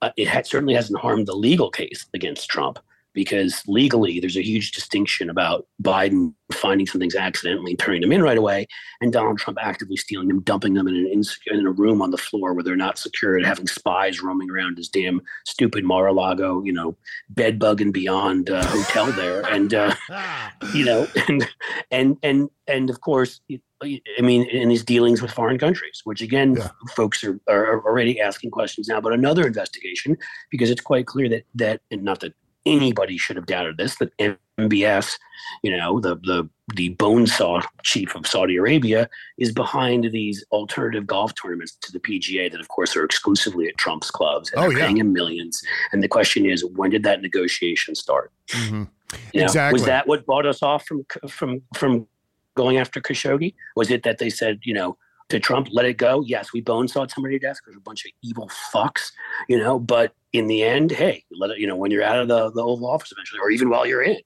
Uh, 0.02 0.10
it 0.18 0.28
ha- 0.28 0.42
certainly 0.44 0.74
hasn't 0.74 1.00
harmed 1.00 1.28
the 1.28 1.36
legal 1.36 1.70
case 1.70 2.06
against 2.14 2.50
Trump 2.50 2.80
because 3.14 3.62
legally 3.68 4.20
there's 4.20 4.38
a 4.38 4.44
huge 4.44 4.72
distinction 4.72 5.30
about 5.30 5.68
Biden 5.82 6.34
finding 6.52 6.86
some 6.88 7.00
things 7.02 7.16
accidentally 7.16 7.72
and 7.72 7.80
turning 7.80 8.02
them 8.02 8.12
in 8.12 8.22
right 8.22 8.38
away, 8.38 8.68
and 9.02 9.12
Donald 9.14 9.38
Trump 9.40 9.58
actively 9.62 9.98
stealing 9.98 10.28
them, 10.28 10.42
dumping 10.42 10.74
them 10.74 10.88
in 10.88 10.96
an 10.96 11.08
ins- 11.08 11.40
in 11.48 11.66
a 11.66 11.72
room 11.72 12.02
on 12.02 12.12
the 12.12 12.18
floor 12.18 12.54
where 12.54 12.64
they're 12.64 12.76
not 12.76 12.98
secured, 12.98 13.46
having 13.46 13.68
spies 13.68 14.22
roaming 14.22 14.50
around 14.52 14.78
his 14.78 14.88
damn 14.90 15.22
stupid 15.46 15.84
Mar-a-Lago, 15.84 16.64
you 16.64 16.74
know, 16.74 16.96
bed 17.30 17.58
bug 17.60 17.82
and 17.82 17.94
beyond 17.94 18.50
uh, 18.50 18.64
hotel 18.66 19.12
there, 19.14 19.42
and 19.52 19.74
uh, 19.74 19.94
you 20.74 20.86
know, 20.86 21.08
and 21.28 21.48
and 21.92 22.18
and 22.24 22.50
and 22.68 22.90
of 22.90 23.02
course. 23.02 23.42
I 23.86 24.00
mean, 24.22 24.44
in 24.46 24.70
his 24.70 24.82
dealings 24.86 25.22
with 25.22 25.30
foreign 25.32 25.58
countries, 25.58 26.00
which 26.06 26.22
again, 26.22 26.56
Yeah. 26.58 26.70
folks 26.96 27.22
are, 27.22 27.38
are 27.50 27.84
already 27.86 28.18
asking 28.22 28.52
questions 28.52 28.88
now. 28.88 29.02
But 29.02 29.12
another 29.12 29.46
investigation, 29.46 30.16
because 30.52 30.70
it's 30.70 30.80
quite 30.80 31.06
clear 31.06 31.28
that 31.28 31.44
that, 31.56 31.82
and 31.92 32.02
not 32.02 32.22
that 32.22 32.34
anybody 32.66 33.18
should 33.18 33.36
have 33.36 33.46
doubted 33.46 33.78
this, 33.78 33.96
that 33.98 34.12
MBS, 34.60 35.18
you 35.64 35.76
know, 35.76 36.00
the 36.00 36.16
the 36.18 36.50
the 36.76 36.90
bone 36.90 37.28
saw 37.28 37.62
chief 37.84 38.16
of 38.16 38.26
Saudi 38.26 38.56
Arabia, 38.56 39.10
is 39.38 39.52
behind 39.52 40.06
these 40.12 40.44
alternative 40.52 41.06
golf 41.06 41.34
tournaments 41.40 41.76
to 41.82 41.92
the 41.92 42.00
PGA 42.00 42.50
that, 42.52 42.62
of 42.62 42.68
course, 42.70 42.96
are 42.96 43.04
exclusively 43.04 43.68
at 43.68 43.78
Trump's 43.78 44.10
clubs 44.10 44.52
and 44.52 44.62
Oh, 44.62 44.68
are 44.68 44.72
yeah. 44.74 44.86
paying 44.86 44.98
him 44.98 45.12
millions. 45.12 45.62
And 45.92 46.02
the 46.02 46.08
question 46.08 46.46
is, 46.46 46.64
when 46.64 46.90
did 46.92 47.04
that 47.04 47.22
negotiation 47.22 47.96
start? 47.96 48.32
Mhm. 48.50 48.88
You 49.34 49.42
know, 49.42 49.46
Exactly. 49.46 49.74
Was 49.80 49.86
that 49.86 50.08
what 50.08 50.26
bought 50.26 50.46
us 50.46 50.64
off 50.64 50.86
from 50.86 51.06
from 51.28 51.62
from 51.76 52.08
going 52.56 52.78
after 52.78 53.02
Khashoggi? 53.02 53.54
Was 53.76 53.92
it 53.92 54.04
that 54.04 54.20
they 54.20 54.30
said, 54.30 54.60
you 54.64 54.74
know, 54.74 54.98
to 55.30 55.40
Trump, 55.40 55.68
let 55.72 55.86
it 55.86 55.98
go? 55.98 56.24
Yes, 56.26 56.54
we 56.54 56.62
bone 56.62 56.88
sawed 56.88 57.12
somebody 57.12 57.38
to 57.40 57.48
death 57.48 57.58
because 57.58 57.76
we're 57.76 57.80
a 57.80 57.82
bunch 57.82 58.06
of 58.06 58.12
evil 58.24 58.50
fucks, 58.74 59.12
you 59.50 59.58
know. 59.58 59.80
But 59.80 60.14
in 60.34 60.48
the 60.48 60.64
end, 60.64 60.92
hey, 60.92 61.24
let 61.32 61.52
it. 61.52 61.60
You 61.60 61.68
know, 61.68 61.76
when 61.76 61.92
you're 61.92 62.04
out 62.04 62.20
of 62.20 62.28
the, 62.28 62.52
the 62.52 62.64
Oval 62.64 62.90
Office 62.90 63.12
eventually, 63.12 63.40
or 63.40 63.52
even 63.52 63.70
while 63.70 63.86
you're 63.86 64.02
in, 64.02 64.18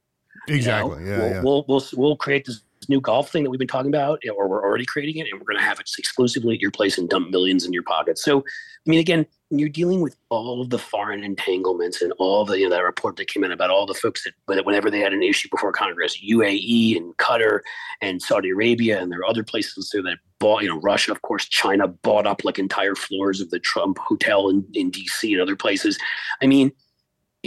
you 0.47 0.55
know, 0.55 0.55
Exactly. 0.55 1.05
Yeah. 1.05 1.17
we'll, 1.17 1.29
yeah. 1.29 1.41
we'll 1.41 1.65
we'll 1.67 1.83
we'll 1.93 2.17
create 2.17 2.45
this 2.45 2.61
new 2.89 3.01
golf 3.01 3.31
thing 3.31 3.43
that 3.43 3.49
we've 3.49 3.59
been 3.59 3.67
talking 3.67 3.93
about, 3.93 4.21
or 4.35 4.47
we're 4.47 4.63
already 4.63 4.85
creating 4.85 5.17
it, 5.17 5.27
and 5.31 5.39
we're 5.39 5.45
going 5.45 5.59
to 5.59 5.63
have 5.63 5.79
it 5.79 5.89
exclusively 5.97 6.55
at 6.55 6.61
your 6.61 6.71
place 6.71 6.97
and 6.97 7.09
dump 7.09 7.29
millions 7.29 7.65
in 7.65 7.73
your 7.73 7.83
pocket. 7.83 8.17
So, 8.17 8.39
I 8.39 8.89
mean, 8.89 8.99
again, 8.99 9.25
you're 9.49 9.69
dealing 9.69 10.01
with 10.01 10.15
all 10.29 10.61
of 10.61 10.69
the 10.69 10.77
foreign 10.77 11.23
entanglements 11.23 12.01
and 12.01 12.11
all 12.19 12.43
the 12.43 12.59
you 12.59 12.67
know 12.67 12.75
that 12.75 12.83
report 12.83 13.15
that 13.15 13.29
came 13.29 13.43
in 13.43 13.51
about 13.51 13.69
all 13.69 13.85
the 13.85 13.93
folks 13.93 14.25
that 14.47 14.65
whenever 14.65 14.91
they 14.91 14.99
had 14.99 15.13
an 15.13 15.23
issue 15.23 15.47
before 15.49 15.71
Congress, 15.71 16.19
UAE 16.21 16.97
and 16.97 17.15
Qatar 17.17 17.61
and 18.01 18.21
Saudi 18.21 18.49
Arabia, 18.49 19.01
and 19.01 19.11
there 19.11 19.19
are 19.19 19.29
other 19.29 19.43
places 19.43 19.89
too 19.89 20.01
that 20.03 20.17
bought, 20.39 20.63
you 20.63 20.69
know, 20.69 20.79
Russia, 20.81 21.11
of 21.11 21.21
course, 21.21 21.47
China 21.47 21.87
bought 21.87 22.27
up 22.27 22.43
like 22.43 22.59
entire 22.59 22.95
floors 22.95 23.41
of 23.41 23.49
the 23.49 23.59
Trump 23.59 23.97
hotel 23.97 24.49
in, 24.49 24.65
in 24.73 24.91
DC 24.91 25.31
and 25.31 25.41
other 25.41 25.55
places. 25.55 25.97
I 26.41 26.47
mean, 26.47 26.71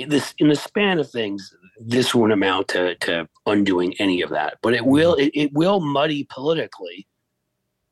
this 0.05 0.34
in 0.38 0.48
the 0.48 0.57
span 0.57 0.98
of 0.98 1.11
things, 1.11 1.55
this 1.78 2.14
won't 2.14 2.32
amount 2.32 2.68
to 2.68 2.94
to 2.96 3.28
undoing 3.46 3.94
any 3.98 4.22
of 4.22 4.30
that, 4.30 4.59
but 4.62 4.74
it 4.74 4.84
will 4.86 5.14
mm-hmm. 5.16 5.22
it, 5.22 5.32
it 5.34 5.53
will 5.53 5.80
muddy 5.80 6.26
politically 6.30 7.07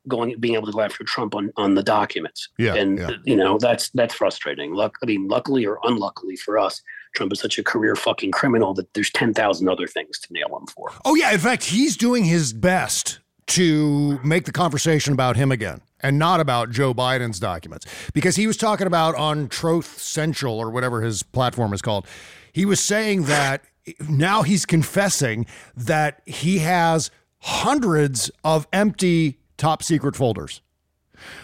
going 0.07 0.35
being 0.39 0.55
able 0.55 0.65
to 0.65 0.71
go 0.71 0.81
after 0.81 1.03
Trump 1.03 1.35
on 1.35 1.51
on 1.55 1.75
the 1.75 1.83
documents. 1.83 2.49
Yeah, 2.57 2.75
and 2.75 2.99
yeah. 2.99 3.11
you 3.23 3.35
know 3.35 3.57
that's 3.57 3.89
that's 3.91 4.13
frustrating. 4.13 4.73
Luck, 4.73 4.95
I 5.03 5.05
mean, 5.05 5.27
luckily 5.27 5.65
or 5.65 5.79
unluckily 5.83 6.35
for 6.35 6.57
us, 6.57 6.81
Trump 7.15 7.33
is 7.33 7.39
such 7.39 7.57
a 7.57 7.63
career 7.63 7.95
fucking 7.95 8.31
criminal 8.31 8.73
that 8.75 8.93
there's 8.93 9.11
ten 9.11 9.33
thousand 9.33 9.69
other 9.69 9.87
things 9.87 10.19
to 10.19 10.33
nail 10.33 10.57
him 10.57 10.67
for. 10.67 10.91
Oh 11.05 11.15
yeah, 11.15 11.31
in 11.31 11.39
fact, 11.39 11.65
he's 11.65 11.97
doing 11.97 12.25
his 12.25 12.53
best 12.53 13.19
to 13.49 14.19
make 14.23 14.45
the 14.45 14.51
conversation 14.51 15.13
about 15.13 15.35
him 15.35 15.51
again 15.51 15.81
and 16.01 16.17
not 16.17 16.39
about 16.39 16.71
Joe 16.71 16.93
Biden's 16.93 17.39
documents 17.39 17.85
because 18.13 18.35
he 18.35 18.47
was 18.47 18.57
talking 18.57 18.87
about 18.87 19.15
on 19.15 19.47
Truth 19.49 19.99
Central 19.99 20.57
or 20.57 20.69
whatever 20.69 21.01
his 21.01 21.23
platform 21.23 21.73
is 21.73 21.81
called. 21.81 22.05
He 22.53 22.65
was 22.65 22.79
saying 22.79 23.23
that 23.23 23.63
now 24.07 24.43
he's 24.43 24.65
confessing 24.65 25.45
that 25.75 26.21
he 26.25 26.59
has 26.59 27.11
hundreds 27.39 28.29
of 28.43 28.67
empty 28.71 29.39
top 29.57 29.83
secret 29.83 30.15
folders. 30.15 30.61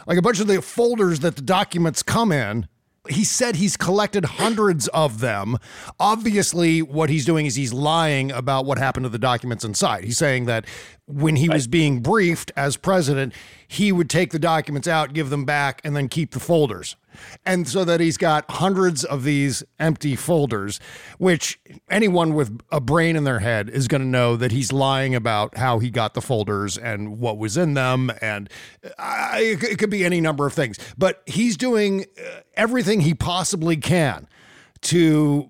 Like 0.08 0.18
a 0.18 0.22
bunch 0.22 0.40
of 0.40 0.48
the 0.48 0.62
folders 0.62 1.20
that 1.20 1.36
the 1.36 1.42
documents 1.42 2.04
come 2.04 2.32
in. 2.32 2.68
He 3.10 3.24
said 3.24 3.56
he's 3.56 3.78
collected 3.78 4.26
hundreds 4.26 4.88
of 4.90 5.20
them. 5.20 5.58
Obviously, 6.00 6.82
what 6.82 7.10
he's 7.10 7.26
doing 7.26 7.46
is 7.46 7.56
he's 7.56 7.74
lying 7.74 8.32
about 8.32 8.66
what 8.66 8.78
happened 8.78 9.06
to 9.06 9.10
the 9.10 9.20
documents 9.20 9.64
inside. 9.64 10.04
He's 10.04 10.18
saying 10.18 10.46
that 10.46 10.66
when 11.08 11.36
he 11.36 11.50
was 11.50 11.68
being 11.68 12.02
briefed 12.02 12.52
as 12.56 12.78
president, 12.78 13.34
he 13.68 13.92
would 13.92 14.10
take 14.10 14.32
the 14.32 14.40
documents 14.40 14.88
out, 14.88 15.14
give 15.14 15.30
them 15.30 15.46
back, 15.46 15.82
and 15.84 15.96
then 15.96 16.10
keep 16.10 16.32
the 16.32 16.40
folders. 16.40 16.96
And 17.46 17.68
so 17.68 17.84
that 17.86 18.00
he's 18.00 18.18
got 18.18 18.46
hundreds 18.50 19.04
of 19.04 19.24
these 19.24 19.64
empty 19.80 20.16
folders, 20.16 20.80
which 21.18 21.60
anyone 21.90 22.34
with 22.34 22.60
a 22.72 22.82
brain 22.82 23.16
in 23.16 23.24
their 23.24 23.40
head 23.40 23.70
is 23.70 23.88
going 23.88 24.02
to 24.02 24.08
know 24.08 24.36
that 24.36 24.52
he's 24.52 24.72
lying 24.72 25.16
about 25.16 25.58
how 25.58 25.80
he 25.80 25.90
got 25.90 26.14
the 26.14 26.22
folders 26.22 26.78
and 26.78 27.20
what 27.20 27.38
was 27.38 27.58
in 27.58 27.74
them. 27.74 28.12
And 28.22 28.50
uh, 28.98 29.32
it, 29.36 29.64
it 29.64 29.80
could 29.80 29.90
be 29.90 30.06
any 30.06 30.22
number 30.22 30.46
of 30.46 30.54
things. 30.54 30.78
But 30.98 31.22
he's 31.26 31.58
doing 31.58 32.06
uh, 32.18 32.42
everything 32.56 33.02
he 33.02 33.14
possibly 33.14 33.78
can 33.78 34.28
to 34.82 35.50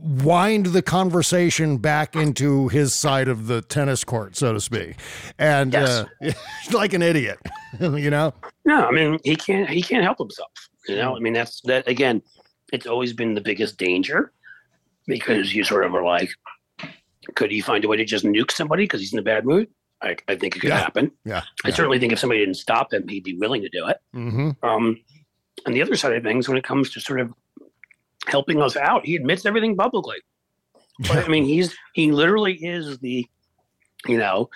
wind 0.00 0.66
the 0.66 0.82
conversation 0.82 1.78
back 1.78 2.14
into 2.14 2.68
his 2.68 2.94
side 2.94 3.28
of 3.28 3.46
the 3.46 3.62
tennis 3.62 4.04
court, 4.04 4.36
so 4.36 4.52
to 4.52 4.60
speak. 4.60 4.96
And 5.38 5.74
uh, 5.74 6.06
like 6.72 6.92
an 6.92 7.02
idiot, 7.02 7.38
you 7.80 8.10
know? 8.10 8.32
No, 8.64 8.86
I 8.86 8.90
mean 8.90 9.18
he 9.24 9.36
can't 9.36 9.68
he 9.68 9.82
can't 9.82 10.04
help 10.04 10.18
himself. 10.18 10.50
You 10.88 10.96
know, 10.96 11.16
I 11.16 11.20
mean 11.20 11.32
that's 11.32 11.60
that 11.62 11.88
again. 11.88 12.22
It's 12.72 12.86
always 12.86 13.12
been 13.12 13.34
the 13.34 13.40
biggest 13.40 13.78
danger 13.78 14.32
because 15.06 15.54
you 15.54 15.64
sort 15.64 15.84
of 15.84 15.94
are 15.94 16.02
like, 16.04 16.30
could 17.34 17.50
he 17.50 17.60
find 17.60 17.84
a 17.84 17.88
way 17.88 17.96
to 17.96 18.04
just 18.04 18.24
nuke 18.24 18.50
somebody 18.50 18.84
because 18.84 19.00
he's 19.00 19.12
in 19.12 19.18
a 19.18 19.22
bad 19.22 19.44
mood? 19.44 19.68
I, 20.02 20.16
I 20.28 20.34
think 20.36 20.56
it 20.56 20.60
could 20.60 20.70
Yeah. 20.70 20.78
happen. 20.80 21.10
Yeah. 21.24 21.42
I 21.64 21.70
certainly 21.70 21.98
think 21.98 22.12
if 22.12 22.18
somebody 22.18 22.40
didn't 22.40 22.56
stop 22.56 22.92
him, 22.92 23.06
he'd 23.08 23.24
be 23.24 23.34
willing 23.36 23.62
to 23.62 23.68
do 23.68 23.86
it. 23.86 23.98
Mm-hmm. 24.14 24.50
Um, 24.66 25.00
and 25.64 25.74
the 25.74 25.82
other 25.82 25.96
side 25.96 26.14
of 26.14 26.22
things, 26.22 26.48
when 26.48 26.58
it 26.58 26.64
comes 26.64 26.90
to 26.90 27.00
sort 27.00 27.20
of 27.20 27.32
helping 28.26 28.60
us 28.60 28.76
out, 28.76 29.06
he 29.06 29.16
admits 29.16 29.46
everything 29.46 29.76
publicly. 29.76 30.16
But 31.00 31.24
I 31.24 31.28
mean, 31.28 31.44
he's 31.44 31.74
he 31.94 32.12
literally 32.12 32.54
is 32.54 32.98
the, 32.98 33.26
you 34.06 34.18
know, 34.18 34.50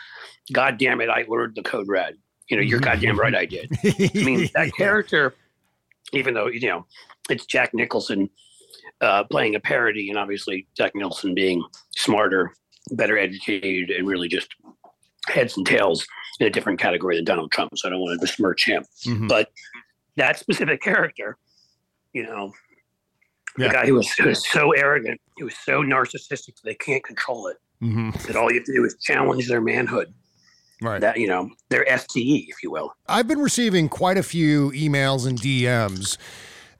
God 0.52 0.78
damn 0.78 1.00
it, 1.00 1.08
I 1.08 1.22
ordered 1.24 1.54
the 1.54 1.62
code 1.62 1.88
red. 1.88 2.16
You 2.48 2.56
know, 2.56 2.62
you're 2.62 2.80
goddamn 2.80 3.18
right, 3.18 3.34
I 3.34 3.44
did. 3.44 3.70
I 3.84 4.10
mean, 4.14 4.48
that 4.54 4.72
character, 4.76 5.34
even 6.12 6.34
though 6.34 6.46
you 6.48 6.68
know 6.68 6.86
it's 7.30 7.46
Jack 7.46 7.70
Nicholson 7.74 8.28
uh, 9.00 9.24
playing 9.24 9.54
a 9.54 9.60
parody, 9.60 10.08
and 10.08 10.18
obviously 10.18 10.66
Jack 10.76 10.92
Nicholson 10.94 11.34
being 11.34 11.62
smarter, 11.96 12.52
better 12.92 13.18
educated, 13.18 13.90
and 13.90 14.06
really 14.08 14.28
just 14.28 14.48
heads 15.28 15.56
and 15.56 15.66
tails 15.66 16.06
in 16.40 16.46
a 16.46 16.50
different 16.50 16.78
category 16.80 17.16
than 17.16 17.24
Donald 17.24 17.52
Trump. 17.52 17.76
So 17.76 17.88
I 17.88 17.90
don't 17.90 18.00
want 18.00 18.18
to 18.18 18.26
besmirch 18.26 18.64
him, 18.66 18.84
Mhm. 19.04 19.28
but 19.28 19.50
that 20.16 20.38
specific 20.38 20.80
character, 20.80 21.36
you 22.12 22.22
know, 22.24 22.52
Yeah. 23.58 23.68
the 23.68 23.72
guy 23.74 23.86
who 23.86 23.94
was, 23.94 24.10
who 24.12 24.28
was 24.28 24.48
so 24.48 24.72
arrogant, 24.72 25.20
he 25.36 25.44
was 25.44 25.56
so 25.64 25.82
narcissistic 25.82 26.54
that 26.56 26.62
they 26.64 26.74
can't 26.74 27.04
control 27.04 27.48
it. 27.48 27.56
Mm-hmm. 27.82 28.10
That 28.26 28.36
all 28.36 28.50
you 28.50 28.58
have 28.58 28.66
to 28.66 28.72
do 28.72 28.84
is 28.84 28.96
challenge 29.02 29.46
their 29.48 29.60
manhood. 29.60 30.12
Right. 30.80 31.00
That 31.00 31.18
you 31.18 31.26
know, 31.26 31.50
their 31.70 31.84
FTE, 31.84 32.46
if 32.48 32.62
you 32.62 32.70
will. 32.70 32.94
I've 33.06 33.26
been 33.26 33.40
receiving 33.40 33.88
quite 33.88 34.16
a 34.16 34.22
few 34.22 34.70
emails 34.70 35.26
and 35.26 35.40
DMs 35.40 36.16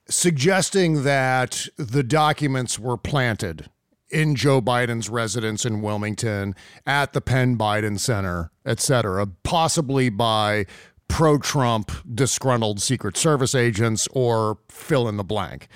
suggesting 0.09 1.03
that 1.03 1.67
the 1.77 2.03
documents 2.03 2.79
were 2.79 2.97
planted 2.97 3.69
in 4.11 4.35
Joe 4.35 4.61
Biden's 4.61 5.11
residence 5.11 5.65
in 5.65 5.83
Wilmington, 5.83 6.55
at 6.87 7.13
the 7.13 7.21
Penn 7.21 7.59
Biden 7.59 7.99
Center, 7.99 8.51
et 8.65 8.81
cetera, 8.81 9.27
possibly 9.27 10.09
by 10.09 10.65
pro 11.09 11.39
Trump 11.39 11.93
disgruntled 12.15 12.81
Secret 12.81 13.17
Service 13.17 13.55
agents 13.55 14.09
or 14.13 14.59
fill 14.69 15.09
in 15.09 15.17
the 15.17 15.25
blank. 15.25 15.69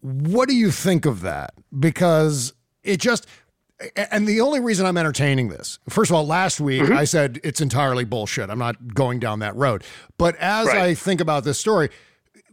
What 0.00 0.48
do 0.48 0.54
you 0.54 0.70
think 0.70 1.04
of 1.04 1.20
that? 1.20 1.52
Because 1.78 2.54
it 2.82 2.98
just, 2.98 3.26
and 3.96 4.26
the 4.26 4.40
only 4.40 4.60
reason 4.60 4.86
I'm 4.86 4.96
entertaining 4.96 5.48
this, 5.48 5.78
first 5.88 6.10
of 6.10 6.14
all, 6.14 6.26
last 6.26 6.60
week 6.60 6.82
mm-hmm. 6.82 6.96
I 6.96 7.04
said 7.04 7.40
it's 7.42 7.60
entirely 7.60 8.04
bullshit. 8.04 8.50
I'm 8.50 8.58
not 8.58 8.94
going 8.94 9.18
down 9.20 9.38
that 9.40 9.56
road. 9.56 9.84
But 10.18 10.36
as 10.36 10.66
Right. 10.66 10.78
I 10.78 10.94
think 10.94 11.20
about 11.20 11.44
this 11.44 11.58
story, 11.58 11.90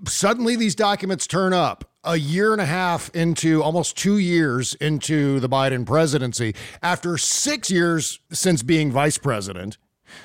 suddenly 0.08 0.56
these 0.56 0.76
documents 0.76 1.28
turn 1.28 1.54
up 1.54 1.90
a 2.04 2.18
year 2.18 2.54
and 2.54 2.62
a 2.62 2.66
half 2.66 3.10
into 3.10 3.62
almost 3.62 3.98
two 3.98 4.18
years 4.18 4.74
into 4.76 5.40
the 5.40 5.50
Biden 5.50 5.86
presidency 5.86 6.56
after 6.82 7.18
six 7.18 7.70
years 7.70 8.20
since 8.32 8.64
being 8.64 8.92
vice 8.92 9.18
president. 9.18 9.78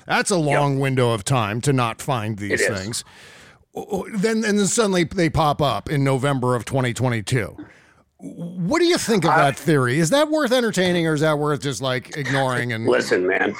That's 0.06 0.30
a 0.30 0.36
long 0.36 0.78
window 0.78 1.10
of 1.10 1.24
time 1.24 1.60
to 1.62 1.72
not 1.72 2.00
find 2.00 2.38
these 2.38 2.64
things. 2.64 3.02
Then 3.74 4.44
and 4.44 4.58
then 4.58 4.66
suddenly 4.66 5.04
they 5.04 5.28
pop 5.28 5.60
up 5.60 5.90
in 5.90 6.04
November 6.04 6.54
of 6.54 6.64
2022. 6.64 7.56
What 8.24 8.78
do 8.78 8.84
you 8.84 8.98
think 8.98 9.24
of 9.24 9.34
that 9.34 9.56
theory? 9.58 9.98
Is 9.98 10.10
that 10.10 10.30
worth 10.30 10.52
entertaining 10.52 11.06
or 11.08 11.14
is 11.14 11.22
that 11.22 11.38
worth 11.38 11.60
just 11.60 11.82
like 11.82 12.16
ignoring 12.16 12.72
and 12.72 12.86
Listen, 12.86 13.26
man, 13.26 13.54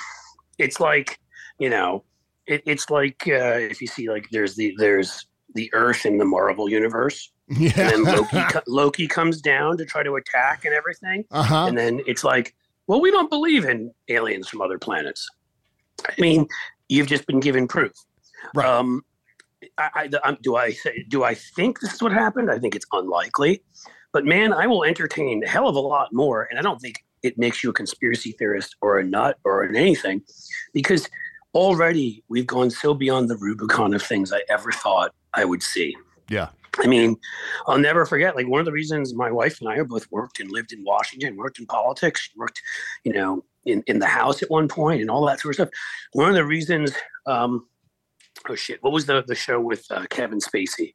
it's 0.58 0.78
like 0.78 1.18
you 1.58 1.68
know, 1.68 2.04
it, 2.46 2.62
it's 2.66 2.88
like 2.90 3.22
uh, 3.26 3.58
if 3.58 3.80
you 3.80 3.86
see 3.88 4.08
like 4.08 4.28
there's 4.30 4.54
the 4.56 4.74
there's 4.78 5.26
the 5.54 5.68
Earth 5.74 6.06
in 6.06 6.18
the 6.18 6.24
Marvel 6.24 6.68
universe, 6.68 7.30
Yeah. 7.48 7.72
and 7.76 8.06
then 8.06 8.16
Loki 8.16 8.42
Loki 8.68 9.08
comes 9.08 9.40
down 9.40 9.76
to 9.78 9.84
try 9.84 10.02
to 10.02 10.14
attack 10.14 10.64
and 10.64 10.74
everything, 10.74 11.24
Uh-huh. 11.32 11.66
and 11.66 11.76
then 11.76 12.00
it's 12.06 12.22
like, 12.24 12.54
well, 12.86 13.00
we 13.00 13.10
don't 13.10 13.30
believe 13.30 13.64
in 13.64 13.90
aliens 14.08 14.48
from 14.48 14.60
other 14.62 14.78
planets. 14.78 15.28
I 16.08 16.14
mean, 16.20 16.46
you've 16.88 17.06
just 17.08 17.26
been 17.26 17.40
given 17.40 17.66
proof. 17.68 17.92
Right. 18.54 18.66
Um, 18.66 19.02
I, 19.78 20.08
I, 20.14 20.28
um, 20.28 20.38
do 20.42 20.56
I 20.56 20.72
say, 20.72 21.04
do 21.08 21.22
I 21.22 21.34
think 21.34 21.80
this 21.80 21.94
is 21.94 22.02
what 22.02 22.12
happened? 22.12 22.50
I 22.50 22.58
think 22.58 22.74
it's 22.74 22.86
unlikely, 22.92 23.62
but 24.12 24.24
man, 24.24 24.52
I 24.52 24.66
will 24.66 24.84
entertain 24.84 25.42
a 25.44 25.48
hell 25.48 25.68
of 25.68 25.76
a 25.76 25.80
lot 25.80 26.12
more, 26.12 26.46
and 26.50 26.58
I 26.58 26.62
don't 26.62 26.80
think 26.80 27.04
it 27.22 27.38
makes 27.38 27.62
you 27.62 27.70
a 27.70 27.72
conspiracy 27.72 28.32
theorist 28.32 28.76
or 28.80 28.98
a 28.98 29.04
nut 29.04 29.38
or 29.44 29.62
an 29.62 29.76
anything, 29.76 30.22
because 30.72 31.08
already 31.54 32.24
we've 32.28 32.46
gone 32.46 32.70
so 32.70 32.94
beyond 32.94 33.28
the 33.28 33.36
Rubicon 33.36 33.94
of 33.94 34.02
things 34.02 34.32
I 34.32 34.42
ever 34.48 34.72
thought 34.72 35.14
I 35.34 35.44
would 35.44 35.62
see. 35.62 35.96
Yeah. 36.28 36.48
I 36.78 36.86
mean, 36.86 37.16
I'll 37.66 37.78
never 37.78 38.06
forget. 38.06 38.34
Like 38.34 38.48
one 38.48 38.60
of 38.60 38.64
the 38.64 38.72
reasons 38.72 39.14
my 39.14 39.30
wife 39.30 39.60
and 39.60 39.68
I 39.68 39.76
have 39.76 39.88
both 39.88 40.10
worked 40.10 40.40
and 40.40 40.50
lived 40.50 40.72
in 40.72 40.82
Washington, 40.84 41.36
worked 41.36 41.58
in 41.58 41.66
politics, 41.66 42.30
worked, 42.34 42.62
you 43.04 43.12
know, 43.12 43.44
in, 43.66 43.84
in 43.86 43.98
the 43.98 44.06
House 44.06 44.42
at 44.42 44.50
one 44.50 44.68
point, 44.68 45.02
and 45.02 45.10
all 45.10 45.26
that 45.26 45.40
sort 45.40 45.52
of 45.52 45.68
stuff. 45.68 45.80
One 46.14 46.30
of 46.30 46.34
the 46.34 46.44
reasons, 46.44 46.92
um, 47.26 47.66
oh 48.48 48.54
shit, 48.54 48.82
what 48.82 48.92
was 48.92 49.04
the 49.04 49.22
the 49.26 49.34
show 49.34 49.60
with 49.60 49.84
uh, 49.90 50.06
Kevin 50.08 50.38
Spacey? 50.38 50.94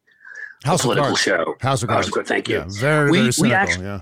House 0.64 0.82
the 0.84 0.89
of 0.89 0.95
political 0.95 1.03
Cards. 1.16 1.20
show. 1.22 1.55
House 1.62 1.84
of 1.84 1.89
Cards. 1.89 2.10
Thank 2.28 2.47
you. 2.49 2.58
Yeah, 2.58 2.66
very, 2.68 3.12
We- 3.12 3.18
very 3.18 3.26
we 3.28 3.32
cynical. 3.32 3.58
actu- 3.58 3.82
yeah. 3.84 4.01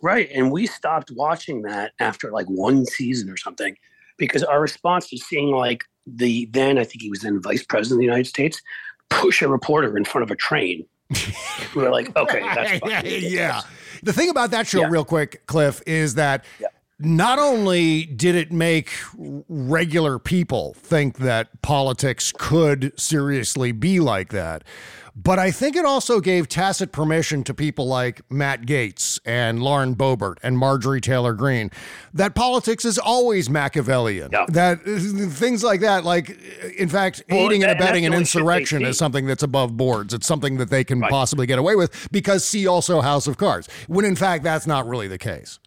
Right. 0.00 0.28
And 0.32 0.52
we 0.52 0.66
stopped 0.66 1.10
watching 1.10 1.62
that 1.62 1.92
after 1.98 2.30
like 2.30 2.46
one 2.46 2.86
season 2.86 3.28
or 3.28 3.36
something 3.36 3.76
because 4.16 4.44
our 4.44 4.60
response 4.60 5.08
to 5.10 5.18
seeing 5.18 5.50
like 5.50 5.84
the 6.06 6.46
then, 6.52 6.78
I 6.78 6.84
think 6.84 7.02
he 7.02 7.10
was 7.10 7.20
then 7.20 7.40
vice 7.42 7.64
president 7.64 7.96
of 7.96 7.98
the 7.98 8.04
United 8.04 8.26
States, 8.28 8.62
push 9.10 9.42
a 9.42 9.48
reporter 9.48 9.96
in 9.96 10.04
front 10.04 10.22
of 10.22 10.30
a 10.30 10.36
train. 10.36 10.86
we 11.74 11.82
were 11.82 11.90
like, 11.90 12.14
okay, 12.16 12.40
that's 12.40 12.78
fine. 12.78 13.02
yeah. 13.04 13.62
The 14.02 14.12
thing 14.12 14.28
about 14.30 14.52
that 14.52 14.66
show, 14.68 14.86
real 14.86 15.04
quick, 15.04 15.46
Cliff, 15.46 15.82
is 15.86 16.14
that 16.14 16.44
not 17.00 17.38
only 17.38 18.04
did 18.04 18.34
it 18.36 18.52
make 18.52 18.90
regular 19.48 20.18
people 20.18 20.74
think 20.74 21.18
that 21.18 21.62
politics 21.62 22.32
could 22.36 22.92
seriously 22.98 23.72
be 23.72 23.98
like 24.00 24.30
that, 24.30 24.62
but 25.20 25.38
I 25.38 25.50
think 25.50 25.74
it 25.74 25.84
also 25.84 26.20
gave 26.20 26.48
tacit 26.48 26.92
permission 26.92 27.42
to 27.44 27.54
people 27.54 27.86
like 27.86 28.20
Matt 28.30 28.62
Gaetz 28.62 29.18
and 29.24 29.60
Lauren 29.62 29.96
Boebert 29.96 30.36
and 30.42 30.56
Marjorie 30.56 31.00
Taylor 31.00 31.32
Greene 31.32 31.70
that 32.14 32.34
politics 32.34 32.84
is 32.84 32.98
always 32.98 33.50
Machiavellian. 33.50 34.30
That 34.48 34.78
uh, 34.86 35.30
things 35.30 35.64
like 35.64 35.80
that, 35.80 36.04
like 36.04 36.30
in 36.76 36.88
fact, 36.88 37.22
Well, 37.28 37.40
aiding 37.40 37.62
and 37.64 37.72
abetting 37.72 38.06
an 38.06 38.12
that's 38.12 38.32
the 38.32 38.40
only 38.40 38.64
shit 38.64 38.68
they 38.68 38.78
insurrection 38.78 38.82
is 38.84 38.98
something 38.98 39.26
that's 39.26 39.42
above 39.42 39.76
boards. 39.76 40.14
It's 40.14 40.26
something 40.26 40.56
that 40.58 40.70
they 40.70 40.84
can 40.84 41.00
Right. 41.00 41.10
possibly 41.10 41.46
get 41.46 41.58
away 41.58 41.74
with 41.74 42.08
because 42.12 42.44
see 42.44 42.66
also 42.66 43.00
House 43.00 43.26
of 43.26 43.36
Cards. 43.36 43.68
When 43.88 44.04
in 44.04 44.14
fact 44.16 44.44
that's 44.44 44.66
not 44.66 44.86
really 44.86 45.08
the 45.08 45.18
case. 45.18 45.58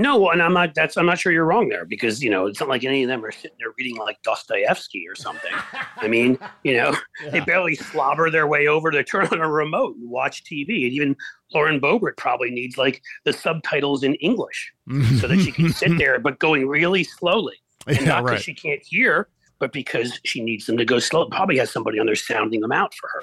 No, 0.00 0.30
and 0.30 0.42
I'm 0.42 0.52
not. 0.52 0.74
That's 0.74 0.96
I'm 0.96 1.06
not 1.06 1.18
sure 1.18 1.32
you're 1.32 1.44
wrong 1.44 1.68
there 1.68 1.84
because 1.84 2.22
you 2.22 2.30
know 2.30 2.46
it's 2.46 2.60
not 2.60 2.68
like 2.68 2.84
any 2.84 3.02
of 3.02 3.08
them 3.08 3.24
are 3.24 3.32
sitting 3.32 3.56
there 3.58 3.72
reading 3.78 3.96
like 3.96 4.20
Dostoevsky 4.22 5.06
or 5.08 5.14
something. 5.14 5.52
I 5.96 6.08
mean, 6.08 6.38
you 6.64 6.76
know, 6.76 6.94
they 7.30 7.40
barely 7.40 7.74
slobber 7.74 8.30
their 8.30 8.46
way 8.46 8.66
over 8.68 8.90
to 8.90 9.02
turn 9.04 9.26
on 9.28 9.40
a 9.40 9.48
remote 9.50 9.96
and 9.96 10.08
watch 10.10 10.44
TV. 10.44 10.84
And 10.84 10.92
even 10.92 11.16
Lauren 11.54 11.80
Boebert 11.80 12.16
probably 12.16 12.50
needs 12.50 12.76
like 12.78 13.02
the 13.24 13.32
subtitles 13.32 14.02
in 14.02 14.14
English 14.16 14.72
so 15.18 15.26
that 15.28 15.40
she 15.40 15.52
can 15.52 15.70
sit 15.72 15.92
there, 15.98 16.18
but 16.18 16.38
going 16.38 16.66
really 16.68 17.04
slowly, 17.04 17.56
and 17.86 17.98
Yeah, 18.00 18.04
not 18.06 18.24
because 18.24 18.30
right. 18.38 18.42
she 18.42 18.54
can't 18.54 18.82
hear, 18.84 19.28
but 19.58 19.72
because 19.72 20.18
she 20.24 20.40
needs 20.42 20.66
them 20.66 20.76
to 20.78 20.84
go 20.84 20.98
slow. 20.98 21.26
Probably 21.26 21.58
has 21.58 21.70
somebody 21.70 21.98
on 21.98 22.06
there 22.06 22.14
sounding 22.14 22.60
them 22.60 22.72
out 22.72 22.94
for 22.94 23.08
her. 23.14 23.22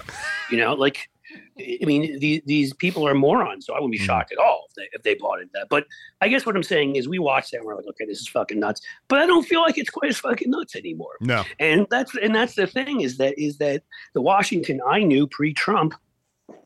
You 0.52 0.58
know, 0.58 0.74
like 0.74 1.10
I 1.58 1.86
mean, 1.86 2.20
these 2.20 2.42
these 2.46 2.74
people 2.74 3.08
are 3.08 3.14
morons, 3.14 3.66
so 3.66 3.74
I 3.74 3.78
wouldn't 3.78 3.94
be 3.94 3.98
hmm. 3.98 4.04
shocked 4.04 4.32
at 4.34 4.38
all 4.38 4.66
if 4.70 4.76
they, 4.76 4.90
if 4.92 5.04
they 5.04 5.16
bought 5.16 5.40
into 5.40 5.52
that. 5.54 5.68
But 5.70 5.86
I 6.20 6.28
guess 6.28 6.46
what 6.46 6.56
I'm 6.56 6.64
saying 6.64 6.98
is, 6.98 7.08
we 7.08 7.18
watch 7.18 7.52
that 7.52 7.58
and 7.58 7.66
we're 7.66 7.76
like, 7.76 7.88
okay, 7.88 8.06
this 8.06 8.20
is 8.20 8.28
fucking 8.28 8.60
nuts. 8.60 8.82
But 9.08 9.20
I 9.20 9.26
don't 9.26 9.44
feel 9.46 9.62
like 9.62 9.78
it's 9.78 9.90
quite 9.90 10.10
as 10.10 10.18
fucking 10.18 10.50
nuts 10.50 10.76
anymore. 10.76 11.14
No. 11.22 11.44
And 11.60 11.88
that's 11.90 12.14
and 12.18 12.36
that's 12.36 12.56
the 12.56 12.68
thing 12.68 13.02
is 13.02 13.18
that 13.18 13.40
is 13.42 13.58
that 13.60 13.84
the 14.14 14.22
Washington 14.22 14.82
I 14.86 15.04
knew 15.04 15.28
pre-Trump, 15.28 15.94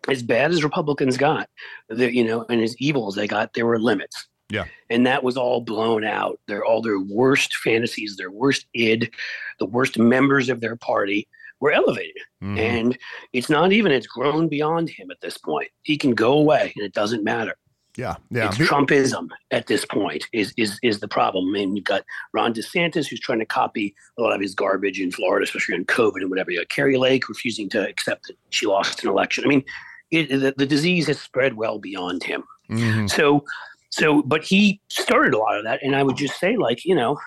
as 0.08 0.24
bad 0.24 0.50
as 0.50 0.64
Republicans 0.64 1.18
got, 1.18 1.50
the, 1.90 2.12
you 2.14 2.24
know, 2.24 2.46
and 2.50 2.62
as 2.62 2.76
evil 2.80 3.08
as 3.08 3.16
they 3.16 3.28
got, 3.28 3.54
there 3.54 3.68
were 3.68 3.80
limits 3.80 4.28
Yeah. 4.50 4.66
and 4.90 5.06
that 5.06 5.24
was 5.24 5.38
all 5.38 5.62
blown 5.62 6.04
out. 6.04 6.40
They're 6.48 6.66
all 6.66 6.82
their 6.82 7.00
worst 7.00 7.56
fantasies, 7.58 8.18
their 8.18 8.32
worst 8.32 8.66
id, 8.74 9.12
the 9.60 9.68
worst 9.68 10.00
members 10.00 10.50
of 10.50 10.62
their 10.62 10.76
party 10.76 11.28
were 11.60 11.72
elevated. 11.72 12.16
Mhm. 12.42 12.58
And 12.58 12.98
it's 13.34 13.50
not 13.50 13.72
even, 13.72 13.92
it's 13.92 14.08
grown 14.08 14.48
beyond 14.48 14.90
him 14.90 15.12
at 15.12 15.22
this 15.22 15.38
point. 15.38 15.70
He 15.84 15.98
can 15.98 16.12
go 16.12 16.34
away 16.34 16.74
and 16.76 16.86
it 16.86 16.94
doesn't 16.94 17.24
matter. 17.24 17.56
Yeah. 17.98 18.16
Yeah. 18.30 18.48
It's 18.48 18.58
Trumpism 18.58 19.28
at 19.52 19.68
this 19.68 19.84
point 19.84 20.26
is 20.32 20.54
is 20.56 20.80
is 20.84 21.02
the 21.02 21.08
problem. 21.08 21.54
And 21.56 21.76
you've 21.76 21.84
got 21.86 22.04
Ron 22.34 22.54
DeSantis 22.54 23.08
who's 23.08 23.20
trying 23.20 23.40
to 23.40 23.46
copy 23.46 23.94
a 24.18 24.22
lot 24.22 24.34
of 24.34 24.40
his 24.40 24.54
garbage 24.56 25.02
in 25.02 25.12
Florida, 25.12 25.44
especially 25.44 25.76
on 25.76 25.84
COVID 25.86 26.18
and 26.22 26.30
whatever. 26.30 26.52
You 26.52 26.60
got 26.60 26.70
Kari 26.70 26.98
Lake 26.98 27.28
refusing 27.28 27.68
to 27.70 27.86
accept 27.86 28.28
that 28.28 28.38
she 28.52 28.68
lost 28.68 29.04
an 29.04 29.10
election. 29.10 29.44
I 29.44 29.48
mean, 29.48 29.66
it, 30.12 30.30
the, 30.30 30.54
the 30.56 30.66
disease 30.66 31.08
has 31.08 31.20
spread 31.20 31.56
well 31.56 31.78
beyond 31.78 32.24
him. 32.24 32.44
Mhm. 32.70 33.10
So, 33.10 33.44
so, 33.90 34.22
but 34.22 34.44
he 34.46 34.80
started 34.90 35.34
a 35.34 35.38
lot 35.38 35.58
of 35.58 35.64
that, 35.66 35.82
and 35.84 35.96
I 35.96 36.04
would 36.04 36.16
just 36.16 36.40
say, 36.40 36.56
like, 36.56 36.86
you 36.86 36.96
know, 36.96 37.20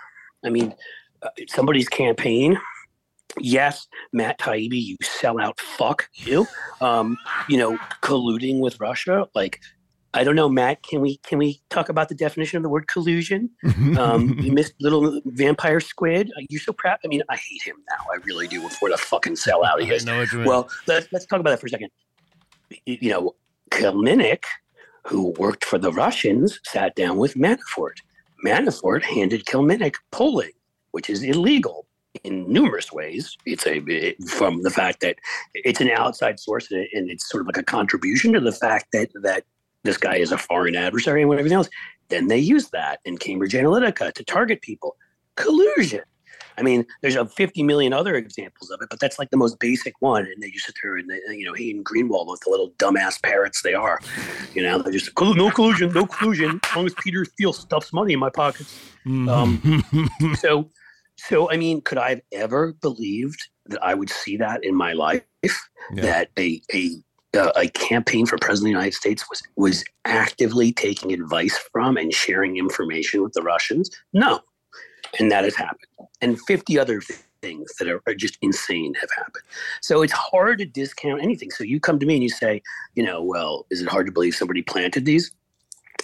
I 0.45 0.49
mean, 0.49 0.75
uh, 1.23 1.29
somebody's 1.49 1.89
campaign. 1.89 2.57
Yes, 3.39 3.87
Matt 4.13 4.39
Taibbi, 4.39 4.83
you 4.83 4.97
sell 5.03 5.41
out 5.41 5.59
fuck 5.61 6.09
you. 6.15 6.47
Um, 6.81 7.17
you 7.49 7.57
know, 7.57 7.79
colluding 8.03 8.61
with 8.61 8.79
Russia. 8.81 9.27
Like, 9.35 9.61
I 10.15 10.25
don't 10.25 10.37
know, 10.37 10.49
Matt. 10.49 10.83
Can 10.83 11.01
we 11.01 11.17
can 11.19 11.39
we 11.39 11.63
talk 11.71 11.89
about 11.89 12.09
the 12.09 12.15
definition 12.15 12.59
of 12.59 12.63
the 12.63 12.69
word 12.69 12.87
collusion? 12.89 13.51
Um, 13.99 14.39
you 14.39 14.53
missed 14.53 14.75
little 14.81 15.21
vampire 15.27 15.81
squid. 15.81 16.31
Uh, 16.37 16.43
You're 16.49 16.61
so 16.61 16.73
proud. 16.73 16.99
I 17.05 17.09
mean, 17.09 17.23
I 17.29 17.37
hate 17.37 17.63
him 17.63 17.77
now. 17.91 18.05
I 18.13 18.17
really 18.25 18.49
do. 18.49 18.67
For 18.69 18.89
the 18.89 18.97
fucking 18.97 19.35
sellout 19.35 19.81
he 19.81 19.91
is. 19.91 20.05
know 20.05 20.19
what 20.19 20.33
you 20.33 20.39
mean. 20.39 20.49
Well, 20.49 20.69
let's 20.87 21.09
let's 21.13 21.27
talk 21.27 21.41
about 21.41 21.51
that 21.51 21.61
for 21.61 21.67
a 21.67 21.71
second. 21.71 21.91
You 22.87 23.11
know, 23.11 23.35
Kilimnik, 23.71 24.45
who 25.07 25.31
worked 25.39 25.65
for 25.65 25.79
the 25.79 25.93
Russians, 25.93 26.59
sat 26.65 26.95
down 26.97 27.17
with 27.19 27.35
Manafort. 27.35 27.99
Manafort 28.45 29.03
handed 29.03 29.45
Kilimnik 29.45 29.97
polling, 30.11 30.53
which 30.93 31.11
is 31.11 31.23
illegal 31.23 31.87
in 32.25 32.51
numerous 32.53 32.93
ways. 32.93 33.37
It's 33.47 33.67
a 33.67 33.77
it- 33.87 34.23
from 34.29 34.63
the 34.63 34.71
fact 34.71 35.01
that 35.01 35.17
it's 35.55 35.81
an 35.81 35.91
outside 35.91 36.39
source 36.39 36.71
and, 36.71 36.81
it- 36.81 36.91
and 36.93 37.11
it's 37.11 37.29
sort 37.29 37.41
of 37.43 37.47
like 37.47 37.57
a 37.57 37.63
contribution 37.63 38.33
to 38.35 38.41
the 38.41 38.53
fact 38.53 38.87
that 38.93 39.11
that 39.23 39.45
this 39.85 39.97
guy 39.97 40.17
is 40.17 40.31
a 40.31 40.39
foreign 40.39 40.77
adversary 40.77 41.23
and 41.23 41.33
everything 41.33 41.57
else. 41.57 41.69
Then 42.09 42.29
they 42.29 42.39
use 42.39 42.69
that 42.71 43.01
in 43.05 43.17
Cambridge 43.19 43.53
Analytica 43.55 44.13
to 44.13 44.25
target 44.25 44.61
people. 44.63 44.97
Collusion. 45.37 46.03
I 46.59 46.63
mean, 46.63 46.85
there's 47.01 47.17
a 47.17 47.25
50 47.25 47.63
million 47.63 47.95
other 47.95 48.15
examples 48.15 48.71
of 48.71 48.81
it, 48.83 48.89
but 48.91 49.01
that's 49.01 49.19
like 49.19 49.31
the 49.31 49.39
most 49.39 49.59
basic 49.59 49.95
one. 50.01 50.27
And 50.27 50.43
they 50.43 50.49
you 50.49 50.59
sit 50.59 50.75
there 50.83 50.99
and 50.99 51.09
they, 51.09 51.35
you 51.35 51.47
know 51.47 51.55
he 51.55 51.71
and 51.71 51.83
Greenwald 51.85 52.27
with 52.31 52.41
the 52.41 52.51
little 52.51 52.73
dumbass 52.73 53.21
parrots 53.23 53.63
they 53.63 53.73
are. 53.73 53.99
You 54.55 54.63
know, 54.63 54.83
they're 54.83 54.93
just 54.93 55.11
no 55.19 55.51
collusion, 55.51 55.91
no 55.95 56.05
collusion. 56.07 56.61
As 56.63 56.77
long 56.77 56.85
as 56.87 56.95
Peter 57.03 57.25
Thiel 57.25 57.55
stuffs 57.55 57.91
money 57.93 58.13
in 58.13 58.19
my 58.21 58.29
pockets. 58.31 58.79
Um, 59.07 59.83
so, 60.39 60.69
so 61.29 61.51
I 61.51 61.57
mean, 61.57 61.81
could 61.81 61.99
I 61.99 62.11
have 62.11 62.21
ever 62.33 62.73
believed 62.75 63.49
that 63.67 63.83
I 63.83 63.95
would 63.95 64.11
see 64.11 64.37
that 64.39 64.65
in 64.65 64.75
my 64.75 64.93
life? 64.93 65.23
That 65.95 66.31
a 66.39 66.61
a 66.73 66.91
uh, 67.37 67.53
a 67.57 67.69
campaign 67.69 68.27
for 68.27 68.39
president 68.39 68.61
of 68.61 68.65
the 68.65 68.81
United 68.81 68.95
States 68.95 69.25
was 69.29 69.43
was 69.57 69.85
actively 70.05 70.73
taking 70.73 71.13
advice 71.13 71.59
from 71.73 71.97
and 71.97 72.13
sharing 72.13 72.57
information 72.57 73.23
with 73.23 73.33
the 73.33 73.43
Russians? 73.43 73.91
No, 74.13 74.41
and 75.19 75.31
that 75.31 75.45
has 75.45 75.55
happened, 75.55 76.09
and 76.21 76.41
fifty 76.43 76.79
other 76.79 77.03
things 77.43 77.73
that 77.79 77.89
are, 77.89 78.01
are 78.07 78.15
just 78.15 78.39
insane 78.41 78.95
have 78.95 79.11
happened. 79.17 79.45
So 79.81 80.03
it's 80.03 80.13
hard 80.13 80.59
to 80.59 80.65
discount 80.65 81.23
anything. 81.23 81.51
So 81.51 81.65
you 81.65 81.81
come 81.81 81.99
to 81.99 82.07
me 82.07 82.15
and 82.15 82.23
you 82.23 82.29
say, 82.29 82.63
you 82.95 83.03
know, 83.03 83.23
well, 83.23 83.67
is 83.71 83.83
it 83.83 83.89
hard 83.89 84.07
to 84.07 84.13
believe 84.13 84.37
somebody 84.37 84.63
planted 84.63 85.05
these? 85.05 85.35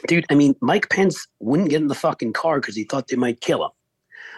Dude, 0.07 0.27
I 0.31 0.35
mean, 0.35 0.55
Mike 0.61 0.91
Pence 0.91 1.27
wouldn't 1.39 1.71
get 1.71 1.81
in 1.81 1.89
the 1.89 1.95
fucking 1.95 2.33
car 2.33 2.61
because 2.61 2.77
he 2.77 2.85
thought 2.85 3.09
they 3.09 3.17
might 3.17 3.41
kill 3.41 3.65
him. 3.65 3.71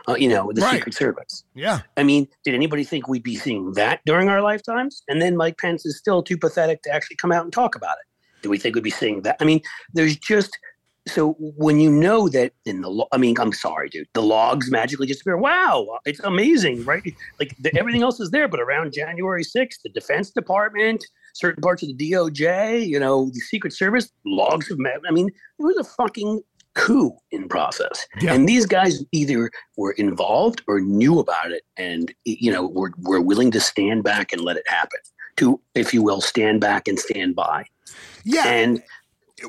Uh, 0.08 0.14
you 0.14 0.28
know, 0.28 0.50
the 0.52 0.60
Right. 0.62 0.76
Secret 0.76 0.94
Service. 0.94 1.44
Yeah. 1.54 1.80
I 1.96 2.02
mean, 2.02 2.26
did 2.44 2.54
anybody 2.54 2.84
think 2.84 3.08
we'd 3.08 3.22
be 3.22 3.36
seeing 3.36 3.72
that 3.74 4.00
during 4.06 4.28
our 4.28 4.40
lifetimes? 4.42 5.02
And 5.08 5.20
then 5.20 5.36
Mike 5.36 5.58
Pence 5.58 5.84
is 5.86 5.98
still 5.98 6.22
too 6.22 6.36
pathetic 6.38 6.82
to 6.82 6.90
actually 6.90 7.16
come 7.16 7.32
out 7.32 7.44
and 7.44 7.52
talk 7.52 7.74
about 7.74 7.96
it. 8.00 8.42
Do 8.42 8.48
we 8.50 8.58
think 8.58 8.74
we'd 8.74 8.84
be 8.84 8.90
seeing 8.90 9.22
that? 9.22 9.36
I 9.40 9.44
mean, 9.44 9.60
there's 9.92 10.16
just 10.16 10.58
so 11.08 11.32
when 11.38 11.80
you 11.80 11.90
know 11.90 12.28
that 12.28 12.52
in 12.66 12.82
the 12.82 12.88
lo- 12.90 13.08
I 13.10 13.16
mean, 13.16 13.34
I'm 13.40 13.52
sorry, 13.52 13.88
dude, 13.88 14.06
the 14.12 14.22
logs 14.22 14.70
magically 14.70 15.06
disappear. 15.06 15.36
Wow, 15.36 15.98
it's 16.04 16.20
amazing, 16.20 16.84
right? 16.84 17.02
Like 17.38 17.56
the, 17.58 17.74
everything 17.78 18.02
else 18.02 18.20
is 18.20 18.30
there, 18.30 18.48
but 18.48 18.60
around 18.60 18.92
January 18.92 19.42
6th, 19.42 19.80
the 19.82 19.88
Defense 19.90 20.30
Department, 20.30 21.04
certain 21.34 21.62
parts 21.62 21.82
of 21.82 21.88
the 21.96 22.12
DOJ, 22.12 22.86
you 22.86 23.00
know, 23.00 23.30
the 23.32 23.40
Secret 23.40 23.72
Service, 23.72 24.10
logs 24.26 24.70
of, 24.70 24.78
ma- 24.78 24.90
I 25.08 25.10
mean, 25.10 25.28
it 25.28 25.62
was 25.62 25.76
a 25.78 25.84
fucking 25.84 26.42
coup 26.74 27.16
in 27.30 27.48
process. 27.48 28.06
And 28.26 28.48
these 28.48 28.66
guys 28.66 29.04
either 29.12 29.50
were 29.76 29.92
involved 29.92 30.62
or 30.68 30.80
knew 30.80 31.18
about 31.18 31.50
it 31.50 31.62
and, 31.76 32.12
you 32.24 32.52
know, 32.52 32.66
were, 32.66 32.92
were 32.98 33.20
willing 33.20 33.50
to 33.52 33.60
stand 33.60 34.04
back 34.04 34.32
and 34.32 34.42
let 34.42 34.56
it 34.56 34.68
happen. 34.68 35.00
To, 35.36 35.60
if 35.74 35.94
you 35.94 36.02
will, 36.02 36.20
stand 36.20 36.60
back 36.60 36.86
and 36.86 36.98
stand 36.98 37.34
by. 37.34 37.64
Yeah. 38.24 38.46
And 38.46 38.82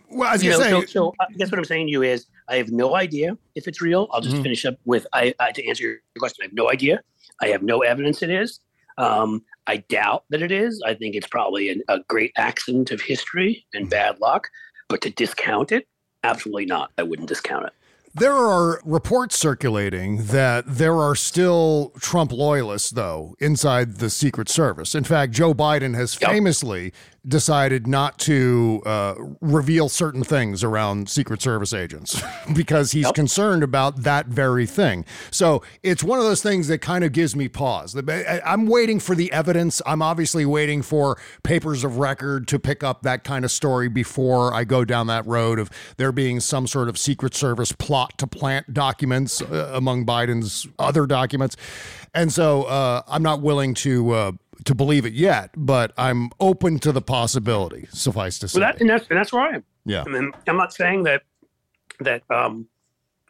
well, 0.09 0.29
I 0.29 0.33
was 0.33 0.43
you 0.43 0.51
know, 0.51 0.59
say- 0.59 0.69
so, 0.69 0.85
so 0.85 1.13
I 1.19 1.25
guess 1.37 1.51
what 1.51 1.57
I'm 1.57 1.65
saying 1.65 1.87
to 1.87 1.91
you 1.91 2.01
is 2.01 2.25
I 2.47 2.55
have 2.55 2.69
no 2.71 2.95
idea 2.95 3.37
if 3.55 3.67
it's 3.67 3.81
real. 3.81 4.07
I'll 4.11 4.21
just 4.21 4.37
Mhm. 4.37 4.43
finish 4.43 4.65
up 4.65 4.75
with 4.85 5.05
I, 5.13 5.33
I 5.39 5.51
to 5.51 5.67
answer 5.67 5.83
your 5.83 5.97
question. 6.17 6.43
I 6.43 6.45
have 6.45 6.53
no 6.53 6.69
idea. 6.71 7.01
I 7.41 7.47
have 7.47 7.61
no 7.63 7.79
evidence 7.81 8.21
it 8.21 8.29
is. 8.29 8.59
Um, 8.97 9.43
I 9.67 9.77
doubt 9.89 10.23
that 10.29 10.41
it 10.41 10.51
is. 10.51 10.81
I 10.85 10.93
think 10.93 11.15
it's 11.15 11.27
probably 11.27 11.69
an, 11.69 11.81
a 11.87 11.99
great 12.07 12.31
accident 12.37 12.91
of 12.91 13.01
history 13.01 13.65
and 13.73 13.89
bad 13.89 14.19
luck. 14.19 14.47
But 14.89 15.01
to 15.01 15.09
discount 15.09 15.71
it, 15.71 15.87
absolutely 16.23 16.65
not. 16.65 16.91
I 16.97 17.03
wouldn't 17.03 17.27
discount 17.27 17.65
it. 17.65 17.73
There 18.13 18.35
are 18.35 18.81
reports 18.83 19.37
circulating 19.37 20.25
that 20.25 20.65
there 20.67 20.95
are 20.97 21.15
still 21.15 21.93
Trump 21.97 22.33
loyalists, 22.33 22.89
though, 22.89 23.35
inside 23.39 23.95
the 23.99 24.09
Secret 24.09 24.49
Service. 24.49 24.93
In 24.95 25.05
fact, 25.05 25.31
Joe 25.31 25.53
Biden 25.53 25.95
has 25.95 26.13
famously 26.13 26.91
decided 27.27 27.85
not 27.85 28.17
to 28.17 28.81
uh, 28.85 29.13
reveal 29.41 29.89
certain 29.89 30.23
things 30.23 30.63
around 30.63 31.07
Secret 31.07 31.41
Service 31.41 31.73
agents 31.73 32.21
because 32.55 32.93
he's 32.93 33.11
concerned 33.11 33.63
about 33.63 34.03
that 34.03 34.27
very 34.27 34.65
thing. 34.65 35.05
So 35.29 35.61
it's 35.83 36.03
one 36.03 36.17
of 36.17 36.25
those 36.25 36.41
things 36.41 36.67
that 36.69 36.79
kind 36.79 37.03
of 37.03 37.11
gives 37.11 37.35
me 37.35 37.47
pause. 37.47 37.95
I'm 38.45 38.65
waiting 38.65 38.99
for 38.99 39.15
the 39.15 39.31
evidence. 39.31 39.81
I'm 39.85 40.01
obviously 40.01 40.45
waiting 40.45 40.81
for 40.81 41.19
papers 41.43 41.83
of 41.83 41.97
record 41.97 42.47
to 42.49 42.59
pick 42.59 42.83
up 42.83 43.03
that 43.03 43.23
kind 43.23 43.45
of 43.45 43.51
story 43.51 43.87
before 43.87 44.53
I 44.53 44.63
go 44.63 44.83
down 44.83 45.07
that 45.07 45.25
road 45.27 45.59
of 45.59 45.69
there 45.97 46.11
being 46.11 46.39
some 46.39 46.65
sort 46.65 46.89
of 46.89 46.97
Secret 46.97 47.35
Service 47.35 47.71
plot 47.71 48.17
to 48.17 48.25
plant 48.25 48.73
documents 48.73 49.41
uh, 49.41 49.71
among 49.73 50.05
Biden's 50.05 50.67
other 50.79 51.05
documents. 51.05 51.55
And 52.13 52.31
so 52.31 52.63
uh, 52.63 53.01
I'm 53.07 53.23
not 53.23 53.41
willing 53.41 53.73
to. 53.75 54.11
Uh, 54.11 54.31
to 54.65 54.75
believe 54.75 55.07
it 55.07 55.13
yet, 55.13 55.49
but 55.57 55.91
I'm 55.97 56.29
open 56.39 56.77
to 56.81 56.91
the 56.91 57.01
possibility. 57.01 57.87
Suffice 57.91 58.37
to 58.37 58.47
say, 58.47 58.59
Well, 58.59 58.71
that, 58.71 58.79
and 58.79 58.87
that's 58.87 59.07
and 59.09 59.17
that's 59.17 59.33
where 59.33 59.41
I 59.41 59.55
am. 59.55 59.63
Yeah. 59.85 60.03
I 60.05 60.09
mean, 60.09 60.31
I'm 60.47 60.55
not 60.55 60.71
saying 60.71 61.01
that 61.05 61.23
that 61.99 62.21
um, 62.29 62.67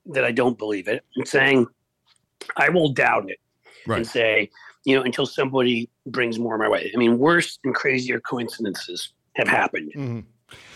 that 0.07 0.25
I 0.25 0.34
don't 0.34 0.57
believe 0.57 0.89
it 0.89 1.05
I'm 1.17 1.25
saying 1.25 1.67
I 2.57 2.67
will 2.67 2.89
doubt 2.89 3.29
it 3.29 3.38
Right. 3.88 3.99
and 3.99 4.05
say, 4.07 4.49
you 4.84 4.93
know, 4.97 5.03
until 5.03 5.25
somebody 5.25 5.89
brings 6.05 6.38
more 6.38 6.57
my 6.57 6.67
way. 6.67 6.91
I 6.93 6.97
mean, 6.97 7.17
worse 7.17 7.59
and 7.63 7.73
crazier 7.73 8.19
coincidences 8.19 9.13
have 9.38 9.47
happened 9.47 9.93
Mhm. 9.95 10.25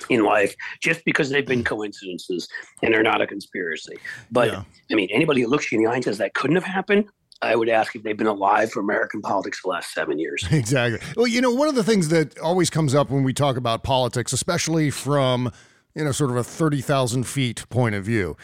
in 0.09 0.23
life 0.23 0.55
just 0.79 1.03
because 1.03 1.29
they've 1.29 1.45
been 1.45 1.65
coincidences 1.65 2.47
and 2.81 2.93
they're 2.93 3.03
not 3.03 3.19
a 3.19 3.27
conspiracy. 3.27 3.97
But 4.31 4.51
Yeah. 4.51 4.63
I 4.89 4.95
mean, 4.95 5.09
anybody 5.11 5.41
who 5.41 5.47
looks 5.49 5.69
you 5.69 5.79
in 5.79 5.83
the 5.83 5.91
eye 5.91 5.95
and 5.95 6.03
says 6.05 6.17
that 6.19 6.33
couldn't 6.33 6.55
have 6.55 6.63
happened, 6.63 7.09
I 7.41 7.55
would 7.55 7.69
ask 7.69 7.95
if 7.95 8.03
they've 8.03 8.17
been 8.17 8.27
alive 8.27 8.71
for 8.71 8.79
American 8.79 9.21
politics 9.21 9.61
the 9.61 9.69
last 9.69 9.93
seven 9.93 10.19
years. 10.19 10.45
Exactly. 10.51 10.99
Well, 11.15 11.27
you 11.27 11.41
know, 11.41 11.51
one 11.51 11.67
of 11.67 11.75
the 11.75 11.83
things 11.83 12.07
that 12.09 12.37
always 12.39 12.69
comes 12.69 12.95
up 12.95 13.09
when 13.09 13.23
we 13.23 13.33
talk 13.33 13.57
about 13.57 13.83
politics, 13.83 14.33
especially 14.33 14.89
from, 14.89 15.51
you 15.93 16.03
know, 16.03 16.11
sort 16.11 16.31
of 16.31 16.37
a 16.37 16.43
30,000 16.43 17.25
feet 17.25 17.67
point 17.69 17.93
of 17.93 18.05
view, 18.05 18.37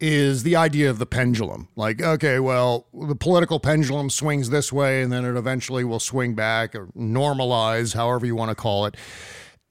is 0.00 0.42
the 0.42 0.56
idea 0.56 0.90
of 0.90 0.98
the 0.98 1.06
pendulum. 1.06 1.68
Like, 1.76 2.02
okay, 2.02 2.40
well, 2.40 2.88
the 2.92 3.14
political 3.14 3.60
pendulum 3.60 4.10
swings 4.10 4.50
this 4.50 4.72
way 4.72 5.00
and 5.00 5.12
then 5.12 5.24
it 5.24 5.38
eventually 5.38 5.84
will 5.84 6.00
swing 6.00 6.34
back 6.34 6.74
or 6.74 6.86
normalize, 6.88 7.94
however 7.94 8.26
you 8.26 8.34
want 8.34 8.50
to 8.50 8.56
call 8.56 8.84
it. 8.86 8.96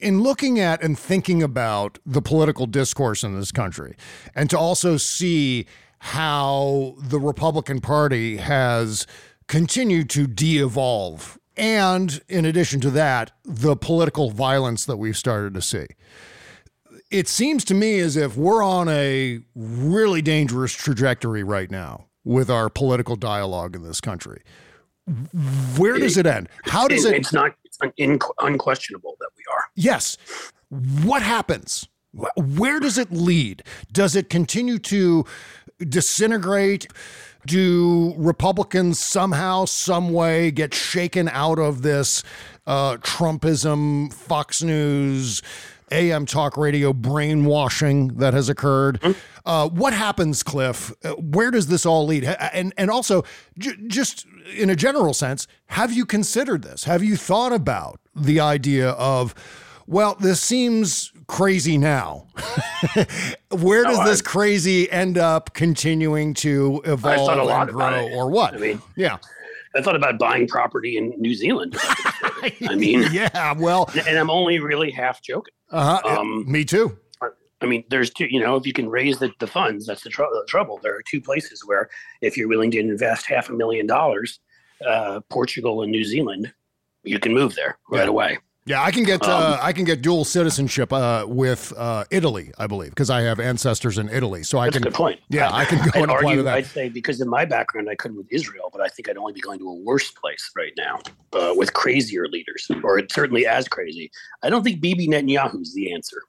In 0.00 0.22
looking 0.22 0.58
at 0.58 0.82
and 0.82 0.98
thinking 0.98 1.42
about 1.42 1.98
the 2.06 2.22
political 2.22 2.66
discourse 2.66 3.22
in 3.22 3.38
this 3.38 3.52
country, 3.52 3.94
and 4.34 4.48
to 4.50 4.58
also 4.58 4.96
see 4.96 5.66
how 6.04 6.96
the 6.98 7.20
Republican 7.20 7.80
Party 7.80 8.38
has 8.38 9.06
continued 9.46 10.10
to 10.10 10.26
de 10.26 10.58
evolve. 10.58 11.38
And 11.56 12.20
in 12.28 12.44
addition 12.44 12.80
to 12.80 12.90
that, 12.90 13.30
the 13.44 13.76
political 13.76 14.32
violence 14.32 14.84
that 14.86 14.96
we've 14.96 15.16
started 15.16 15.54
to 15.54 15.62
see. 15.62 15.86
It 17.12 17.28
seems 17.28 17.64
to 17.66 17.74
me 17.74 18.00
as 18.00 18.16
if 18.16 18.36
we're 18.36 18.64
on 18.64 18.88
a 18.88 19.42
really 19.54 20.22
dangerous 20.22 20.72
trajectory 20.72 21.44
right 21.44 21.70
now 21.70 22.06
with 22.24 22.50
our 22.50 22.68
political 22.68 23.14
dialogue 23.14 23.76
in 23.76 23.84
this 23.84 24.00
country. 24.00 24.42
Where 25.76 25.98
does 25.98 26.16
it 26.16 26.26
end? 26.26 26.48
How 26.64 26.88
does 26.88 27.04
it? 27.04 27.14
It's 27.14 27.32
not 27.32 27.54
it's 27.64 27.78
un- 27.80 28.18
unquestionable 28.40 29.16
that 29.20 29.30
we 29.36 29.44
are. 29.54 29.64
Yes. 29.76 30.18
What 30.68 31.22
happens? 31.22 31.86
Where 32.36 32.80
does 32.80 32.98
it 32.98 33.12
lead? 33.12 33.62
Does 33.92 34.16
it 34.16 34.28
continue 34.28 34.78
to 34.80 35.24
disintegrate? 35.84 36.88
Do 37.46 38.14
Republicans 38.16 39.00
somehow, 39.00 39.64
some 39.64 40.12
way 40.12 40.50
get 40.50 40.72
shaken 40.74 41.28
out 41.28 41.58
of 41.58 41.82
this 41.82 42.22
uh, 42.66 42.98
Trumpism, 42.98 44.12
Fox 44.12 44.62
News, 44.62 45.42
AM 45.90 46.24
talk 46.24 46.56
radio 46.56 46.92
brainwashing 46.92 48.16
that 48.18 48.32
has 48.32 48.48
occurred? 48.48 49.00
Uh, 49.44 49.68
what 49.68 49.92
happens, 49.92 50.42
Cliff? 50.44 50.92
Uh, 51.04 51.14
where 51.14 51.50
does 51.50 51.66
this 51.66 51.84
all 51.84 52.06
lead? 52.06 52.24
And 52.24 52.72
and 52.78 52.90
also, 52.90 53.24
j- 53.58 53.76
just 53.88 54.24
in 54.56 54.70
a 54.70 54.76
general 54.76 55.12
sense, 55.12 55.48
have 55.66 55.92
you 55.92 56.06
considered 56.06 56.62
this? 56.62 56.84
Have 56.84 57.02
you 57.02 57.16
thought 57.16 57.52
about 57.52 57.98
the 58.14 58.38
idea 58.40 58.90
of, 58.90 59.34
well, 59.86 60.14
this 60.20 60.40
seems 60.40 61.12
crazy 61.26 61.78
now. 61.78 62.26
Where 63.50 63.84
does 63.84 63.98
No, 63.98 64.04
this 64.04 64.20
I- 64.20 64.24
crazy 64.24 64.90
end 64.90 65.18
up 65.18 65.54
continuing 65.54 66.34
to 66.34 66.80
evolve 66.84 67.28
and 67.48 67.70
grow, 67.70 68.08
or 68.12 68.28
what? 68.30 68.54
I 68.54 68.58
mean, 68.58 68.82
yeah, 68.96 69.18
I 69.74 69.82
thought 69.82 69.96
about 69.96 70.18
buying 70.18 70.46
property 70.46 70.96
in 70.96 71.10
New 71.18 71.34
Zealand. 71.34 71.76
I 71.80 72.74
mean, 72.76 73.06
yeah. 73.12 73.52
Well, 73.58 73.88
and 74.06 74.18
I'm 74.18 74.30
only 74.30 74.58
really 74.58 74.90
half 74.90 75.22
joking. 75.22 75.54
uh-huh. 75.70 76.18
Um, 76.20 76.50
me 76.50 76.64
too. 76.64 76.98
I 77.60 77.66
mean, 77.66 77.84
there's 77.90 78.10
two, 78.10 78.26
you 78.28 78.40
know, 78.40 78.56
if 78.56 78.66
you 78.66 78.72
can 78.72 78.88
raise 78.88 79.20
the, 79.20 79.30
the 79.38 79.46
funds, 79.46 79.86
that's 79.86 80.02
the, 80.02 80.10
tr- 80.10 80.22
the 80.22 80.44
trouble. 80.48 80.80
There 80.82 80.96
are 80.96 81.02
two 81.02 81.20
places 81.20 81.64
where 81.64 81.90
if 82.20 82.36
you're 82.36 82.48
willing 82.48 82.72
to 82.72 82.80
invest 82.80 83.24
half 83.26 83.50
a 83.50 83.52
million 83.52 83.86
dollars, 83.86 84.40
uh, 84.84 85.20
Portugal 85.30 85.82
and 85.82 85.92
New 85.92 86.02
Zealand, 86.04 86.52
you 87.04 87.20
can 87.20 87.32
move 87.32 87.54
there 87.54 87.78
right 87.88 88.02
Yeah. 88.02 88.08
away. 88.08 88.38
Yeah, 88.64 88.80
I 88.80 88.92
can 88.92 89.02
get 89.02 89.26
uh, 89.26 89.54
Um, 89.54 89.58
I 89.60 89.72
can 89.72 89.84
get 89.84 90.02
dual 90.02 90.24
citizenship 90.24 90.92
uh, 90.92 91.24
with 91.26 91.72
uh, 91.76 92.04
Italy, 92.12 92.52
I 92.58 92.68
believe, 92.68 92.90
because 92.90 93.10
I 93.10 93.22
have 93.22 93.40
ancestors 93.40 93.98
in 93.98 94.08
Italy. 94.08 94.44
So 94.44 94.58
I 94.58 94.66
That's 94.66 94.76
can. 94.76 94.82
a 94.84 94.90
good 94.90 94.94
point. 94.94 95.20
Yeah, 95.28 95.50
I 95.52 95.64
can 95.64 95.78
go 95.90 95.90
I'd 95.94 96.02
and 96.02 96.10
apply 96.12 96.36
to 96.36 96.42
that. 96.44 96.54
I'd 96.54 96.66
say 96.66 96.88
because 96.88 97.20
in 97.20 97.28
my 97.28 97.44
background, 97.44 97.88
I 97.90 97.96
could 97.96 98.14
with 98.14 98.26
Israel, 98.30 98.70
but 98.72 98.80
I 98.80 98.86
think 98.88 99.08
I'd 99.08 99.16
only 99.16 99.32
be 99.32 99.40
going 99.40 99.58
to 99.58 99.68
a 99.68 99.74
worse 99.74 100.12
place 100.12 100.48
right 100.56 100.72
now 100.76 101.00
uh, 101.32 101.52
with 101.56 101.72
crazier 101.72 102.28
leaders, 102.28 102.70
or 102.84 103.02
certainly 103.10 103.46
as 103.46 103.66
crazy. 103.66 104.12
I 104.44 104.50
don't 104.50 104.62
think 104.62 104.80
Bibi 104.80 105.08
Netanyahu's 105.08 105.74
the 105.74 105.92
answer. 105.92 106.22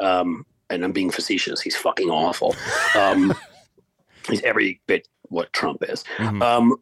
Um, 0.00 0.46
and 0.70 0.82
I'm 0.82 0.92
being 0.92 1.10
facetious. 1.10 1.60
He's 1.60 1.76
fucking 1.76 2.08
awful. 2.08 2.56
Um, 2.94 3.34
he's 4.28 4.40
every 4.42 4.80
bit 4.86 5.06
what 5.28 5.52
Trump 5.52 5.84
is. 5.86 6.02
Mhm. 6.16 6.42
Um, 6.42 6.76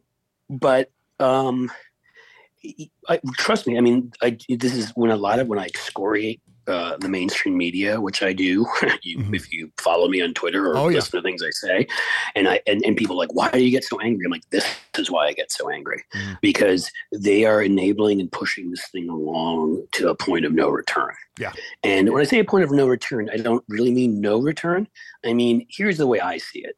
but 0.49 0.91
um, 1.19 1.69
I, 3.09 3.19
trust 3.37 3.67
me. 3.67 3.77
I 3.77 3.81
mean, 3.81 4.11
I, 4.21 4.37
this 4.49 4.73
is 4.75 4.91
when 4.91 5.11
a 5.11 5.17
lot 5.17 5.39
of 5.39 5.47
when 5.47 5.59
I 5.59 5.65
excoriate 5.65 6.41
uh, 6.65 6.95
the 6.97 7.09
mainstream 7.09 7.57
media, 7.57 7.99
which 7.99 8.23
I 8.23 8.31
do. 8.31 8.65
you, 9.01 9.17
Mhm. 9.17 9.35
If 9.35 9.51
you 9.51 9.69
follow 9.81 10.07
me 10.07 10.21
on 10.21 10.33
Twitter 10.33 10.67
or 10.69 10.77
Oh, 10.77 10.87
yeah. 10.87 10.95
listen 10.95 11.19
to 11.19 11.21
things 11.21 11.43
I 11.43 11.49
say, 11.49 11.87
and 12.35 12.47
I 12.47 12.61
and, 12.65 12.81
and 12.85 12.95
people 12.95 13.17
are 13.17 13.19
like, 13.19 13.33
why 13.35 13.51
do 13.51 13.59
you 13.61 13.69
get 13.71 13.83
so 13.83 13.99
angry? 13.99 14.25
I'm 14.25 14.31
like, 14.31 14.49
this 14.49 14.65
is 14.97 15.11
why 15.11 15.27
I 15.27 15.33
get 15.33 15.51
so 15.51 15.69
angry 15.69 16.01
Mhm. 16.15 16.39
because 16.41 16.89
they 17.11 17.43
are 17.43 17.61
enabling 17.61 18.21
and 18.21 18.31
pushing 18.31 18.71
this 18.71 18.87
thing 18.93 19.09
along 19.09 19.85
to 19.93 20.07
a 20.09 20.15
point 20.15 20.45
of 20.45 20.53
no 20.53 20.69
return. 20.69 21.11
Yeah. 21.37 21.51
And 21.83 22.11
when 22.13 22.21
I 22.21 22.25
say 22.25 22.39
a 22.39 22.45
point 22.45 22.63
of 22.63 22.71
no 22.71 22.87
return, 22.87 23.29
I 23.33 23.37
don't 23.37 23.65
really 23.67 23.91
mean 23.91 24.21
no 24.21 24.39
return. 24.39 24.87
I 25.25 25.33
mean, 25.33 25.65
here's 25.69 25.97
the 25.97 26.07
way 26.07 26.21
I 26.21 26.37
see 26.37 26.59
it. 26.59 26.77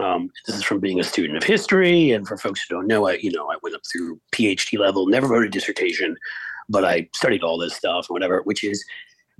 Um, 0.00 0.30
this 0.46 0.56
is 0.56 0.62
from 0.62 0.80
being 0.80 1.00
a 1.00 1.04
student 1.04 1.36
of 1.36 1.44
history, 1.44 2.10
and 2.10 2.26
for 2.26 2.36
folks 2.36 2.62
who 2.62 2.74
don't 2.74 2.86
know, 2.86 3.08
I 3.08 3.14
you 3.14 3.30
know 3.30 3.50
I 3.50 3.56
went 3.62 3.76
up 3.76 3.82
through 3.90 4.20
PhD 4.32 4.78
level, 4.78 5.06
never 5.06 5.28
wrote 5.28 5.46
a 5.46 5.48
dissertation, 5.48 6.16
but 6.68 6.84
I 6.84 7.08
studied 7.14 7.42
all 7.42 7.58
this 7.58 7.74
stuff 7.74 8.06
and 8.08 8.14
whatever. 8.14 8.42
Which 8.42 8.64
is 8.64 8.84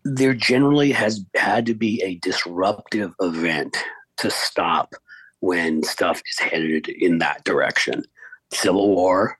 there 0.05 0.35
generally 0.35 0.93
has 0.93 1.25
had 1.35 1.67
to 1.67 1.75
be 1.75 2.03
a 2.03 2.17
disruptive 2.17 3.13
event 3.21 3.77
to 4.19 4.31
stop 4.31 4.95
when 5.41 5.83
stuff 5.83 6.23
is 6.27 6.39
headed 6.39 6.89
in 6.89 7.19
that 7.19 7.45
direction. 7.45 8.05
Civil 8.53 8.95
War, 8.95 9.39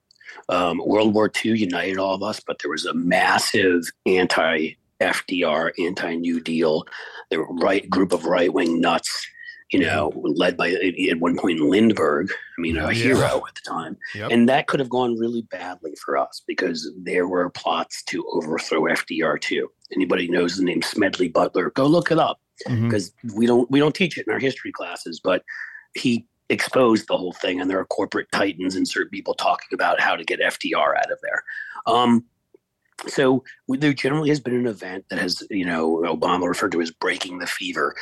um, 0.49 0.83
World 0.85 1.15
War 1.15 1.31
II 1.45 1.59
united 1.59 1.99
all 1.99 2.15
of 2.15 2.23
us, 2.23 2.41
but 2.41 2.59
there 2.61 2.71
was 2.71 2.85
a 2.85 2.95
massive 2.95 3.85
anti 4.07 4.75
FDR, 5.01 5.73
anti 5.79 6.15
New 6.17 6.41
Deal, 6.41 6.85
the 7.31 7.41
right 7.41 7.89
group 7.89 8.13
of 8.13 8.25
right 8.25 8.53
wing 8.53 8.81
nuts, 8.81 9.27
you 9.73 9.81
know, 9.81 10.13
led 10.15 10.57
by 10.57 10.71
at 10.71 11.19
one 11.19 11.37
point 11.37 11.59
Lindbergh, 11.61 12.31
I 12.31 12.61
mean, 12.61 12.77
a 12.77 12.93
Yeah. 12.93 12.93
hero 12.93 13.43
at 13.49 13.55
the 13.55 13.63
time. 13.69 13.97
Yep. 14.15 14.31
And 14.31 14.49
that 14.49 14.69
could 14.69 14.79
have 14.79 14.89
gone 14.89 15.19
really 15.19 15.43
badly 15.43 15.95
for 16.05 16.17
us 16.17 16.43
because 16.47 16.91
there 16.97 17.27
were 17.27 17.51
plots 17.51 18.03
to 18.05 18.25
overthrow 18.33 18.87
FDR 18.87 19.39
too. 19.39 19.71
Anybody 19.93 20.29
knows 20.29 20.57
the 20.57 20.65
name 20.65 20.83
Smedley 20.83 21.29
Butler, 21.29 21.71
go 21.71 21.87
look 21.87 22.11
it 22.11 22.19
up 22.19 22.41
because 22.67 23.13
we 23.35 23.47
don't 23.47 23.71
we 23.71 23.79
don't 23.79 23.95
teach 23.95 24.17
it 24.17 24.27
in 24.27 24.33
our 24.33 24.39
history 24.39 24.73
classes, 24.73 25.21
but 25.23 25.43
he 25.95 26.27
exposed 26.49 27.09
the 27.09 27.17
whole 27.17 27.33
thing 27.33 27.61
and 27.61 27.69
there 27.69 27.79
are 27.79 27.85
corporate 27.85 28.31
titans 28.33 28.77
and 28.77 28.87
certain 28.87 29.11
people 29.11 29.35
talking 29.35 29.69
about 29.73 30.01
how 30.01 30.15
to 30.15 30.25
get 30.25 30.41
FDR 30.41 30.97
out 30.97 31.11
of 31.11 31.19
there. 31.23 31.43
Um, 31.87 32.25
so 33.07 33.45
there 33.69 33.93
generally 33.93 34.29
has 34.31 34.41
been 34.41 34.55
an 34.55 34.67
event 34.67 35.05
that 35.11 35.19
has, 35.19 35.43
you 35.51 35.67
know, 35.67 36.03
Obama 36.07 36.49
referred 36.49 36.73
to 36.73 36.81
as 36.81 36.91
breaking 36.91 37.39
the 37.39 37.47
fever. 37.47 37.95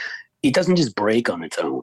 It 0.44 0.54
doesn't 0.54 0.76
just 0.76 0.94
break 0.94 1.28
on 1.30 1.42
its 1.42 1.58
own. 1.58 1.82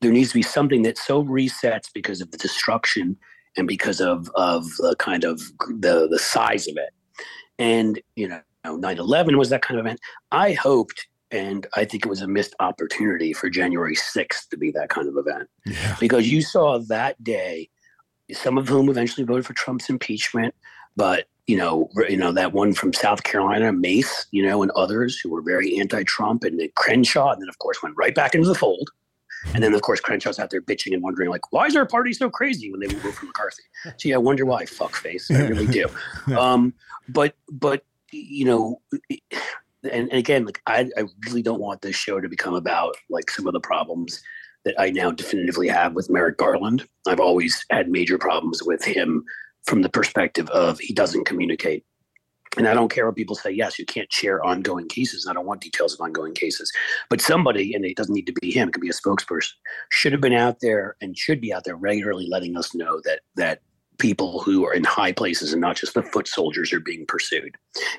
There 0.00 0.10
needs 0.12 0.30
to 0.30 0.34
be 0.34 0.42
something 0.42 0.82
that 0.82 0.98
so 0.98 1.22
resets 1.24 1.88
because 1.94 2.20
of 2.20 2.30
the 2.30 2.38
destruction 2.38 3.16
and 3.56 3.66
because 3.68 4.00
of 4.00 4.30
of 4.34 4.64
the 4.78 4.96
kind 4.98 5.24
of 5.24 5.40
the 5.78 6.08
the 6.10 6.18
size 6.18 6.66
of 6.68 6.76
it. 6.76 6.90
And 7.58 8.00
you 8.16 8.28
know, 8.28 8.40
9/11 8.66 9.36
was 9.38 9.50
that 9.50 9.62
kind 9.62 9.78
of 9.78 9.86
event. 9.86 10.00
I 10.32 10.52
hoped, 10.52 11.06
and 11.30 11.66
I 11.76 11.84
think 11.84 12.04
it 12.04 12.08
was 12.08 12.22
a 12.22 12.26
missed 12.28 12.54
opportunity 12.60 13.32
for 13.32 13.48
January 13.48 13.94
6th 13.94 14.48
to 14.50 14.56
be 14.56 14.70
that 14.72 14.88
kind 14.88 15.06
of 15.08 15.16
event 15.16 15.48
Yeah. 15.66 15.96
because 16.00 16.30
you 16.32 16.42
saw 16.42 16.78
that 16.88 17.22
day 17.22 17.68
some 18.32 18.58
of 18.58 18.68
whom 18.68 18.88
eventually 18.88 19.24
voted 19.26 19.44
for 19.46 19.54
Trump's 19.54 19.88
impeachment, 19.90 20.54
but 20.96 21.26
you 21.46 21.56
know, 21.56 21.88
you 22.08 22.16
know 22.16 22.32
that 22.32 22.52
one 22.52 22.72
from 22.72 22.92
South 22.92 23.22
Carolina, 23.24 23.72
Mace, 23.72 24.26
you 24.30 24.46
know, 24.46 24.62
and 24.62 24.70
others 24.72 25.18
who 25.18 25.30
were 25.30 25.42
very 25.42 25.78
anti-Trump, 25.78 26.44
and 26.44 26.60
then 26.60 26.68
Crenshaw, 26.76 27.32
and 27.32 27.42
then 27.42 27.48
of 27.48 27.58
course 27.58 27.82
went 27.82 27.96
right 27.96 28.14
back 28.14 28.34
into 28.34 28.48
the 28.48 28.54
fold. 28.54 28.90
And 29.54 29.62
then 29.62 29.74
of 29.74 29.82
course 29.82 30.00
Crenshaw's 30.00 30.38
out 30.38 30.50
there 30.50 30.60
bitching 30.60 30.92
and 30.92 31.02
wondering 31.02 31.30
like, 31.30 31.50
why 31.50 31.66
is 31.66 31.74
our 31.74 31.86
party 31.86 32.12
so 32.12 32.28
crazy 32.28 32.70
when 32.70 32.80
they 32.80 32.86
vote 32.86 33.14
for 33.14 33.26
McCarthy? 33.26 33.62
Gee, 33.98 34.12
I 34.12 34.18
wonder 34.18 34.44
why. 34.44 34.64
Fuckface, 34.64 35.34
I 35.34 35.48
really 35.48 35.66
do. 35.66 35.86
Um, 36.36 36.74
but 37.08 37.34
but 37.50 37.84
you 38.12 38.44
know, 38.44 38.80
and, 39.82 39.92
and 39.92 40.12
again, 40.12 40.44
like 40.44 40.60
I, 40.66 40.90
I 40.96 41.04
really 41.26 41.42
don't 41.42 41.60
want 41.60 41.82
this 41.82 41.96
show 41.96 42.20
to 42.20 42.28
become 42.28 42.54
about 42.54 42.96
like 43.08 43.30
some 43.30 43.46
of 43.46 43.52
the 43.52 43.60
problems 43.60 44.22
that 44.64 44.74
I 44.78 44.90
now 44.90 45.10
definitively 45.10 45.68
have 45.68 45.94
with 45.94 46.10
Merrick 46.10 46.36
Garland. 46.36 46.86
I've 47.06 47.20
always 47.20 47.64
had 47.70 47.88
major 47.88 48.18
problems 48.18 48.62
with 48.62 48.84
him 48.84 49.24
from 49.64 49.82
the 49.82 49.88
perspective 49.88 50.48
of 50.50 50.78
he 50.78 50.92
doesn't 50.92 51.24
communicate. 51.24 51.84
And 52.56 52.66
I 52.66 52.74
don't 52.74 52.90
care 52.90 53.06
what 53.06 53.14
people 53.14 53.36
say. 53.36 53.52
Yes, 53.52 53.78
you 53.78 53.86
can't 53.86 54.12
share 54.12 54.44
ongoing 54.44 54.88
cases. 54.88 55.26
I 55.28 55.32
don't 55.32 55.46
want 55.46 55.60
details 55.60 55.94
of 55.94 56.00
ongoing 56.00 56.34
cases. 56.34 56.72
But 57.08 57.20
somebody, 57.20 57.74
and 57.74 57.84
it 57.84 57.96
doesn't 57.96 58.14
need 58.14 58.26
to 58.26 58.32
be 58.32 58.50
him, 58.50 58.68
it 58.68 58.72
could 58.72 58.80
be 58.80 58.88
a 58.88 58.92
spokesperson, 58.92 59.52
should 59.90 60.10
have 60.10 60.20
been 60.20 60.32
out 60.32 60.58
there 60.60 60.96
and 61.00 61.16
should 61.16 61.40
be 61.40 61.52
out 61.52 61.62
there 61.64 61.76
regularly 61.76 62.26
letting 62.28 62.56
us 62.56 62.74
know 62.74 63.00
that 63.04 63.20
that 63.36 63.60
people 64.00 64.40
who 64.40 64.66
are 64.66 64.72
in 64.72 64.84
high 64.84 65.12
places 65.12 65.52
and 65.52 65.60
not 65.60 65.76
just 65.76 65.94
the 65.94 66.02
foot 66.02 66.26
soldiers 66.26 66.72
are 66.72 66.80
being 66.80 67.06
pursued. 67.06 67.56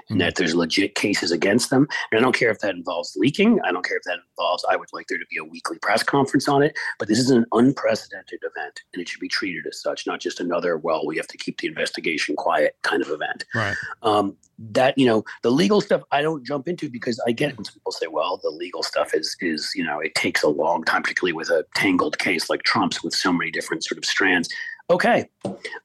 And 0.10 0.20
that 0.20 0.36
there's 0.36 0.56
legit 0.56 0.96
cases 0.96 1.32
against 1.32 1.70
them. 1.70 1.88
And 2.12 2.20
i 2.20 2.22
don't 2.22 2.36
care 2.36 2.52
if 2.52 2.60
that 2.60 2.76
involves 2.76 3.16
leaking. 3.16 3.60
I 3.64 3.72
don't 3.72 3.86
care 3.86 3.98
if 3.98 4.04
that 4.04 4.20
involves 4.32 4.66
i 4.70 4.76
would 4.76 4.90
like 4.92 5.08
there 5.08 5.18
to 5.18 5.26
be 5.30 5.38
a 5.38 5.44
weekly 5.44 5.78
press 5.80 6.04
conference 6.04 6.48
on 6.50 6.62
it. 6.64 6.78
But 7.00 7.08
this 7.08 7.20
is 7.20 7.30
an 7.30 7.46
unprecedented 7.54 8.40
event 8.44 8.82
and 8.94 9.02
it 9.02 9.08
should 9.08 9.22
be 9.22 9.28
treated 9.30 9.66
as 9.68 9.82
such 9.82 10.06
not 10.06 10.20
just 10.20 10.40
another 10.40 10.78
well 10.78 11.06
we 11.06 11.18
have 11.18 11.28
to 11.28 11.38
keep 11.38 11.60
the 11.60 11.68
investigation 11.68 12.36
quiet 12.36 12.76
kind 12.82 13.02
of 13.02 13.10
event. 13.10 13.46
Right. 13.56 13.76
um, 14.04 14.36
that 14.70 14.98
you 14.98 15.06
know 15.06 15.24
the 15.42 15.50
legal 15.50 15.82
stuff 15.82 16.02
I 16.12 16.22
don't 16.22 16.46
jump 16.46 16.68
into 16.68 16.90
because 16.90 17.20
I 17.28 17.32
get 17.32 17.56
when 17.58 17.66
some 17.66 17.74
people 17.74 17.92
say, 17.92 18.08
well, 18.08 18.40
the 18.42 18.50
legal 18.50 18.84
stuff 18.84 19.14
is 19.14 19.36
is 19.42 19.72
you 19.76 19.84
know 19.84 20.00
it 20.00 20.16
takes 20.16 20.44
a 20.44 20.50
long 20.50 20.84
time, 20.84 21.02
particularly 21.02 21.34
with 21.34 21.50
a 21.50 21.66
tangled 21.76 22.20
case 22.20 22.50
like 22.50 22.64
Trump's 22.64 23.04
with 23.04 23.14
so 23.14 23.34
many 23.34 23.52
different 23.52 23.84
sort 23.84 23.98
of 23.98 24.06
strands. 24.06 24.50
Okay, 24.92 25.30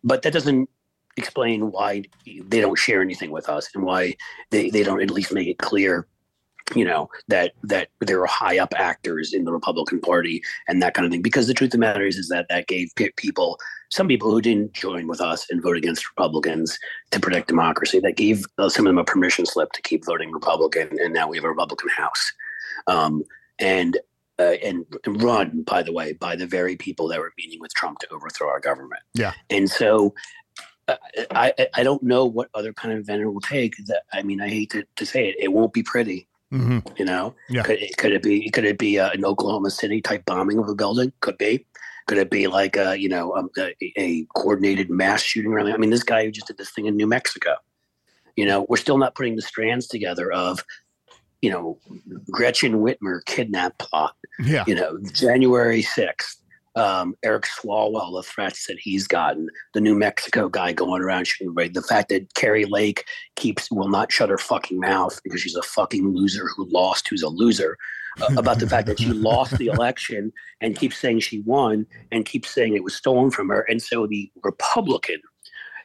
but 0.02 0.22
that 0.22 0.32
doesn't 0.32 0.68
explain 1.16 1.70
why 1.70 2.02
they 2.26 2.60
don't 2.60 2.78
share 2.78 3.00
anything 3.00 3.30
with 3.30 3.48
us 3.48 3.70
and 3.74 3.84
why 3.84 4.14
they, 4.50 4.68
they 4.68 4.82
don't 4.82 5.00
at 5.00 5.10
least 5.10 5.32
make 5.32 5.48
it 5.48 5.58
clear 5.58 6.06
you 6.74 6.84
know 6.84 7.08
that 7.28 7.52
that 7.62 7.88
there 8.00 8.20
are 8.20 8.26
high 8.26 8.58
up 8.58 8.74
actors 8.76 9.32
in 9.32 9.44
the 9.44 9.52
republican 9.52 10.00
party 10.00 10.42
and 10.66 10.82
that 10.82 10.94
kind 10.94 11.06
of 11.06 11.12
thing. 11.12 11.22
Because 11.22 11.46
the 11.46 11.54
truth 11.54 11.68
of 11.68 11.72
the 11.72 11.78
matter 11.78 12.04
is 12.04 12.16
is 12.16 12.28
that 12.28 12.46
that 12.48 12.66
gave 12.66 12.90
people 13.16 13.58
some 13.88 14.08
people 14.08 14.32
who 14.32 14.40
didn't 14.40 14.72
join 14.72 15.06
with 15.06 15.20
us 15.20 15.46
and 15.48 15.62
vote 15.62 15.76
against 15.76 16.08
republicans 16.10 16.76
to 17.12 17.20
protect 17.20 17.46
democracy 17.46 18.00
that 18.00 18.16
gave 18.16 18.44
uh, 18.58 18.68
some 18.68 18.84
of 18.84 18.90
them 18.90 18.98
a 18.98 19.04
permission 19.04 19.46
slip 19.46 19.70
to 19.72 19.82
keep 19.82 20.04
voting 20.04 20.32
republican 20.32 20.88
and 21.00 21.14
now 21.14 21.28
we 21.28 21.36
have 21.36 21.44
a 21.44 21.48
republican 21.48 21.88
house. 21.96 22.32
Um, 22.88 23.22
and 23.60 23.96
uh, 24.38 24.56
and 24.64 24.84
run 25.06 25.62
by 25.62 25.82
the 25.82 25.92
way 25.92 26.12
by 26.12 26.36
the 26.36 26.46
very 26.46 26.76
people 26.76 27.08
that 27.08 27.18
were 27.18 27.32
meeting 27.38 27.58
with 27.60 27.72
trump 27.74 27.98
to 28.00 28.08
overthrow 28.10 28.48
our 28.48 28.60
government 28.60 29.02
Yeah. 29.14 29.32
and 29.50 29.70
so 29.70 30.14
uh, 30.88 30.96
I, 31.32 31.52
I 31.74 31.82
don't 31.82 32.02
know 32.02 32.26
what 32.26 32.48
other 32.54 32.72
kind 32.72 32.94
of 32.94 33.00
event 33.00 33.24
will 33.32 33.40
take. 33.40 33.74
That 33.86 34.02
I 34.12 34.22
mean, 34.22 34.40
I 34.40 34.48
hate 34.48 34.70
to, 34.70 34.84
to 34.94 35.04
say 35.04 35.30
it, 35.30 35.36
it 35.40 35.48
won't 35.52 35.72
be 35.72 35.82
pretty. 35.82 36.28
hmm 36.52 36.78
You 36.96 37.04
know, 37.04 37.34
Yeah. 37.48 37.64
could 37.64 37.82
it, 37.82 37.96
could 37.96 38.12
it 38.12 38.22
be 38.22 38.48
could 38.50 38.64
it 38.64 38.78
be 38.78 39.00
uh, 39.00 39.10
an 39.10 39.24
Oklahoma 39.24 39.70
City 39.70 40.00
type 40.00 40.24
bombing 40.26 40.58
of 40.58 40.68
a 40.68 40.76
building? 40.76 41.12
Could 41.20 41.38
be. 41.38 41.66
Could 42.06 42.18
it 42.18 42.30
be 42.30 42.46
like 42.46 42.76
a 42.76 42.96
you 42.96 43.08
know 43.08 43.34
um, 43.34 43.50
a, 43.58 43.74
a 43.96 44.26
coordinated 44.36 44.88
mass 44.88 45.22
shooting? 45.22 45.52
Around? 45.52 45.72
I 45.72 45.76
mean, 45.76 45.90
this 45.90 46.04
guy 46.04 46.24
who 46.24 46.30
just 46.30 46.46
did 46.46 46.56
this 46.56 46.70
thing 46.70 46.86
in 46.86 46.94
New 46.96 47.08
Mexico. 47.08 47.56
You 48.36 48.46
know, 48.46 48.64
we're 48.68 48.76
still 48.76 48.98
not 48.98 49.16
putting 49.16 49.34
the 49.34 49.42
strands 49.42 49.88
together 49.88 50.30
of, 50.30 50.62
you 51.46 51.52
know, 51.52 51.78
Gretchen 52.32 52.80
Whitmer 52.80 53.24
kidnap 53.24 53.78
plot 53.78 54.16
Yeah. 54.40 54.64
you 54.66 54.74
know, 54.74 54.98
January 55.12 55.80
6th, 55.80 56.38
um, 56.74 57.14
Eric 57.22 57.44
Swalwell, 57.44 58.20
the 58.20 58.24
threats 58.24 58.66
that 58.66 58.78
he's 58.80 59.06
gotten, 59.06 59.48
the 59.72 59.80
New 59.80 59.94
Mexico 59.94 60.48
guy 60.48 60.72
going 60.72 61.02
around 61.02 61.28
shooting, 61.28 61.54
right? 61.54 61.72
The 61.72 61.82
fact 61.82 62.08
that 62.08 62.34
Kari 62.34 62.64
Lake 62.64 63.04
keeps, 63.36 63.70
will 63.70 63.88
not 63.88 64.10
shut 64.10 64.28
her 64.28 64.38
fucking 64.38 64.80
mouth 64.80 65.20
because 65.22 65.40
she's 65.40 65.54
a 65.54 65.62
fucking 65.62 66.16
loser 66.16 66.48
who 66.56 66.68
lost, 66.68 67.06
who's 67.08 67.22
a 67.22 67.28
loser, 67.28 67.78
uh, 68.20 68.34
about 68.38 68.58
the 68.58 68.68
fact 68.68 68.88
that 68.88 68.98
she 68.98 69.12
lost 69.12 69.56
the 69.56 69.68
election 69.68 70.32
and 70.60 70.76
keeps 70.76 70.98
saying 70.98 71.20
she 71.20 71.42
won 71.42 71.86
and 72.10 72.24
keeps 72.26 72.50
saying 72.50 72.74
it 72.74 72.82
was 72.82 72.96
stolen 72.96 73.30
from 73.30 73.48
her. 73.50 73.60
And 73.68 73.80
so 73.80 74.08
the 74.08 74.28
Republican 74.42 75.20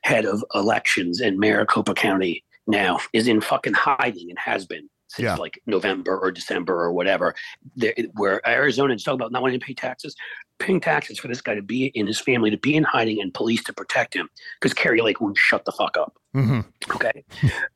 head 0.01 0.25
of 0.25 0.43
elections 0.55 1.21
in 1.21 1.39
Maricopa 1.39 1.93
County 1.93 2.43
now 2.65 2.99
is 3.13 3.27
in 3.27 3.41
fucking 3.41 3.73
hiding 3.73 4.31
and 4.31 4.39
has 4.39 4.65
been 4.65 4.89
since 5.11 5.25
Yeah. 5.25 5.35
like 5.35 5.61
November 5.65 6.17
or 6.17 6.31
December 6.31 6.73
or 6.81 6.91
whatever. 6.93 7.35
There, 7.75 7.93
where 8.13 8.47
Arizona 8.47 8.93
is 8.93 9.03
talking 9.03 9.19
about 9.19 9.31
not 9.31 9.41
wanting 9.41 9.59
to 9.59 9.65
pay 9.65 9.73
taxes, 9.73 10.15
paying 10.59 10.79
taxes 10.79 11.19
for 11.19 11.27
this 11.27 11.41
guy 11.41 11.55
to 11.55 11.61
be 11.61 11.85
in 11.87 12.07
his 12.07 12.19
family, 12.19 12.49
to 12.49 12.57
be 12.57 12.75
in 12.75 12.83
hiding, 12.83 13.21
and 13.21 13.33
police 13.33 13.63
to 13.65 13.73
protect 13.73 14.13
him 14.13 14.29
because 14.59 14.73
Kari 14.73 15.01
Lake 15.01 15.19
won't 15.21 15.37
shut 15.37 15.65
the 15.65 15.71
fuck 15.71 15.97
up. 15.97 16.13
hmm 16.33 16.61
Okay, 16.95 17.23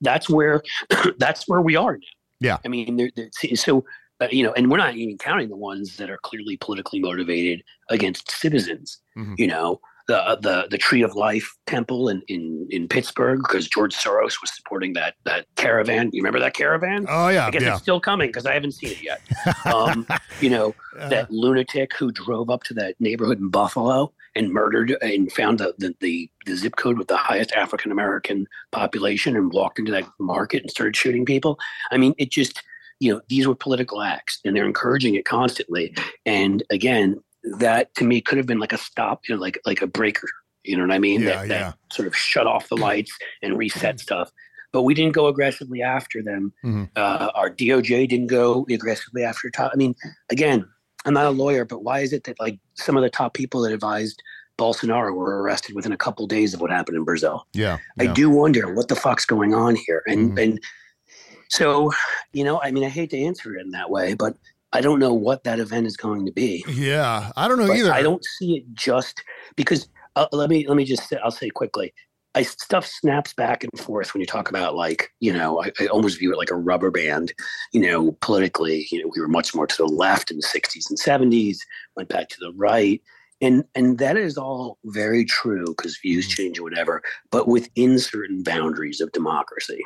that's 0.01 0.29
where 0.29 0.61
that's 1.17 1.47
where 1.47 1.61
we 1.61 1.75
are 1.75 1.93
now. 1.93 2.07
Yeah. 2.39 2.57
I 2.65 2.67
mean, 2.67 2.95
there- 2.97 3.11
see, 3.33 3.55
so 3.55 3.85
uh, 4.21 4.27
you 4.31 4.43
know, 4.43 4.53
and 4.53 4.71
we're 4.71 4.77
not 4.77 4.95
even 4.95 5.17
counting 5.17 5.49
the 5.49 5.57
ones 5.57 5.97
that 5.97 6.09
are 6.09 6.19
clearly 6.23 6.55
politically 6.57 6.99
motivated 6.99 7.61
against 7.89 8.31
citizens. 8.31 8.99
Mhm. 9.17 9.35
You 9.37 9.47
know, 9.47 9.81
the 10.07 10.37
the 10.41 10.67
the 10.69 10.77
Tree 10.77 11.01
of 11.01 11.15
Life 11.15 11.55
Temple 11.65 12.09
in 12.09 12.21
in, 12.27 12.67
in 12.69 12.87
Pittsburgh 12.87 13.39
because 13.39 13.67
George 13.67 13.95
Soros 13.95 14.39
was 14.41 14.55
supporting 14.55 14.93
that 14.93 15.15
that 15.25 15.45
caravan. 15.55 16.09
You 16.13 16.21
remember 16.21 16.39
that 16.39 16.53
caravan? 16.53 17.05
Oh 17.09 17.29
yeah. 17.29 17.47
I 17.47 17.51
guess 17.51 17.61
Yeah. 17.63 17.73
it's 17.73 17.81
still 17.81 17.99
coming 17.99 18.29
because 18.29 18.45
I 18.45 18.53
haven't 18.53 18.73
seen 18.73 18.91
it 18.91 19.01
yet. 19.03 19.21
Um, 19.65 20.05
you 20.41 20.49
know, 20.49 20.75
Uh, 20.99 21.09
that 21.09 21.31
lunatic 21.31 21.93
who 21.97 22.11
drove 22.11 22.49
up 22.49 22.63
to 22.63 22.73
that 22.75 22.95
neighborhood 22.99 23.39
in 23.39 23.49
Buffalo 23.49 24.13
and 24.35 24.51
murdered 24.51 24.95
and 25.01 25.31
found 25.31 25.59
the, 25.59 25.73
the, 25.77 25.95
the, 26.01 26.29
the 26.45 26.55
zip 26.55 26.75
code 26.75 26.97
with 26.97 27.07
the 27.07 27.17
highest 27.17 27.51
African 27.53 27.91
American 27.91 28.47
population 28.71 29.35
and 29.35 29.51
walked 29.51 29.79
into 29.79 29.91
that 29.91 30.05
market 30.19 30.61
and 30.61 30.69
started 30.71 30.95
shooting 30.95 31.25
people. 31.25 31.57
I 31.91 31.97
mean, 31.97 32.13
it 32.17 32.31
just, 32.31 32.61
you 32.99 33.11
know, 33.13 33.21
these 33.27 33.47
were 33.47 33.55
political 33.55 34.01
acts 34.01 34.39
and 34.45 34.55
they're 34.55 34.65
encouraging 34.65 35.15
it 35.15 35.25
constantly. 35.25 35.93
And 36.25 36.63
again, 36.69 37.21
that 37.59 37.93
to 37.95 38.03
me 38.03 38.21
could 38.21 38.37
have 38.37 38.47
been 38.47 38.59
like 38.59 38.73
a 38.73 38.77
stop, 38.77 39.21
you 39.27 39.35
know, 39.35 39.41
like 39.41 39.59
like 39.65 39.81
a 39.81 39.87
breaker. 39.87 40.27
You 40.63 40.77
know 40.77 40.83
what 40.83 40.91
I 40.93 40.99
mean? 40.99 41.21
Yeah, 41.21 41.27
that, 41.27 41.47
yeah. 41.47 41.57
that 41.71 41.77
sort 41.93 42.07
of 42.07 42.15
shut 42.15 42.47
off 42.47 42.69
the 42.69 42.75
lights 42.77 43.15
and 43.43 43.57
reset 43.57 43.99
stuff. 43.99 44.31
But 44.71 44.81
we 44.81 44.93
didn't 44.93 45.13
go 45.13 45.27
aggressively 45.27 45.81
after 45.81 46.21
them. 46.23 46.51
Mhm. 46.65 46.89
Uh, 46.95 47.29
our 47.35 47.49
DOJ 47.49 48.07
didn't 48.09 48.27
go 48.27 48.65
aggressively 48.69 49.23
after 49.23 49.49
top. 49.49 49.71
I 49.73 49.77
mean, 49.77 49.95
again, 50.31 50.67
I'm 51.05 51.13
not 51.13 51.27
a 51.27 51.29
lawyer, 51.29 51.65
but 51.65 51.83
why 51.83 51.99
is 51.99 52.11
it 52.13 52.23
that 52.23 52.39
like 52.39 52.59
some 52.73 52.97
of 52.97 53.03
the 53.03 53.09
top 53.11 53.35
people 53.35 53.61
that 53.61 53.71
advised 53.73 54.21
Bolsonaro 54.57 55.13
were 55.13 55.41
arrested 55.43 55.75
within 55.75 55.91
a 55.91 55.97
couple 55.97 56.25
days 56.27 56.53
of 56.53 56.61
what 56.61 56.71
happened 56.71 56.97
in 56.97 57.03
Brazil? 57.03 57.45
Yeah. 57.53 57.77
I 57.99 58.07
do 58.07 58.29
wonder 58.29 58.73
what 58.73 58.87
the 58.87 58.95
fuck's 58.95 59.25
going 59.25 59.53
on 59.53 59.75
here. 59.75 60.01
And 60.07 60.31
Mhm. 60.31 60.41
and 60.43 60.59
so, 61.49 61.91
you 62.33 62.43
know, 62.43 62.59
I 62.61 62.71
mean, 62.71 62.83
I 62.83 62.89
hate 62.89 63.11
to 63.11 63.19
answer 63.19 63.55
it 63.55 63.61
in 63.61 63.69
that 63.71 63.91
way, 63.91 64.15
but 64.15 64.35
I 64.75 64.81
don't 64.81 64.99
know 64.99 65.13
what 65.13 65.43
that 65.45 65.59
event 65.59 65.87
is 65.87 65.97
going 65.97 66.25
to 66.25 66.31
be. 66.31 66.63
Yeah. 66.67 67.31
I 67.37 67.47
don't 67.47 67.57
know 67.57 67.67
But 67.67 67.77
either. 67.77 67.93
I 67.93 68.01
don't 68.01 68.23
see 68.23 68.57
it 68.57 68.65
just 68.73 69.23
because 69.55 69.87
uh, 70.15 70.27
let 70.31 70.49
me 70.49 70.67
let 70.67 70.77
me 70.77 70.85
just 70.85 71.07
say, 71.07 71.17
I'll 71.23 71.31
say 71.31 71.49
quickly. 71.49 71.93
I 72.35 72.41
stuff 72.43 72.85
snaps 72.85 73.33
back 73.33 73.63
and 73.63 73.79
forth 73.79 74.13
when 74.13 74.19
you 74.19 74.27
talk 74.27 74.49
about 74.49 74.75
like 74.75 75.09
you 75.21 75.31
know 75.31 75.63
I, 75.63 75.71
I 75.79 75.87
almost 75.87 76.19
view 76.19 76.33
it 76.33 76.37
like 76.37 76.51
a 76.51 76.55
rubber 76.55 76.91
band. 76.91 77.33
You 77.71 77.81
know, 77.81 78.11
politically, 78.21 78.87
you 78.91 79.01
know, 79.01 79.09
we 79.15 79.21
were 79.21 79.27
much 79.29 79.55
more 79.55 79.65
to 79.67 79.77
the 79.77 79.87
left 79.87 80.31
in 80.31 80.37
the 80.37 80.43
'60s 80.43 80.89
and 80.89 80.99
'70s, 80.99 81.57
went 81.95 82.09
back 82.09 82.27
to 82.29 82.37
the 82.41 82.51
right, 82.53 83.01
and 83.41 83.63
and 83.73 83.97
that 83.99 84.17
is 84.17 84.37
all 84.37 84.77
very 84.85 85.23
true 85.23 85.65
because 85.67 85.97
views 85.97 86.27
change 86.27 86.59
or 86.59 86.63
whatever, 86.63 87.01
but 87.31 87.47
within 87.47 87.97
certain 87.99 88.43
boundaries 88.43 88.99
of 88.99 89.11
democracy. 89.13 89.79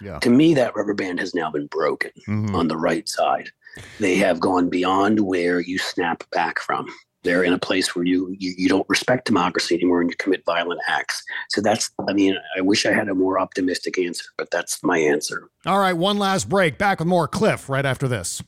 Yeah. 0.00 0.18
To 0.20 0.30
me, 0.30 0.54
that 0.54 0.74
rubber 0.74 0.94
band 0.94 1.20
has 1.20 1.34
now 1.34 1.50
been 1.50 1.66
broken 1.66 2.10
Mhm. 2.26 2.54
on 2.54 2.68
the 2.68 2.76
right 2.76 3.08
side. 3.08 3.50
They 4.00 4.16
have 4.16 4.40
gone 4.40 4.68
beyond 4.68 5.20
where 5.20 5.60
you 5.60 5.78
snap 5.78 6.24
back 6.30 6.60
from. 6.60 6.86
They're 7.22 7.44
in 7.44 7.52
a 7.52 7.58
place 7.58 7.94
where 7.94 8.04
you, 8.04 8.34
you 8.38 8.52
you 8.58 8.68
don't 8.68 8.88
respect 8.88 9.26
democracy 9.26 9.76
anymore 9.76 10.00
and 10.00 10.10
you 10.10 10.16
commit 10.16 10.44
violent 10.44 10.80
acts. 10.88 11.22
So 11.50 11.60
that's 11.60 11.90
I 12.08 12.12
mean, 12.12 12.36
I 12.56 12.60
wish 12.60 12.84
I 12.84 12.92
had 12.92 13.08
a 13.08 13.14
more 13.14 13.38
optimistic 13.38 13.98
answer, 13.98 14.24
but 14.36 14.50
that's 14.50 14.82
my 14.82 14.98
answer. 14.98 15.48
All 15.64 15.78
right. 15.78 15.92
One 15.92 16.18
last 16.18 16.48
break. 16.48 16.78
Back 16.78 16.98
with 16.98 17.08
more 17.08 17.28
Cliff 17.28 17.68
right 17.68 17.86
after 17.86 18.08
this. 18.08 18.42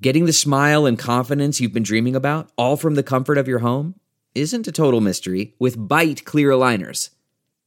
Getting 0.00 0.26
the 0.26 0.32
smile 0.32 0.86
and 0.86 0.98
confidence 0.98 1.60
you've 1.60 1.72
been 1.72 1.82
dreaming 1.82 2.16
about, 2.16 2.50
all 2.58 2.76
from 2.76 2.96
the 2.96 3.02
comfort 3.02 3.38
of 3.38 3.48
your 3.48 3.60
home, 3.60 3.94
isn't 4.34 4.68
a 4.68 4.72
total 4.72 5.00
mystery 5.00 5.54
with 5.58 5.88
Byte 5.88 6.24
Clear 6.24 6.50
Aligners. 6.50 7.10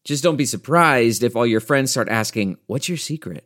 Just 0.04 0.24
don't 0.24 0.38
be 0.38 0.46
surprised 0.46 1.24
if 1.24 1.36
all 1.36 1.46
your 1.46 1.60
friends 1.60 1.92
start 1.92 2.10
asking, 2.10 2.58
What's 2.68 2.88
your 2.88 2.98
secret? 2.98 3.46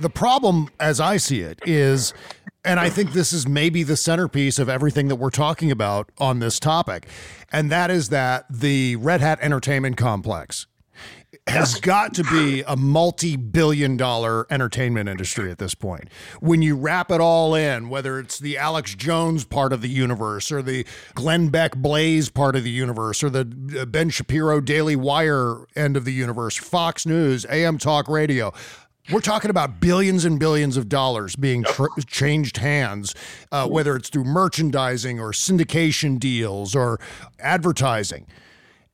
The 0.00 0.10
problem, 0.10 0.70
as 0.80 0.98
I 0.98 1.18
see 1.18 1.40
it, 1.40 1.60
is, 1.66 2.14
and 2.64 2.80
I 2.80 2.88
think 2.88 3.12
this 3.12 3.34
is 3.34 3.46
maybe 3.46 3.82
the 3.82 3.96
centerpiece 3.96 4.58
of 4.58 4.68
everything 4.68 5.08
that 5.08 5.16
we're 5.16 5.28
talking 5.28 5.70
about 5.70 6.08
on 6.16 6.38
this 6.38 6.58
topic, 6.58 7.06
and 7.52 7.70
that 7.70 7.90
is 7.90 8.08
that 8.08 8.46
the 8.48 8.96
Red 8.96 9.20
Hat 9.20 9.38
Entertainment 9.42 9.98
Complex 9.98 10.66
has 11.46 11.80
got 11.80 12.14
to 12.14 12.24
be 12.24 12.62
a 12.66 12.76
multi-billion 12.76 13.96
dollar 13.96 14.46
entertainment 14.50 15.08
industry 15.08 15.50
at 15.50 15.58
this 15.58 15.74
point. 15.74 16.08
When 16.40 16.62
you 16.62 16.76
wrap 16.76 17.10
it 17.10 17.20
all 17.20 17.54
in, 17.54 17.88
whether 17.88 18.18
it's 18.18 18.38
the 18.38 18.56
Alex 18.56 18.94
Jones 18.94 19.44
part 19.44 19.72
of 19.72 19.82
the 19.82 19.88
universe 19.88 20.52
or 20.52 20.62
the 20.62 20.86
Glenn 21.14 21.48
Beck 21.48 21.76
Blaze 21.76 22.28
part 22.28 22.56
of 22.56 22.64
the 22.64 22.70
universe 22.70 23.22
or 23.22 23.30
the 23.30 23.80
uh, 23.80 23.84
Ben 23.84 24.10
Shapiro 24.10 24.60
Daily 24.60 24.96
Wire 24.96 25.66
end 25.76 25.96
of 25.96 26.04
the 26.04 26.12
universe, 26.12 26.56
Fox 26.56 27.04
News, 27.04 27.44
AM 27.50 27.78
Talk 27.78 28.08
Radio, 28.08 28.52
we're 29.12 29.20
talking 29.20 29.50
about 29.50 29.80
billions 29.80 30.24
and 30.24 30.38
billions 30.38 30.76
of 30.76 30.88
dollars 30.88 31.36
being 31.36 31.64
tr- 31.64 31.86
changed 32.06 32.56
hands, 32.58 33.14
uh, 33.52 33.66
whether 33.68 33.96
it's 33.96 34.08
through 34.08 34.24
merchandising 34.24 35.18
or 35.20 35.32
syndication 35.32 36.18
deals 36.18 36.74
or 36.74 36.98
advertising. 37.38 38.26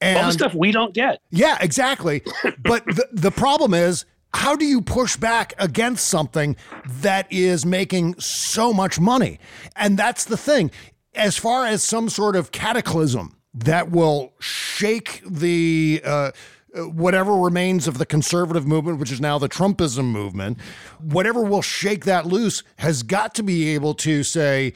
And 0.01 0.19
All 0.19 0.25
the 0.27 0.33
stuff 0.33 0.55
we 0.55 0.73
don't 0.73 0.93
get. 0.95 1.21
yeah, 1.31 1.57
exactly. 1.61 2.23
but 2.59 2.85
the, 2.87 3.09
the 3.13 3.31
problem 3.31 3.73
is, 3.75 4.05
how 4.35 4.55
do 4.55 4.67
you 4.67 4.83
push 4.83 5.17
back 5.17 5.55
against 5.59 6.09
something 6.09 6.57
that 7.01 7.27
is 7.33 7.65
making 7.65 8.21
so 8.21 8.73
much 8.73 9.01
money? 9.01 9.39
And 9.77 9.97
that's 9.99 10.25
the 10.25 10.37
thing. 10.37 10.71
As 11.15 11.39
far 11.39 11.65
as 11.65 11.83
some 11.83 12.11
sort 12.11 12.37
of 12.37 12.53
cataclysm 12.53 13.35
that 13.55 13.91
will 13.91 14.35
shake 14.39 15.23
the 15.27 16.03
uh, 16.05 16.33
whatever 16.77 17.35
remains 17.35 17.89
of 17.89 17.99
the 17.99 18.07
conservative 18.07 18.67
movement, 18.67 18.99
which 18.99 19.11
is 19.11 19.21
now 19.21 19.39
the 19.39 19.49
Trumpism 19.49 20.05
movement, 20.05 20.59
whatever 21.01 21.43
will 21.43 21.63
shake 21.63 22.05
that 22.05 22.27
loose 22.27 22.63
has 22.79 23.03
got 23.03 23.35
to 23.35 23.43
be 23.43 23.69
able 23.75 23.95
to 23.95 24.23
say, 24.23 24.73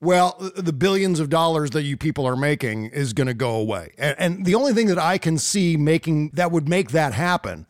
well, 0.00 0.36
the 0.56 0.72
billions 0.72 1.20
of 1.20 1.28
dollars 1.30 1.70
that 1.70 1.82
you 1.82 1.96
people 1.96 2.26
are 2.26 2.36
making 2.36 2.86
is 2.86 3.12
going 3.12 3.28
to 3.28 3.34
go 3.34 3.54
away. 3.54 3.92
And, 3.98 4.16
and, 4.18 4.44
the 4.44 4.56
only 4.56 4.72
thing 4.72 4.88
that 4.88 4.98
I 4.98 5.16
can 5.16 5.38
see 5.38 5.76
making 5.76 6.30
that 6.30 6.50
would 6.50 6.68
make 6.68 6.90
that 6.90 7.14
happen 7.14 7.66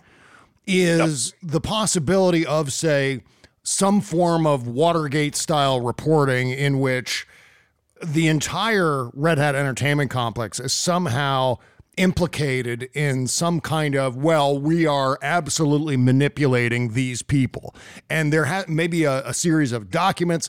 is 0.66 1.34
yep. 1.42 1.50
the 1.52 1.60
possibility 1.60 2.46
of, 2.46 2.72
say, 2.72 3.22
some 3.62 4.00
form 4.00 4.46
of 4.46 4.66
Watergate 4.66 5.36
style 5.36 5.80
reporting 5.80 6.50
in 6.50 6.80
which 6.80 7.26
the 8.02 8.28
entire 8.28 9.10
Red 9.12 9.38
Hat 9.38 9.54
Entertainment 9.54 10.10
Complex 10.10 10.58
is 10.58 10.72
somehow 10.72 11.58
implicated 11.96 12.88
in 12.94 13.26
some 13.26 13.60
kind 13.60 13.94
of 13.94 14.16
well 14.16 14.58
we 14.58 14.86
are 14.86 15.18
absolutely 15.20 15.94
manipulating 15.96 16.94
these 16.94 17.22
people 17.22 17.74
and 18.08 18.32
there 18.32 18.46
ha- 18.46 18.64
maybe 18.66 19.04
a, 19.04 19.22
a 19.26 19.34
series 19.34 19.72
of 19.72 19.90
documents 19.90 20.48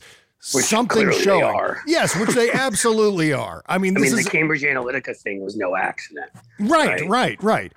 which 0.54 0.66
something 0.66 1.10
showing. 1.12 1.44
Are. 1.44 1.82
Yes, 1.88 2.18
which 2.18 2.32
they 2.32 2.52
absolutely 2.52 3.32
are. 3.32 3.64
I 3.66 3.78
mean, 3.78 3.94
I 3.98 4.02
this 4.02 4.12
mean, 4.12 4.20
is 4.20 4.26
the 4.26 4.32
Cambridge 4.32 4.64
Analytica 4.64 5.16
thing 5.16 5.42
was 5.42 5.56
no 5.56 5.76
accident. 5.76 6.32
Right, 6.60 7.00
right, 7.02 7.10
right, 7.10 7.44
right. 7.44 7.74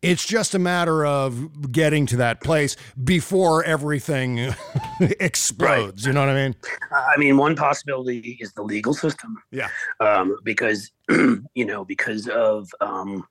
It's 0.00 0.24
just 0.24 0.54
a 0.54 0.58
matter 0.58 1.04
of 1.04 1.72
getting 1.72 2.06
to 2.06 2.16
that 2.18 2.40
place 2.40 2.76
before 3.02 3.64
everything 3.64 4.54
explodes. 5.00 6.06
Right. 6.06 6.10
You 6.10 6.12
know 6.12 6.20
what 6.20 6.28
I 6.28 6.34
mean? 6.34 6.54
I 6.92 7.16
mean, 7.16 7.36
one 7.36 7.56
possibility 7.56 8.38
is 8.40 8.52
the 8.52 8.62
legal 8.62 8.94
system. 8.94 9.42
Yeah. 9.50 9.68
Um, 9.98 10.36
because 10.44 10.92
you 11.08 11.64
know, 11.64 11.84
because 11.84 12.28
of 12.28 12.70
um, 12.80 13.26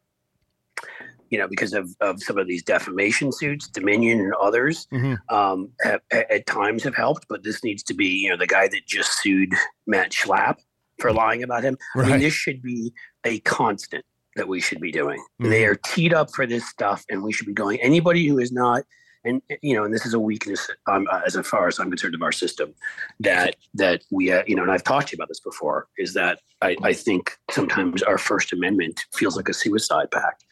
you 1.29 1.37
know, 1.37 1.47
because 1.47 1.73
of, 1.73 1.89
of 2.01 2.21
some 2.21 2.37
of 2.37 2.47
these 2.47 2.63
defamation 2.63 3.31
suits, 3.31 3.67
Dominion 3.67 4.19
and 4.19 4.33
others, 4.41 4.87
mm-hmm. 4.93 5.15
um, 5.33 5.69
have, 5.81 6.01
at 6.11 6.45
times 6.45 6.83
have 6.83 6.95
helped. 6.95 7.25
But 7.29 7.43
this 7.43 7.63
needs 7.63 7.83
to 7.83 7.93
be, 7.93 8.07
you 8.07 8.29
know, 8.29 8.37
the 8.37 8.47
guy 8.47 8.67
that 8.67 8.85
just 8.85 9.19
sued 9.21 9.53
Matt 9.85 10.11
Schlapp 10.11 10.57
for 10.99 11.13
lying 11.13 11.43
about 11.43 11.63
him. 11.63 11.77
Right. 11.95 12.07
I 12.07 12.11
mean, 12.11 12.19
this 12.21 12.33
should 12.33 12.61
be 12.61 12.93
a 13.23 13.39
constant 13.41 14.05
that 14.37 14.47
we 14.47 14.61
should 14.61 14.79
be 14.79 14.91
doing. 14.91 15.19
Mm-hmm. 15.41 15.49
They 15.49 15.65
are 15.65 15.75
teed 15.75 16.13
up 16.13 16.33
for 16.33 16.47
this 16.47 16.67
stuff, 16.69 17.03
and 17.09 17.21
we 17.23 17.33
should 17.33 17.47
be 17.47 17.53
going. 17.53 17.81
Anybody 17.81 18.25
who 18.27 18.39
is 18.39 18.51
not, 18.51 18.83
and 19.25 19.41
you 19.61 19.75
know, 19.75 19.83
and 19.83 19.93
this 19.93 20.05
is 20.05 20.13
a 20.13 20.19
weakness 20.19 20.69
um, 20.87 21.07
as 21.25 21.35
far 21.45 21.67
as 21.67 21.79
I'm 21.79 21.89
concerned 21.89 22.15
of 22.15 22.21
our 22.21 22.31
system, 22.31 22.73
that 23.19 23.55
that 23.73 24.03
we, 24.11 24.31
uh, 24.31 24.43
you 24.47 24.55
know, 24.55 24.63
and 24.63 24.71
I've 24.71 24.83
talked 24.83 25.09
to 25.09 25.13
you 25.13 25.17
about 25.17 25.27
this 25.27 25.41
before, 25.41 25.87
is 25.97 26.13
that 26.13 26.39
I, 26.61 26.77
I 26.83 26.93
think 26.93 27.37
sometimes 27.51 28.01
our 28.03 28.17
First 28.17 28.53
Amendment 28.53 29.05
feels 29.13 29.35
like 29.35 29.49
a 29.49 29.53
suicide 29.53 30.11
pact. 30.11 30.45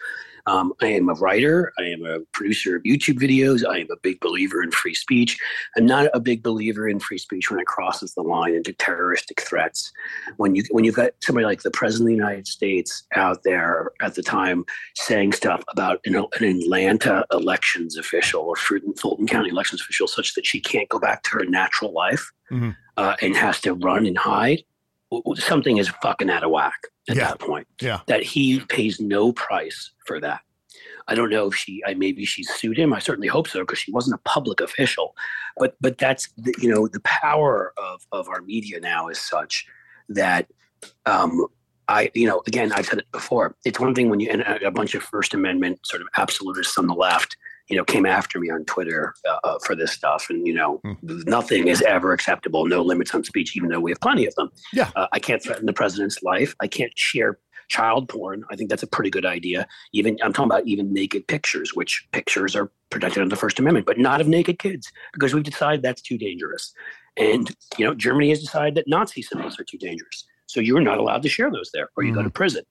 Um, 0.47 0.73
I 0.81 0.87
am 0.87 1.09
a 1.09 1.13
writer. 1.13 1.73
I 1.79 1.83
am 1.83 2.05
a 2.05 2.19
producer 2.33 2.75
of 2.75 2.83
YouTube 2.83 3.19
videos. 3.19 3.67
I 3.67 3.79
am 3.79 3.87
a 3.91 3.97
big 3.97 4.19
believer 4.19 4.61
in 4.61 4.71
free 4.71 4.93
speech. 4.93 5.37
I'm 5.77 5.85
not 5.85 6.07
a 6.13 6.19
big 6.19 6.43
believer 6.43 6.87
in 6.87 6.99
free 6.99 7.17
speech 7.17 7.49
when 7.49 7.59
it 7.59 7.65
crosses 7.65 8.13
the 8.13 8.21
line 8.21 8.53
into 8.53 8.73
terroristic 8.73 9.41
threats. 9.41 9.91
When 10.37 10.55
you 10.55 10.63
when 10.71 10.83
you've 10.83 10.95
got 10.95 11.11
somebody 11.21 11.45
like 11.45 11.63
the 11.63 11.71
president 11.71 12.09
of 12.09 12.17
the 12.17 12.23
United 12.23 12.47
States 12.47 13.03
out 13.15 13.43
there 13.43 13.91
at 14.01 14.15
the 14.15 14.23
time 14.23 14.65
saying 14.95 15.33
stuff 15.33 15.63
about 15.71 15.99
an, 16.05 16.15
an 16.15 16.43
Atlanta 16.43 17.25
elections 17.31 17.97
official 17.97 18.41
or 18.41 18.55
Fulton, 18.55 18.93
Fulton 18.93 19.27
County 19.27 19.49
elections 19.49 19.81
official, 19.81 20.07
such 20.07 20.35
that 20.35 20.45
she 20.45 20.59
can't 20.59 20.89
go 20.89 20.99
back 20.99 21.23
to 21.23 21.31
her 21.31 21.45
natural 21.45 21.91
life 21.91 22.31
mm-hmm. 22.51 22.71
uh, 22.97 23.15
and 23.21 23.35
has 23.35 23.59
to 23.61 23.73
run 23.73 24.05
and 24.05 24.17
hide, 24.17 24.63
something 25.35 25.77
is 25.77 25.89
fucking 26.01 26.29
out 26.29 26.43
of 26.43 26.51
whack 26.51 26.79
at 27.09 27.15
yeah. 27.15 27.29
that 27.29 27.39
point. 27.39 27.67
Yeah. 27.81 28.01
That 28.07 28.23
he 28.23 28.59
pays 28.59 28.99
no 28.99 29.31
price 29.31 29.91
for 30.05 30.19
that. 30.19 30.41
I 31.07 31.15
don't 31.15 31.29
know 31.29 31.47
if 31.47 31.55
she, 31.55 31.83
I, 31.85 31.93
maybe 31.93 32.25
she 32.25 32.43
sued 32.43 32.77
him. 32.77 32.93
I 32.93 32.99
certainly 32.99 33.27
hope 33.27 33.47
so 33.47 33.59
because 33.59 33.79
she 33.79 33.91
wasn't 33.91 34.15
a 34.15 34.29
public 34.29 34.59
official. 34.59 35.15
But 35.57 35.75
but 35.79 35.97
that's 35.97 36.29
the, 36.37 36.53
you 36.59 36.69
know 36.69 36.87
the 36.87 36.99
power 37.01 37.73
of 37.77 38.05
of 38.11 38.27
our 38.27 38.41
media 38.41 38.79
now 38.79 39.07
is 39.07 39.19
such 39.19 39.65
that 40.09 40.47
um, 41.05 41.45
I 41.87 42.11
you 42.13 42.27
know 42.27 42.41
again 42.47 42.71
I've 42.71 42.87
said 42.87 42.99
it 42.99 43.11
before. 43.11 43.55
It's 43.65 43.79
one 43.79 43.93
thing 43.93 44.09
when 44.09 44.19
you 44.19 44.29
and 44.29 44.41
a 44.41 44.71
bunch 44.71 44.95
of 44.95 45.03
First 45.03 45.33
Amendment 45.33 45.79
sort 45.85 46.01
of 46.01 46.07
absolutists 46.17 46.77
on 46.77 46.87
the 46.87 46.95
left 46.95 47.37
you 47.67 47.75
know, 47.75 47.83
came 47.83 48.05
after 48.05 48.39
me 48.39 48.49
on 48.49 48.63
Twitter 48.65 49.13
uh, 49.43 49.57
for 49.65 49.75
this 49.75 49.91
stuff. 49.91 50.27
And, 50.29 50.45
you 50.45 50.53
know, 50.53 50.81
mm. 50.85 51.25
nothing 51.27 51.67
is 51.67 51.81
ever 51.81 52.13
acceptable, 52.13 52.65
no 52.65 52.81
limits 52.81 53.13
on 53.13 53.23
speech, 53.23 53.55
even 53.57 53.69
though 53.69 53.79
we 53.79 53.91
have 53.91 53.99
plenty 53.99 54.25
of 54.25 54.35
them. 54.35 54.51
Yeah. 54.73 54.91
Uh, 54.95 55.07
I 55.11 55.19
can't 55.19 55.41
threaten 55.41 55.65
the 55.65 55.73
president's 55.73 56.21
life. 56.21 56.55
I 56.59 56.67
can't 56.67 56.91
share 56.97 57.39
child 57.67 58.07
porn. 58.09 58.43
I 58.51 58.55
think 58.55 58.69
that's 58.69 58.83
a 58.83 58.87
pretty 58.87 59.09
good 59.09 59.25
idea. 59.25 59.67
Even 59.93 60.17
I'm 60.21 60.33
talking 60.33 60.51
about 60.51 60.67
even 60.67 60.93
naked 60.93 61.27
pictures, 61.27 61.73
which 61.73 62.07
pictures 62.11 62.55
are 62.55 62.71
protected 62.91 63.21
under 63.21 63.33
the 63.33 63.39
First 63.39 63.59
Amendment, 63.59 63.87
but 63.87 63.97
not 63.97 64.21
of 64.21 64.27
naked 64.27 64.59
kids 64.59 64.91
because 65.13 65.33
we've 65.33 65.43
decided 65.43 65.81
that's 65.81 66.01
too 66.01 66.17
dangerous. 66.17 66.73
And, 67.17 67.49
you 67.77 67.85
know, 67.85 67.95
Germany 67.95 68.29
has 68.29 68.41
decided 68.41 68.75
that 68.75 68.87
Nazi 68.87 69.21
symbols 69.21 69.59
are 69.59 69.63
too 69.63 69.77
dangerous. 69.77 70.25
So 70.47 70.59
you're 70.59 70.81
not 70.81 70.99
allowed 70.99 71.23
to 71.23 71.29
share 71.29 71.51
those 71.51 71.71
there 71.73 71.89
or 71.97 72.03
you 72.03 72.11
mm. 72.11 72.15
go 72.15 72.23
to 72.23 72.29
prison. 72.29 72.63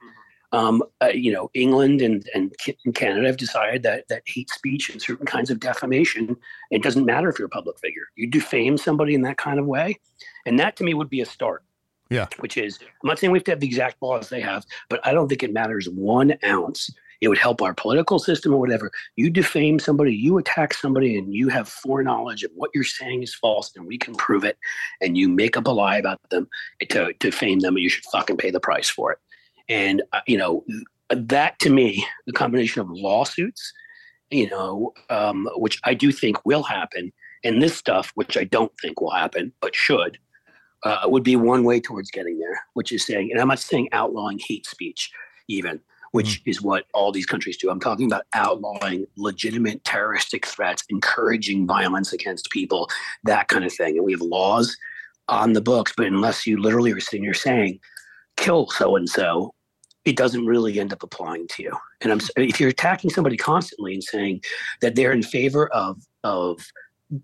Um, 0.55 0.83
uh, 1.03 1.09
you 1.09 1.33
know, 1.33 1.51
England 1.53 2.01
and, 2.01 2.29
and 2.35 2.55
Canada 2.95 3.27
have 3.27 3.37
decided 3.37 3.83
that 3.83 4.07
that 4.09 4.23
hate 4.27 4.51
speech 4.51 4.89
and 4.91 5.03
certain 5.03 5.27
kinds 5.27 5.51
of 5.51 5.59
defamation, 5.59 6.37
it 6.71 6.83
doesn't 6.83 7.05
matter 7.05 7.29
if 7.29 7.39
you're 7.39 7.47
a 7.47 7.59
public 7.59 7.79
figure. 7.81 8.07
You 8.15 8.27
defame 8.29 8.79
somebody 8.79 9.15
in 9.15 9.23
that 9.23 9.37
kind 9.37 9.59
of 9.59 9.67
way, 9.67 9.99
and 10.47 10.59
that 10.61 10.77
to 10.77 10.85
me 10.85 10.95
would 10.95 11.11
be 11.11 11.23
a 11.23 11.27
start. 11.27 11.65
Yeah. 12.09 12.29
Which 12.39 12.57
is, 12.57 12.79
I'm 12.81 13.09
not 13.09 13.19
saying 13.19 13.33
we 13.33 13.39
have 13.39 13.45
to 13.45 13.53
have 13.53 13.61
the 13.61 13.67
exact 13.67 13.97
laws 14.01 14.29
they 14.29 14.43
have, 14.43 14.65
but 14.89 15.01
I 15.05 15.13
don't 15.13 15.29
think 15.29 15.43
it 15.43 15.53
matters 15.53 15.89
one 15.89 16.35
ounce. 16.45 16.91
It 17.21 17.29
would 17.29 17.39
help 17.39 17.63
our 17.63 17.75
political 17.75 18.19
system 18.19 18.53
or 18.53 18.61
whatever. 18.61 18.93
You 19.17 19.31
defame 19.31 19.79
somebody, 19.79 20.15
you 20.15 20.37
attack 20.37 20.75
somebody, 20.75 21.17
and 21.17 21.33
you 21.35 21.49
have 21.49 21.69
foreknowledge 21.69 22.43
of 22.45 22.51
what 22.55 22.71
you're 22.75 22.85
saying 22.85 23.23
is 23.23 23.35
false, 23.35 23.73
and 23.75 23.87
we 23.87 23.97
can 23.97 24.15
prove 24.15 24.45
it, 24.45 24.59
and 25.01 25.17
you 25.17 25.29
make 25.29 25.57
up 25.57 25.67
a 25.67 25.71
lie 25.71 25.97
about 25.97 26.19
them 26.31 26.47
to 26.91 27.13
defame 27.19 27.61
them, 27.61 27.77
and 27.77 27.83
you 27.83 27.89
should 27.89 28.05
fucking 28.13 28.37
pay 28.37 28.51
the 28.51 28.61
price 28.61 28.91
for 28.91 29.13
it. 29.13 29.19
And, 29.69 30.03
uh, 30.13 30.21
you 30.27 30.37
know, 30.37 30.65
that 31.11 31.59
to 31.61 31.71
me, 31.71 32.07
the 32.27 32.33
combination 32.33 32.81
of 32.81 32.91
lawsuits, 32.91 33.73
you 34.31 34.49
know, 34.51 34.93
um, 35.11 35.49
which 35.57 35.81
I 35.85 35.95
do 35.95 36.13
think 36.13 36.45
will 36.45 36.63
happen, 36.63 37.13
and 37.45 37.63
this 37.63 37.77
stuff, 37.77 38.11
which 38.15 38.37
I 38.37 38.45
don't 38.45 38.73
think 38.81 39.01
will 39.01 39.11
happen, 39.11 39.53
but 39.61 39.75
should, 39.75 40.19
uh, 40.83 41.03
would 41.05 41.23
be 41.23 41.37
one 41.37 41.65
way 41.65 41.81
towards 41.81 42.11
getting 42.11 42.39
there, 42.39 42.61
which 42.75 42.93
is 42.93 43.07
saying, 43.07 43.31
and 43.31 43.41
I'm 43.41 43.49
not 43.49 43.59
saying 43.59 43.89
outlawing 43.93 44.41
hate 44.47 44.67
speech, 44.67 45.11
even, 45.49 45.81
which 46.13 46.41
mm-hmm. 46.41 46.51
is 46.51 46.63
what 46.63 46.85
all 46.95 47.13
these 47.13 47.27
countries 47.27 47.57
do. 47.57 47.71
I'm 47.71 47.81
talking 47.81 48.07
about 48.07 48.25
outlawing 48.35 49.07
legitimate 49.17 49.85
terroristic 49.85 50.47
threats, 50.47 50.85
encouraging 50.89 51.67
violence 51.67 52.13
against 52.13 52.51
people, 52.51 52.89
that 53.25 53.49
kind 53.49 53.65
of 53.65 53.73
thing. 53.73 53.97
And 53.97 54.05
we 54.05 54.13
have 54.13 54.21
laws 54.21 54.77
on 55.29 55.55
the 55.55 55.61
books, 55.61 55.93
but 55.97 56.07
unless 56.07 56.47
you 56.47 56.61
literally 56.61 56.93
are 56.93 57.01
sitting 57.01 57.25
here 57.25 57.35
saying, 57.35 57.81
kill 58.37 58.69
so 58.71 58.97
and 58.97 59.09
so, 59.09 59.55
it 60.05 60.17
doesn't 60.17 60.47
really 60.47 60.79
end 60.79 60.93
up 60.93 61.03
applying 61.03 61.49
to 61.49 61.63
you. 61.63 61.73
And 62.01 62.13
I'm 62.13 62.21
if 62.37 62.61
you're 62.61 62.71
attacking 62.71 63.11
somebody 63.11 63.37
constantly 63.37 63.95
and 63.95 64.05
saying 64.05 64.43
that 64.81 64.95
they're 64.95 65.13
in 65.13 65.23
favor 65.23 65.69
of 65.69 66.03
of 66.23 66.61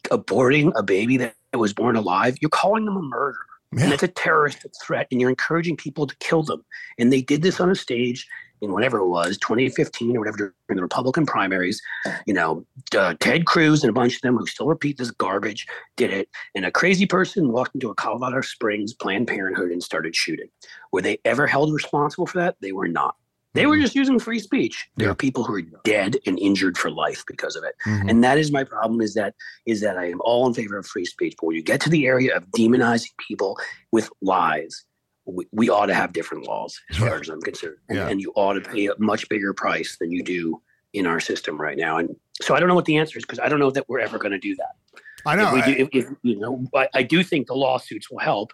aborting 0.05 0.73
a 0.77 0.83
baby 0.83 1.17
that 1.17 1.35
was 1.53 1.73
born 1.73 1.97
alive, 1.97 2.37
you're 2.41 2.49
calling 2.49 2.85
them 2.85 2.97
a 2.97 3.03
murderer. 3.03 3.47
Yeah. 3.73 3.85
And 3.85 3.93
it's 3.93 4.03
a 4.03 4.09
terrorist 4.09 4.67
threat, 4.85 5.07
and 5.11 5.21
you're 5.21 5.31
encouraging 5.31 5.77
people 5.77 6.07
to 6.07 6.17
kill 6.17 6.43
them. 6.43 6.65
And 6.99 7.13
they 7.13 7.23
did 7.23 7.43
this 7.43 7.61
on 7.61 7.71
a 7.71 7.75
stage 7.75 8.27
in 8.61 8.73
whatever 8.73 8.99
it 8.99 9.09
was, 9.09 9.39
2015 9.39 10.17
or 10.17 10.21
whatever, 10.21 10.37
during 10.37 10.55
the 10.77 10.83
Republican 10.83 11.27
primaries. 11.27 11.81
You 12.27 12.35
know, 12.35 12.65
uh, 12.97 13.15
Ted 13.21 13.47
Cruz 13.47 13.83
and 13.83 13.91
a 13.91 13.95
bunch 13.95 14.17
of 14.17 14.23
them 14.23 14.37
who 14.37 14.47
still 14.47 14.67
repeat 14.67 14.99
this 14.99 15.11
garbage 15.11 15.67
did 15.97 16.13
it. 16.13 16.29
And 16.55 16.65
a 16.65 16.71
crazy 16.71 17.07
person 17.07 17.53
walked 17.53 17.75
into 17.75 17.91
a 17.91 17.95
Colorado 17.95 18.41
Springs 18.41 18.93
Planned 18.93 19.29
Parenthood 19.29 19.71
and 19.71 19.83
started 19.83 20.15
shooting. 20.15 20.49
Were 20.93 21.03
they 21.03 21.19
ever 21.25 21.47
held 21.47 21.73
responsible 21.73 22.27
for 22.27 22.39
that? 22.39 22.57
They 22.61 22.73
were 22.73 22.89
not. 22.89 23.17
They 23.53 23.67
were 23.67 23.75
mm-hmm. 23.75 23.83
just 23.83 23.97
using 23.97 24.19
free 24.19 24.39
speech. 24.39 24.89
There 24.97 25.09
yeah. 25.09 25.13
are 25.13 25.17
people 25.17 25.43
who 25.43 25.57
are 25.57 25.63
dead 25.83 26.17
and 26.27 26.39
injured 26.39 26.79
for 26.79 26.91
life 26.91 27.25
because 27.27 27.57
of 27.57 27.65
it. 27.65 27.75
Mm-hmm. 27.85 28.09
And 28.09 28.25
that 28.25 28.39
is 28.39 28.53
my 28.53 28.63
problem 28.63 29.01
is 29.01 29.15
that 29.15 29.35
is 29.67 29.81
that 29.81 29.99
I 29.99 30.09
am 30.09 30.21
all 30.21 30.47
in 30.47 30.55
favor 30.55 30.79
of 30.79 30.87
free 30.87 31.05
speech. 31.05 31.35
But 31.41 31.49
when 31.49 31.57
you 31.57 31.63
get 31.63 31.81
to 31.83 31.91
the 31.91 32.07
area 32.07 32.37
of 32.37 32.47
demonizing 32.51 33.11
people 33.27 33.59
with 33.91 34.09
lies, 34.23 34.85
we, 35.31 35.47
we 35.53 35.71
ought 35.71 35.87
to 35.87 35.95
have 35.95 36.13
different 36.13 36.47
laws 36.47 36.79
as 36.91 36.97
far 36.97 37.21
as 37.21 37.29
I'm 37.29 37.41
concerned. 37.41 37.77
Yeah. 37.91 38.09
And 38.09 38.21
you 38.21 38.33
ought 38.35 38.55
to 38.55 38.61
pay 38.61 38.87
a 38.87 38.93
much 38.99 39.29
bigger 39.29 39.53
price 39.53 39.97
than 40.01 40.11
you 40.11 40.23
do 40.23 40.61
in 40.93 41.07
our 41.07 41.21
system 41.21 41.61
right 41.61 41.79
now. 41.79 41.99
And 41.99 42.17
so 42.43 42.55
I 42.55 42.61
don't 42.61 42.69
know 42.69 42.75
what 42.75 42.85
the 42.85 42.97
answer 42.97 43.19
is 43.19 43.25
because 43.25 43.39
I 43.39 43.49
don't 43.49 43.61
know 43.61 43.71
that 43.71 43.89
we're 43.89 44.01
ever 44.01 44.19
going 44.19 44.33
to 44.33 44.39
do 44.39 44.57
that. 44.57 45.03
I 45.27 45.37
know. 45.37 45.49
If 45.49 45.53
we 45.53 45.61
I, 45.61 45.67
do, 45.67 45.73
if, 45.73 45.89
if, 45.93 46.07
you 46.23 46.39
know, 46.39 46.67
I, 46.75 46.89
I 46.95 47.03
do 47.03 47.23
think 47.23 47.47
the 47.47 47.55
lawsuits 47.55 48.11
will 48.11 48.19
help, 48.19 48.53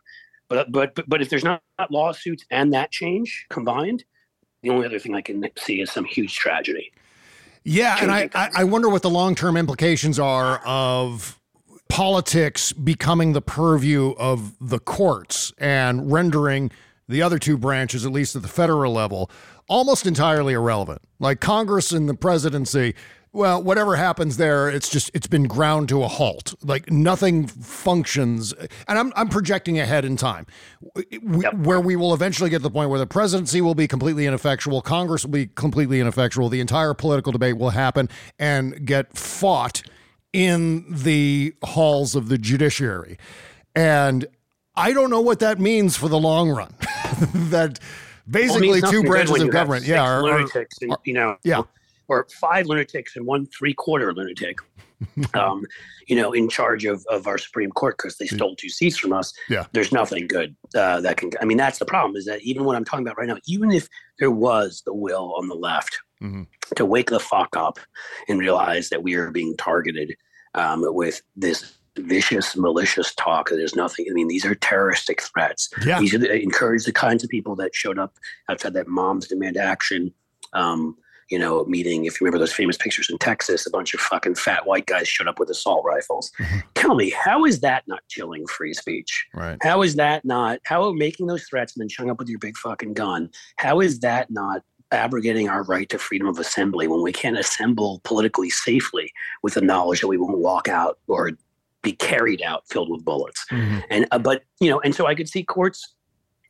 but 0.48 0.70
but 0.70 0.94
but, 0.94 1.08
but 1.08 1.22
if 1.22 1.30
there's 1.30 1.44
not, 1.44 1.62
not 1.78 1.90
lawsuits 1.90 2.44
and 2.50 2.72
that 2.72 2.90
change 2.90 3.46
combined, 3.50 4.04
the 4.62 4.70
only 4.70 4.86
other 4.86 4.98
thing 4.98 5.14
I 5.14 5.22
can 5.22 5.48
see 5.56 5.80
is 5.80 5.90
some 5.90 6.04
huge 6.04 6.34
tragedy. 6.34 6.92
Yeah, 7.68 7.96
and 8.00 8.12
I, 8.12 8.30
I 8.34 8.64
wonder 8.64 8.88
what 8.88 9.02
the 9.02 9.10
long 9.10 9.34
term 9.34 9.56
implications 9.56 10.18
are 10.18 10.58
of 10.64 11.38
politics 11.88 12.72
becoming 12.72 13.32
the 13.32 13.42
purview 13.42 14.14
of 14.18 14.54
the 14.60 14.78
courts 14.78 15.52
and 15.58 16.10
rendering 16.10 16.70
the 17.08 17.22
other 17.22 17.38
two 17.38 17.56
branches, 17.56 18.04
at 18.04 18.12
least 18.12 18.34
at 18.34 18.42
the 18.42 18.48
federal 18.48 18.92
level, 18.92 19.30
almost 19.68 20.06
entirely 20.06 20.54
irrelevant. 20.54 21.00
Like 21.18 21.40
Congress 21.40 21.92
and 21.92 22.08
the 22.08 22.14
presidency, 22.14 22.94
well, 23.32 23.62
whatever 23.62 23.96
happens 23.96 24.38
there, 24.38 24.68
it's 24.68 24.88
just 24.88 25.10
it's 25.12 25.26
been 25.26 25.44
ground 25.44 25.88
to 25.90 26.02
a 26.02 26.08
halt. 26.08 26.54
Like 26.62 26.90
nothing 26.90 27.46
functions, 27.46 28.54
and 28.88 28.98
I'm 28.98 29.12
I'm 29.14 29.28
projecting 29.28 29.78
ahead 29.78 30.04
in 30.04 30.16
time, 30.16 30.46
yep. 31.10 31.54
where 31.54 31.80
we 31.80 31.96
will 31.96 32.14
eventually 32.14 32.48
get 32.48 32.58
to 32.58 32.62
the 32.62 32.70
point 32.70 32.88
where 32.88 32.98
the 32.98 33.06
presidency 33.06 33.60
will 33.60 33.74
be 33.74 33.86
completely 33.86 34.26
ineffectual, 34.26 34.80
Congress 34.80 35.24
will 35.24 35.32
be 35.32 35.48
completely 35.48 36.00
ineffectual, 36.00 36.48
the 36.48 36.60
entire 36.60 36.94
political 36.94 37.30
debate 37.30 37.58
will 37.58 37.70
happen 37.70 38.08
and 38.38 38.86
get 38.86 39.16
fought 39.16 39.82
in 40.36 40.84
the 40.88 41.54
halls 41.64 42.14
of 42.14 42.28
the 42.28 42.36
judiciary, 42.36 43.18
and 43.74 44.26
I 44.74 44.92
don't 44.92 45.10
know 45.10 45.22
what 45.22 45.40
that 45.40 45.58
means 45.58 45.96
for 45.96 46.08
the 46.08 46.18
long 46.18 46.50
run. 46.50 46.74
that 47.50 47.78
basically 48.28 48.82
well, 48.82 48.90
two 48.90 49.02
branches 49.02 49.40
of 49.40 49.50
government, 49.50 49.86
yeah, 49.86 50.02
are, 50.02 50.28
are, 50.28 50.40
are, 50.42 50.98
you 51.04 51.14
know, 51.14 51.36
yeah 51.42 51.62
or 52.08 52.26
five 52.40 52.66
lunatics 52.66 53.16
and 53.16 53.26
one 53.26 53.46
three 53.46 53.74
quarter 53.74 54.12
lunatic, 54.14 54.58
um, 55.34 55.64
you 56.06 56.16
know, 56.16 56.32
in 56.32 56.48
charge 56.48 56.84
of, 56.84 57.04
of 57.10 57.26
our 57.26 57.38
Supreme 57.38 57.70
Court 57.70 57.96
because 57.96 58.16
they 58.16 58.26
stole 58.26 58.54
two 58.56 58.68
seats 58.68 58.96
from 58.96 59.12
us. 59.12 59.32
Yeah. 59.48 59.66
There's 59.72 59.92
nothing 59.92 60.26
good 60.26 60.56
uh, 60.74 61.00
that 61.00 61.16
can, 61.16 61.30
I 61.40 61.44
mean, 61.44 61.56
that's 61.56 61.78
the 61.78 61.84
problem 61.84 62.16
is 62.16 62.24
that 62.26 62.42
even 62.42 62.64
what 62.64 62.76
I'm 62.76 62.84
talking 62.84 63.06
about 63.06 63.18
right 63.18 63.28
now, 63.28 63.38
even 63.46 63.72
if 63.72 63.88
there 64.18 64.30
was 64.30 64.82
the 64.86 64.94
will 64.94 65.34
on 65.36 65.48
the 65.48 65.54
left 65.54 65.98
mm-hmm. 66.22 66.44
to 66.76 66.86
wake 66.86 67.10
the 67.10 67.20
fuck 67.20 67.56
up 67.56 67.78
and 68.28 68.38
realize 68.38 68.88
that 68.90 69.02
we 69.02 69.14
are 69.14 69.30
being 69.30 69.56
targeted 69.56 70.16
um, 70.56 70.82
with 70.94 71.22
this 71.36 71.76
vicious, 71.98 72.56
malicious 72.56 73.14
talk. 73.14 73.48
There's 73.48 73.76
nothing. 73.76 74.06
I 74.10 74.12
mean, 74.12 74.28
these 74.28 74.44
are 74.44 74.54
terroristic 74.54 75.22
threats. 75.22 75.70
Yeah. 75.84 76.00
These 76.00 76.14
are 76.14 76.18
the, 76.18 76.34
encourage 76.34 76.84
the 76.84 76.92
kinds 76.92 77.24
of 77.24 77.30
people 77.30 77.56
that 77.56 77.74
showed 77.74 77.98
up 77.98 78.14
outside 78.50 78.74
that 78.74 78.88
moms 78.88 79.28
demand 79.28 79.56
action. 79.56 80.12
Um, 80.52 80.96
you 81.28 81.40
know, 81.40 81.64
meeting. 81.64 82.04
If 82.04 82.20
you 82.20 82.24
remember 82.24 82.38
those 82.38 82.52
famous 82.52 82.76
pictures 82.76 83.10
in 83.10 83.18
Texas, 83.18 83.66
a 83.66 83.70
bunch 83.70 83.94
of 83.94 84.00
fucking 84.00 84.36
fat 84.36 84.64
white 84.64 84.86
guys 84.86 85.08
showed 85.08 85.26
up 85.26 85.40
with 85.40 85.50
assault 85.50 85.84
rifles. 85.84 86.30
Mm-hmm. 86.38 86.58
Tell 86.74 86.94
me, 86.94 87.10
how 87.10 87.44
is 87.44 87.60
that 87.60 87.82
not 87.88 88.00
chilling 88.08 88.46
free 88.46 88.72
speech? 88.74 89.26
Right. 89.34 89.58
How 89.60 89.82
is 89.82 89.96
that 89.96 90.24
not, 90.24 90.60
how 90.64 90.92
making 90.92 91.26
those 91.26 91.42
threats 91.44 91.74
and 91.74 91.82
then 91.82 91.88
showing 91.88 92.10
up 92.10 92.20
with 92.20 92.28
your 92.28 92.38
big 92.38 92.56
fucking 92.56 92.94
gun, 92.94 93.30
how 93.56 93.80
is 93.80 93.98
that 94.00 94.30
not 94.30 94.62
abrogating 94.92 95.48
our 95.48 95.62
right 95.64 95.88
to 95.88 95.98
freedom 95.98 96.28
of 96.28 96.38
assembly 96.38 96.86
when 96.86 97.02
we 97.02 97.12
can't 97.12 97.38
assemble 97.38 98.00
politically 98.04 98.50
safely 98.50 99.12
with 99.42 99.54
the 99.54 99.60
knowledge 99.60 100.00
that 100.00 100.08
we 100.08 100.16
won't 100.16 100.38
walk 100.38 100.68
out 100.68 100.98
or 101.08 101.32
be 101.82 101.92
carried 101.92 102.42
out 102.42 102.66
filled 102.68 102.90
with 102.90 103.04
bullets? 103.04 103.44
Mm-hmm. 103.50 103.78
And, 103.90 104.06
uh, 104.10 104.18
but, 104.18 104.44
you 104.60 104.70
know, 104.70 104.80
and 104.80 104.94
so 104.94 105.06
I 105.06 105.14
could 105.14 105.28
see 105.28 105.42
courts 105.42 105.94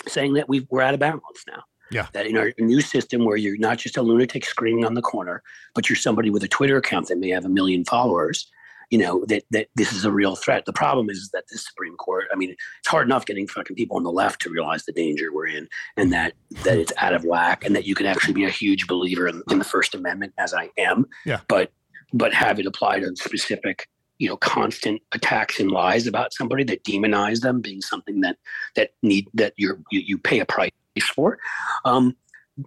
saying 0.07 0.35
that 0.35 0.49
we 0.49 0.67
we're 0.71 0.83
out 0.83 0.95
of 0.95 1.01
balance 1.01 1.45
now. 1.49 1.63
Yeah. 1.91 2.09
That 2.13 2.27
in 2.27 2.37
our 2.37 2.53
new 2.59 2.81
system 2.81 3.25
where 3.25 3.37
you're 3.37 3.59
not 3.59 3.79
just 3.79 3.97
a 3.97 4.03
lunatic 4.03 4.45
screaming 4.45 4.85
on 4.85 4.95
the 4.95 5.03
corner, 5.03 5.43
but 5.75 5.89
you're 5.89 5.97
somebody 5.97 6.31
with 6.31 6.43
a 6.43 6.49
Twitter 6.49 6.77
account 6.77 7.09
that 7.09 7.19
may 7.19 7.29
have 7.31 7.45
a 7.45 7.49
million 7.49 7.85
followers, 7.85 8.51
you 8.91 8.99
know, 8.99 9.25
that 9.27 9.45
that 9.51 9.69
this 9.75 9.93
is 9.93 10.05
a 10.05 10.13
real 10.13 10.37
threat. 10.37 10.65
The 10.65 10.73
problem 10.73 11.11
is 11.11 11.31
that 11.33 11.45
the 11.51 11.59
Supreme 11.59 11.97
Court, 11.97 12.27
I 12.33 12.37
mean, 12.37 12.51
it's 12.51 12.89
hard 12.89 13.07
enough 13.07 13.27
getting 13.27 13.49
fucking 13.49 13.77
people 13.77 13.97
on 13.97 14.05
the 14.05 14.13
left 14.13 14.41
to 14.43 14.51
realize 14.51 14.85
the 14.85 14.93
danger 14.93 15.33
we're 15.33 15.49
in 15.49 15.69
and 15.97 16.13
that 16.13 16.35
that 16.65 16.79
it's 16.79 16.93
out 16.99 17.15
of 17.15 17.25
whack 17.25 17.65
and 17.65 17.75
that 17.75 17.87
you 17.87 17.95
can 17.95 18.07
actually 18.07 18.35
be 18.35 18.45
a 18.45 18.51
huge 18.51 18.87
believer 18.87 19.27
in, 19.29 19.43
in 19.51 19.59
the 19.59 19.65
First 19.65 19.95
Amendment 19.95 20.33
as 20.39 20.55
I 20.55 20.71
am. 20.79 21.07
Yeah. 21.25 21.41
But 21.49 21.73
but 22.13 22.33
have 22.33 22.61
it 22.61 22.67
applied 22.67 23.01
to 23.01 23.15
specific 23.17 23.89
you 24.19 24.29
know 24.29 24.37
constant 24.37 25.03
attacks 25.13 25.61
and 25.61 25.71
lies 25.71 26.07
about 26.07 26.33
somebody 26.33 26.65
that 26.65 26.85
demonize 26.85 27.41
them 27.41 27.61
being 27.61 27.81
something 27.81 28.21
that 28.21 28.37
that 28.75 28.91
need 29.03 29.29
that 29.35 29.53
you're 29.57 29.79
you, 29.91 30.01
you 30.01 30.19
pay 30.19 30.41
a 30.41 30.47
price 30.47 30.71
for. 31.15 31.39
Um, 31.85 32.17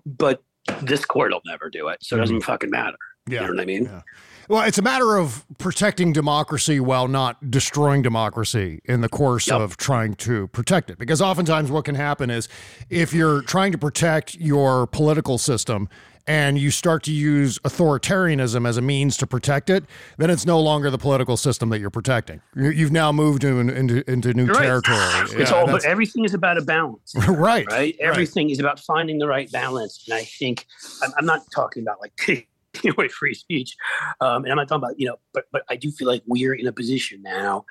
but 0.06 0.44
this 0.82 1.06
court 1.06 1.32
will 1.32 1.42
never 1.46 1.70
do 1.70 1.88
it, 1.88 2.00
so 2.04 2.16
it 2.16 2.20
doesn't 2.20 2.38
mm-hmm. 2.38 2.46
fucking 2.46 2.70
matter. 2.70 2.98
Yeah. 3.28 3.42
You 3.42 3.48
know 3.48 3.54
what 3.54 3.62
I 3.62 3.66
mean? 3.66 3.86
Yeah. 3.86 4.02
Well, 4.50 4.64
it's 4.64 4.80
a 4.80 4.82
matter 4.82 5.16
of 5.16 5.46
protecting 5.60 6.12
democracy 6.12 6.80
while 6.80 7.08
not 7.08 7.52
destroying 7.52 8.02
democracy 8.02 8.82
in 8.84 9.02
the 9.02 9.10
course 9.10 9.48
yep. 9.48 9.62
of 9.62 9.78
trying 9.78 10.16
to 10.16 10.48
protect 10.48 10.90
it. 10.90 10.98
Because 10.98 11.22
oftentimes, 11.22 11.70
what 11.70 11.86
can 11.86 11.94
happen 11.94 12.32
is 12.32 12.50
if 12.90 13.14
you're 13.14 13.44
trying 13.44 13.72
to 13.74 13.78
protect 13.78 14.34
your 14.34 14.88
political 14.88 15.38
system 15.38 15.88
and 16.26 16.58
you 16.58 16.72
start 16.72 17.04
to 17.04 17.12
use 17.12 17.60
authoritarianism 17.60 18.68
as 18.68 18.78
a 18.78 18.82
means 18.82 19.18
to 19.18 19.28
protect 19.28 19.70
it, 19.70 19.84
then 20.18 20.32
it's 20.32 20.48
no 20.48 20.60
longer 20.60 20.90
the 20.90 20.98
political 20.98 21.38
system 21.38 21.70
that 21.70 21.80
you're 21.80 21.92
protecting. 21.92 22.42
You've 22.56 22.92
now 22.92 23.12
moved 23.12 23.44
into 23.44 24.10
into 24.10 24.34
new 24.34 24.48
right. 24.48 24.64
territory. 24.64 25.40
It's 25.40 25.52
yeah, 25.52 25.58
all, 25.58 25.68
but 25.68 25.86
everything 25.86 26.26
is 26.26 26.34
about 26.34 26.58
a 26.58 26.62
balance. 26.62 27.14
right. 27.28 27.68
Right. 27.68 27.96
Everything 28.00 28.48
right. 28.48 28.54
is 28.54 28.60
about 28.60 28.80
finding 28.80 29.20
the 29.20 29.28
right 29.28 29.52
balance, 29.52 30.06
and 30.08 30.18
I 30.18 30.24
think 30.24 30.66
I'm, 31.04 31.12
I'm 31.20 31.26
not 31.28 31.44
talking 31.52 31.84
about 31.84 32.02
like 32.02 32.48
taking 32.74 32.92
away 32.92 33.08
free 33.08 33.34
speech, 33.34 33.76
um, 34.22 34.44
and 34.44 34.52
I'm 34.52 34.58
not 34.58 34.68
talking 34.68 34.84
about 34.84 35.00
you 35.00 35.08
know, 35.08 35.18
but 35.34 35.46
but 35.52 35.64
I 35.70 35.76
do 35.76 35.92
feel 35.92 36.08
like 36.08 36.24
we're 36.26 36.54
in 36.54 36.68
a 36.68 36.74
position 36.74 37.22
now 37.22 37.66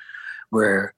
where 0.50 0.94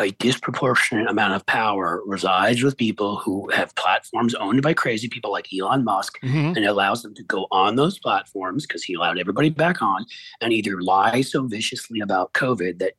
a 0.00 0.10
disproportionate 0.12 1.08
amount 1.08 1.34
of 1.34 1.44
power 1.46 2.02
resides 2.06 2.62
with 2.62 2.76
people 2.76 3.16
who 3.16 3.48
have 3.50 3.74
platforms 3.74 4.34
owned 4.34 4.62
by 4.62 4.74
crazy 4.74 5.08
people 5.08 5.30
like 5.30 5.48
Elon 5.52 5.84
Musk, 5.84 6.18
mm-hmm. 6.22 6.56
and 6.56 6.64
allows 6.64 7.02
them 7.02 7.14
to 7.14 7.22
go 7.24 7.46
on 7.50 7.76
those 7.76 7.98
platforms 7.98 8.66
because 8.66 8.82
he 8.82 8.94
allowed 8.94 9.18
everybody 9.18 9.50
back 9.50 9.82
on 9.82 10.04
and 10.40 10.52
either 10.52 10.80
lie 10.80 11.20
so 11.20 11.46
viciously 11.46 12.00
about 12.00 12.32
COVID 12.32 12.78
that 12.78 12.94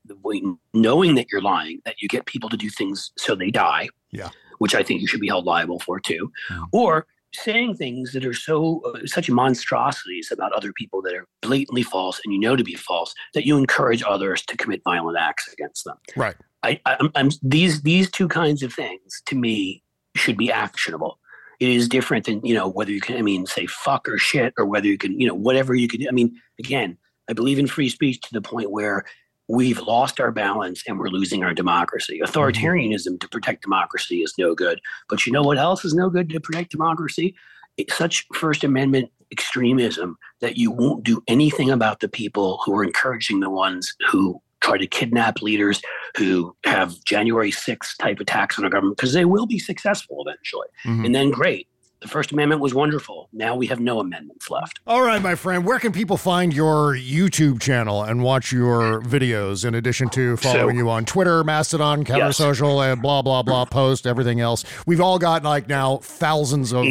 knowing 0.73 1.15
that 1.15 1.27
you're 1.31 1.41
lying, 1.41 1.81
that 1.85 2.01
you 2.01 2.07
get 2.07 2.25
people 2.25 2.49
to 2.49 2.57
do 2.57 2.69
things 2.69 3.11
so 3.17 3.35
they 3.35 3.51
die. 3.51 3.89
Yeah. 4.11 4.29
Which 4.59 4.75
I 4.75 4.83
think 4.83 5.01
you 5.01 5.07
should 5.07 5.19
be 5.19 5.27
held 5.27 5.45
liable 5.45 5.79
for 5.79 5.99
too. 5.99 6.31
Yeah. 6.49 6.63
Or 6.71 7.07
saying 7.35 7.75
things 7.75 8.13
that 8.13 8.25
are 8.25 8.33
so 8.33 8.81
uh, 8.85 9.05
such 9.05 9.29
monstrosities 9.29 10.31
about 10.31 10.53
other 10.53 10.71
people 10.73 11.01
that 11.01 11.13
are 11.13 11.27
blatantly 11.41 11.83
false 11.83 12.21
and 12.23 12.33
you 12.33 12.39
know 12.39 12.55
to 12.55 12.63
be 12.63 12.75
false 12.75 13.13
that 13.33 13.45
you 13.45 13.57
encourage 13.57 14.03
others 14.07 14.43
to 14.45 14.57
commit 14.57 14.81
violent 14.83 15.17
acts 15.17 15.51
against 15.51 15.83
them. 15.85 15.97
Right. 16.15 16.35
I, 16.63 16.79
I'm, 16.85 17.11
I'm 17.15 17.29
these 17.41 17.81
these 17.81 18.09
two 18.09 18.27
kinds 18.27 18.63
of 18.63 18.73
things 18.73 19.21
to 19.25 19.35
me 19.35 19.83
should 20.15 20.37
be 20.37 20.51
actionable. 20.51 21.19
It 21.59 21.69
is 21.69 21.87
different 21.87 22.25
than 22.25 22.45
you 22.45 22.53
know 22.53 22.67
whether 22.67 22.91
you 22.91 23.01
can 23.01 23.17
I 23.17 23.21
mean 23.21 23.45
say 23.45 23.65
fuck 23.65 24.07
or 24.07 24.17
shit 24.17 24.53
or 24.57 24.65
whether 24.65 24.87
you 24.87 24.97
can 24.97 25.19
you 25.19 25.27
know 25.27 25.35
whatever 25.35 25.75
you 25.75 25.87
can. 25.87 26.07
I 26.07 26.11
mean 26.11 26.39
again, 26.59 26.97
I 27.29 27.33
believe 27.33 27.59
in 27.59 27.67
free 27.67 27.89
speech 27.89 28.21
to 28.21 28.33
the 28.33 28.41
point 28.41 28.71
where 28.71 29.05
we've 29.47 29.79
lost 29.81 30.19
our 30.19 30.31
balance 30.31 30.83
and 30.87 30.97
we're 30.99 31.09
losing 31.09 31.43
our 31.43 31.53
democracy. 31.53 32.19
Mm-hmm. 32.23 32.31
Authoritarianism 32.31 33.19
to 33.19 33.27
protect 33.27 33.63
democracy 33.63 34.21
is 34.21 34.33
no 34.37 34.55
good. 34.55 34.79
But 35.09 35.25
you 35.25 35.33
know 35.33 35.43
what 35.43 35.57
else 35.57 35.83
is 35.85 35.93
no 35.93 36.09
good 36.09 36.29
to 36.29 36.39
protect 36.39 36.71
democracy? 36.71 37.35
It's 37.77 37.95
such 37.95 38.25
First 38.33 38.63
Amendment 38.63 39.11
extremism 39.31 40.17
that 40.41 40.57
you 40.57 40.69
won't 40.71 41.03
do 41.03 41.23
anything 41.27 41.71
about 41.71 41.99
the 41.99 42.07
people 42.07 42.61
who 42.63 42.75
are 42.75 42.83
encouraging 42.83 43.39
the 43.39 43.49
ones 43.49 43.93
who 44.09 44.39
try 44.61 44.77
to 44.77 44.87
kidnap 44.87 45.41
leaders 45.41 45.81
who 46.15 46.55
have 46.65 47.03
January 47.03 47.51
6th 47.51 47.97
type 47.97 48.19
attacks 48.19 48.57
on 48.57 48.63
our 48.63 48.69
government 48.69 48.95
because 48.95 49.13
they 49.13 49.25
will 49.25 49.45
be 49.45 49.59
successful 49.59 50.23
eventually. 50.25 50.67
Mhm. 50.85 51.05
And 51.05 51.15
then 51.15 51.31
great. 51.31 51.67
The 52.03 52.09
First 52.09 52.33
Amendment 52.33 52.59
was 52.59 52.73
wonderful. 52.73 53.29
Now 53.31 53.55
we 53.55 53.65
have 53.67 53.79
no 53.79 54.01
amendments 54.01 54.49
left. 54.49 54.81
All 54.85 55.01
right, 55.01 55.21
my 55.21 55.35
friend, 55.35 55.65
where 55.65 55.79
can 55.79 55.93
people 55.93 56.17
find 56.17 56.53
your 56.53 56.93
YouTube 56.97 57.61
channel 57.61 58.03
and 58.03 58.21
watch 58.21 58.51
your 58.51 59.01
videos 59.01 59.63
in 59.65 59.73
addition 59.73 60.09
to 60.09 60.35
following 60.35 60.75
So- 60.75 60.79
you 60.83 60.89
on 60.89 61.05
Twitter, 61.05 61.43
Mastodon, 61.45 62.03
Counter 62.03 62.25
Yes. 62.25 62.37
Social, 62.37 62.81
and 62.81 63.01
blah, 63.01 63.21
blah, 63.21 63.41
blah, 63.41 63.63
post, 63.63 64.05
everything 64.05 64.41
else? 64.41 64.65
We've 64.85 64.99
all 64.99 65.17
got 65.17 65.43
like 65.43 65.69
now 65.69 65.97
thousands 66.03 66.73
of 66.73 66.85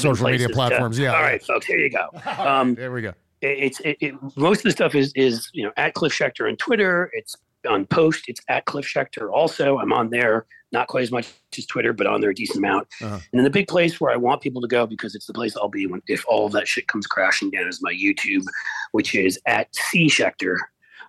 social 0.00 0.26
media 0.28 0.50
platforms. 0.50 0.98
Yeah. 0.98 1.14
All 1.14 1.22
right, 1.22 1.42
folks, 1.42 1.64
here 1.66 1.78
you 1.78 1.90
go. 1.90 2.08
Um, 2.38 2.74
there 2.74 2.92
we 2.92 3.00
go. 3.02 3.14
it's 3.40 3.80
it, 3.80 3.96
it, 4.00 4.14
most 4.36 4.58
of 4.58 4.62
the 4.64 4.70
stuff 4.72 4.94
is 4.94 5.12
is 5.14 5.48
you 5.54 5.64
know 5.64 5.72
at 5.78 5.94
Cliff 5.94 6.12
Schecter 6.12 6.48
on 6.48 6.56
Twitter. 6.56 7.10
It's 7.14 7.36
on 7.68 7.86
Post. 7.86 8.24
It's 8.28 8.40
at 8.48 8.64
Cliff 8.64 8.86
Schecter. 8.86 9.30
Also, 9.32 9.78
I'm 9.78 9.92
on 9.92 10.10
there, 10.10 10.46
not 10.72 10.88
quite 10.88 11.02
as 11.02 11.10
much 11.10 11.28
as 11.56 11.66
Twitter, 11.66 11.92
but 11.92 12.06
on 12.06 12.20
there 12.20 12.30
a 12.30 12.34
decent 12.34 12.58
amount. 12.58 12.88
Uh-huh. 13.02 13.14
And 13.14 13.22
then 13.32 13.44
the 13.44 13.50
big 13.50 13.68
place 13.68 14.00
where 14.00 14.12
I 14.12 14.16
want 14.16 14.42
people 14.42 14.60
to 14.62 14.68
go 14.68 14.86
because 14.86 15.14
it's 15.14 15.26
the 15.26 15.32
place 15.32 15.56
I'll 15.56 15.68
be 15.68 15.86
when 15.86 16.02
if 16.06 16.24
all 16.28 16.46
of 16.46 16.52
that 16.52 16.68
shit 16.68 16.88
comes 16.88 17.06
crashing 17.06 17.50
down 17.50 17.68
is 17.68 17.82
my 17.82 17.92
YouTube, 17.92 18.44
which 18.92 19.14
is 19.14 19.38
at 19.46 19.74
C 19.74 20.06
Schecter. 20.06 20.56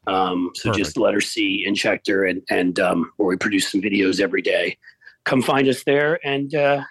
Um, 0.07 0.51
so 0.55 0.71
just 0.71 0.97
letter 0.97 1.21
C 1.21 1.63
in 1.65 1.73
Schecter, 1.73 2.29
and 2.29 2.41
and 2.49 2.79
um, 2.79 3.11
where 3.17 3.27
we 3.27 3.37
produce 3.37 3.71
some 3.71 3.81
videos 3.81 4.19
every 4.19 4.41
day. 4.41 4.77
Come 5.25 5.41
find 5.41 5.67
us 5.67 5.83
there, 5.83 6.19
and 6.25 6.55
uh, 6.55 6.81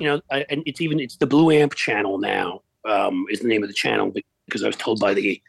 you 0.00 0.06
know, 0.06 0.20
I, 0.30 0.44
and 0.48 0.62
it's 0.66 0.80
even 0.80 0.98
it's 0.98 1.16
the 1.16 1.26
Blue 1.26 1.50
Amp 1.50 1.74
channel 1.74 2.18
now 2.18 2.62
um, 2.84 3.26
is 3.30 3.40
the 3.40 3.48
name 3.48 3.62
of 3.62 3.68
the 3.68 3.74
channel 3.74 4.12
because 4.46 4.64
I 4.64 4.66
was 4.66 4.76
told 4.76 4.98
by 4.98 5.14
the 5.14 5.40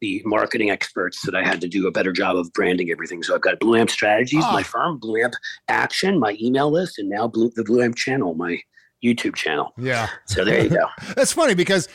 the 0.00 0.22
marketing 0.24 0.70
experts 0.70 1.22
that 1.22 1.34
I 1.34 1.44
had 1.44 1.60
to 1.60 1.68
do 1.68 1.86
a 1.86 1.90
better 1.90 2.12
job 2.12 2.36
of 2.36 2.52
branding 2.52 2.90
everything. 2.90 3.22
So 3.22 3.34
I've 3.34 3.40
got 3.40 3.58
Blue 3.58 3.76
Amp 3.76 3.90
Strategies, 3.90 4.44
Ah. 4.44 4.52
my 4.52 4.62
firm, 4.62 4.98
Blue 4.98 5.20
Amp 5.22 5.34
Action, 5.68 6.18
my 6.18 6.36
email 6.40 6.70
list, 6.70 6.98
and 6.98 7.08
now 7.08 7.26
Blue, 7.26 7.50
the 7.56 7.64
Blue 7.64 7.82
Amp 7.82 7.96
channel, 7.96 8.34
my 8.34 8.60
YouTube 9.04 9.34
channel. 9.34 9.72
Yeah. 9.76 10.08
So 10.26 10.44
there 10.44 10.62
you 10.62 10.70
go. 10.70 10.86
That's 11.16 11.32
funny 11.32 11.54
because 11.54 11.88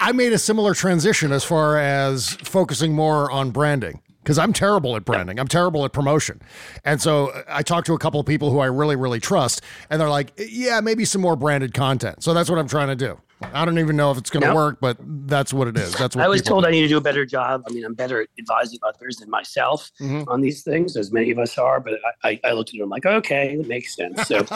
I 0.00 0.12
made 0.12 0.32
a 0.32 0.38
similar 0.38 0.74
transition 0.74 1.32
as 1.32 1.44
far 1.44 1.78
as 1.78 2.32
focusing 2.42 2.94
more 2.94 3.30
on 3.30 3.50
branding 3.50 4.02
because 4.22 4.38
I'm 4.38 4.52
terrible 4.52 4.94
at 4.96 5.06
branding. 5.06 5.38
I'm 5.40 5.48
terrible 5.48 5.86
at 5.86 5.92
promotion. 5.92 6.42
And 6.84 7.00
so 7.00 7.32
I 7.48 7.62
talked 7.62 7.86
to 7.86 7.94
a 7.94 7.98
couple 7.98 8.20
of 8.20 8.26
people 8.26 8.50
who 8.50 8.58
I 8.58 8.66
really, 8.66 8.96
really 8.96 9.20
trust, 9.20 9.62
and 9.88 9.98
they're 9.98 10.10
like, 10.10 10.32
yeah, 10.36 10.80
maybe 10.80 11.06
some 11.06 11.22
more 11.22 11.36
branded 11.36 11.72
content. 11.72 12.22
So 12.22 12.34
that's 12.34 12.50
what 12.50 12.58
I'm 12.58 12.68
trying 12.68 12.88
to 12.88 12.96
do. 12.96 13.18
I 13.40 13.64
don't 13.64 13.78
even 13.78 13.96
know 13.96 14.10
if 14.10 14.18
it's 14.18 14.30
going 14.30 14.44
to 14.44 14.54
work, 14.54 14.78
but 14.80 14.96
that's 15.00 15.52
what 15.52 15.68
it 15.68 15.76
is. 15.76 15.94
That's 15.94 16.16
what 16.16 16.24
I 16.24 16.28
was 16.28 16.42
told 16.42 16.64
do. 16.64 16.68
I 16.68 16.70
need 16.72 16.82
to 16.82 16.88
do 16.88 16.96
a 16.96 17.00
better 17.00 17.24
job. 17.24 17.62
I 17.68 17.72
mean, 17.72 17.84
I'm 17.84 17.94
better 17.94 18.22
at 18.22 18.28
advising 18.38 18.80
others 18.82 19.18
than 19.18 19.30
myself 19.30 19.90
Mhm. 20.00 20.24
on 20.28 20.40
these 20.40 20.62
things, 20.62 20.96
as 20.96 21.12
many 21.12 21.30
of 21.30 21.38
us 21.38 21.56
are. 21.56 21.78
But 21.80 21.94
I, 22.24 22.40
I, 22.44 22.52
looked 22.52 22.70
at 22.70 22.76
it, 22.76 22.82
I'm 22.82 22.88
like, 22.88 23.06
okay, 23.06 23.54
it 23.54 23.68
makes 23.68 23.94
sense. 23.94 24.26
So 24.26 24.44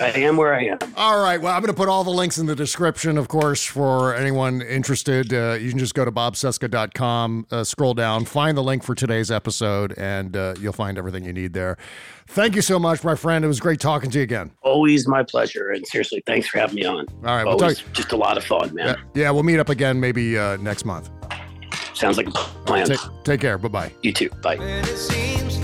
I 0.00 0.12
am 0.16 0.36
where 0.36 0.54
I 0.54 0.64
am. 0.64 0.78
All 0.96 1.20
right. 1.22 1.40
Well, 1.40 1.54
I'm 1.54 1.60
going 1.60 1.72
to 1.72 1.76
put 1.76 1.88
all 1.88 2.04
the 2.04 2.10
links 2.10 2.38
in 2.38 2.46
the 2.46 2.56
description, 2.56 3.18
of 3.18 3.28
course, 3.28 3.64
for 3.64 4.14
anyone 4.14 4.62
interested. 4.62 5.32
Uh, 5.32 5.56
you 5.60 5.70
can 5.70 5.78
just 5.78 5.94
go 5.94 6.04
to 6.04 6.12
bobcesca.com, 6.12 7.46
uh, 7.50 7.64
scroll 7.64 7.94
down, 7.94 8.24
find 8.24 8.56
the 8.56 8.62
link 8.62 8.82
for 8.82 8.94
today's 8.94 9.30
episode, 9.30 9.94
and 9.96 10.36
uh, 10.36 10.54
you'll 10.60 10.72
find 10.72 10.98
everything 10.98 11.24
you 11.24 11.32
need 11.32 11.52
there. 11.52 11.76
Thank 12.28 12.56
you 12.56 12.62
so 12.62 12.78
much, 12.78 13.04
my 13.04 13.14
friend. 13.14 13.44
It 13.44 13.48
was 13.48 13.60
great 13.60 13.80
talking 13.80 14.10
to 14.10 14.18
you 14.18 14.24
again. 14.24 14.50
Always 14.62 15.06
my 15.06 15.22
pleasure. 15.22 15.70
And 15.70 15.86
seriously, 15.86 16.22
thanks 16.26 16.46
for 16.48 16.58
having 16.58 16.76
me 16.76 16.84
on. 16.84 17.06
All 17.24 17.36
right. 17.36 17.44
We'll 17.44 17.54
Always 17.60 17.80
talk- 17.80 17.92
just 17.92 18.12
a 18.12 18.16
lot 18.16 18.38
of 18.38 18.44
fun, 18.44 18.74
man. 18.74 18.96
Yeah, 19.14 19.30
we'll 19.30 19.42
meet 19.42 19.58
up 19.58 19.68
again 19.68 20.00
maybe 20.00 20.38
uh, 20.38 20.56
next 20.56 20.84
month. 20.84 21.10
Sounds 21.94 22.16
like 22.16 22.28
a 22.28 22.30
plan. 22.30 22.86
Take, 22.86 23.00
take 23.24 23.40
care. 23.40 23.58
Bye 23.58 23.68
bye. 23.68 23.92
You 24.02 24.12
too. 24.12 24.30
Bye. 24.42 24.56
It 24.56 24.96
seems 24.96 25.58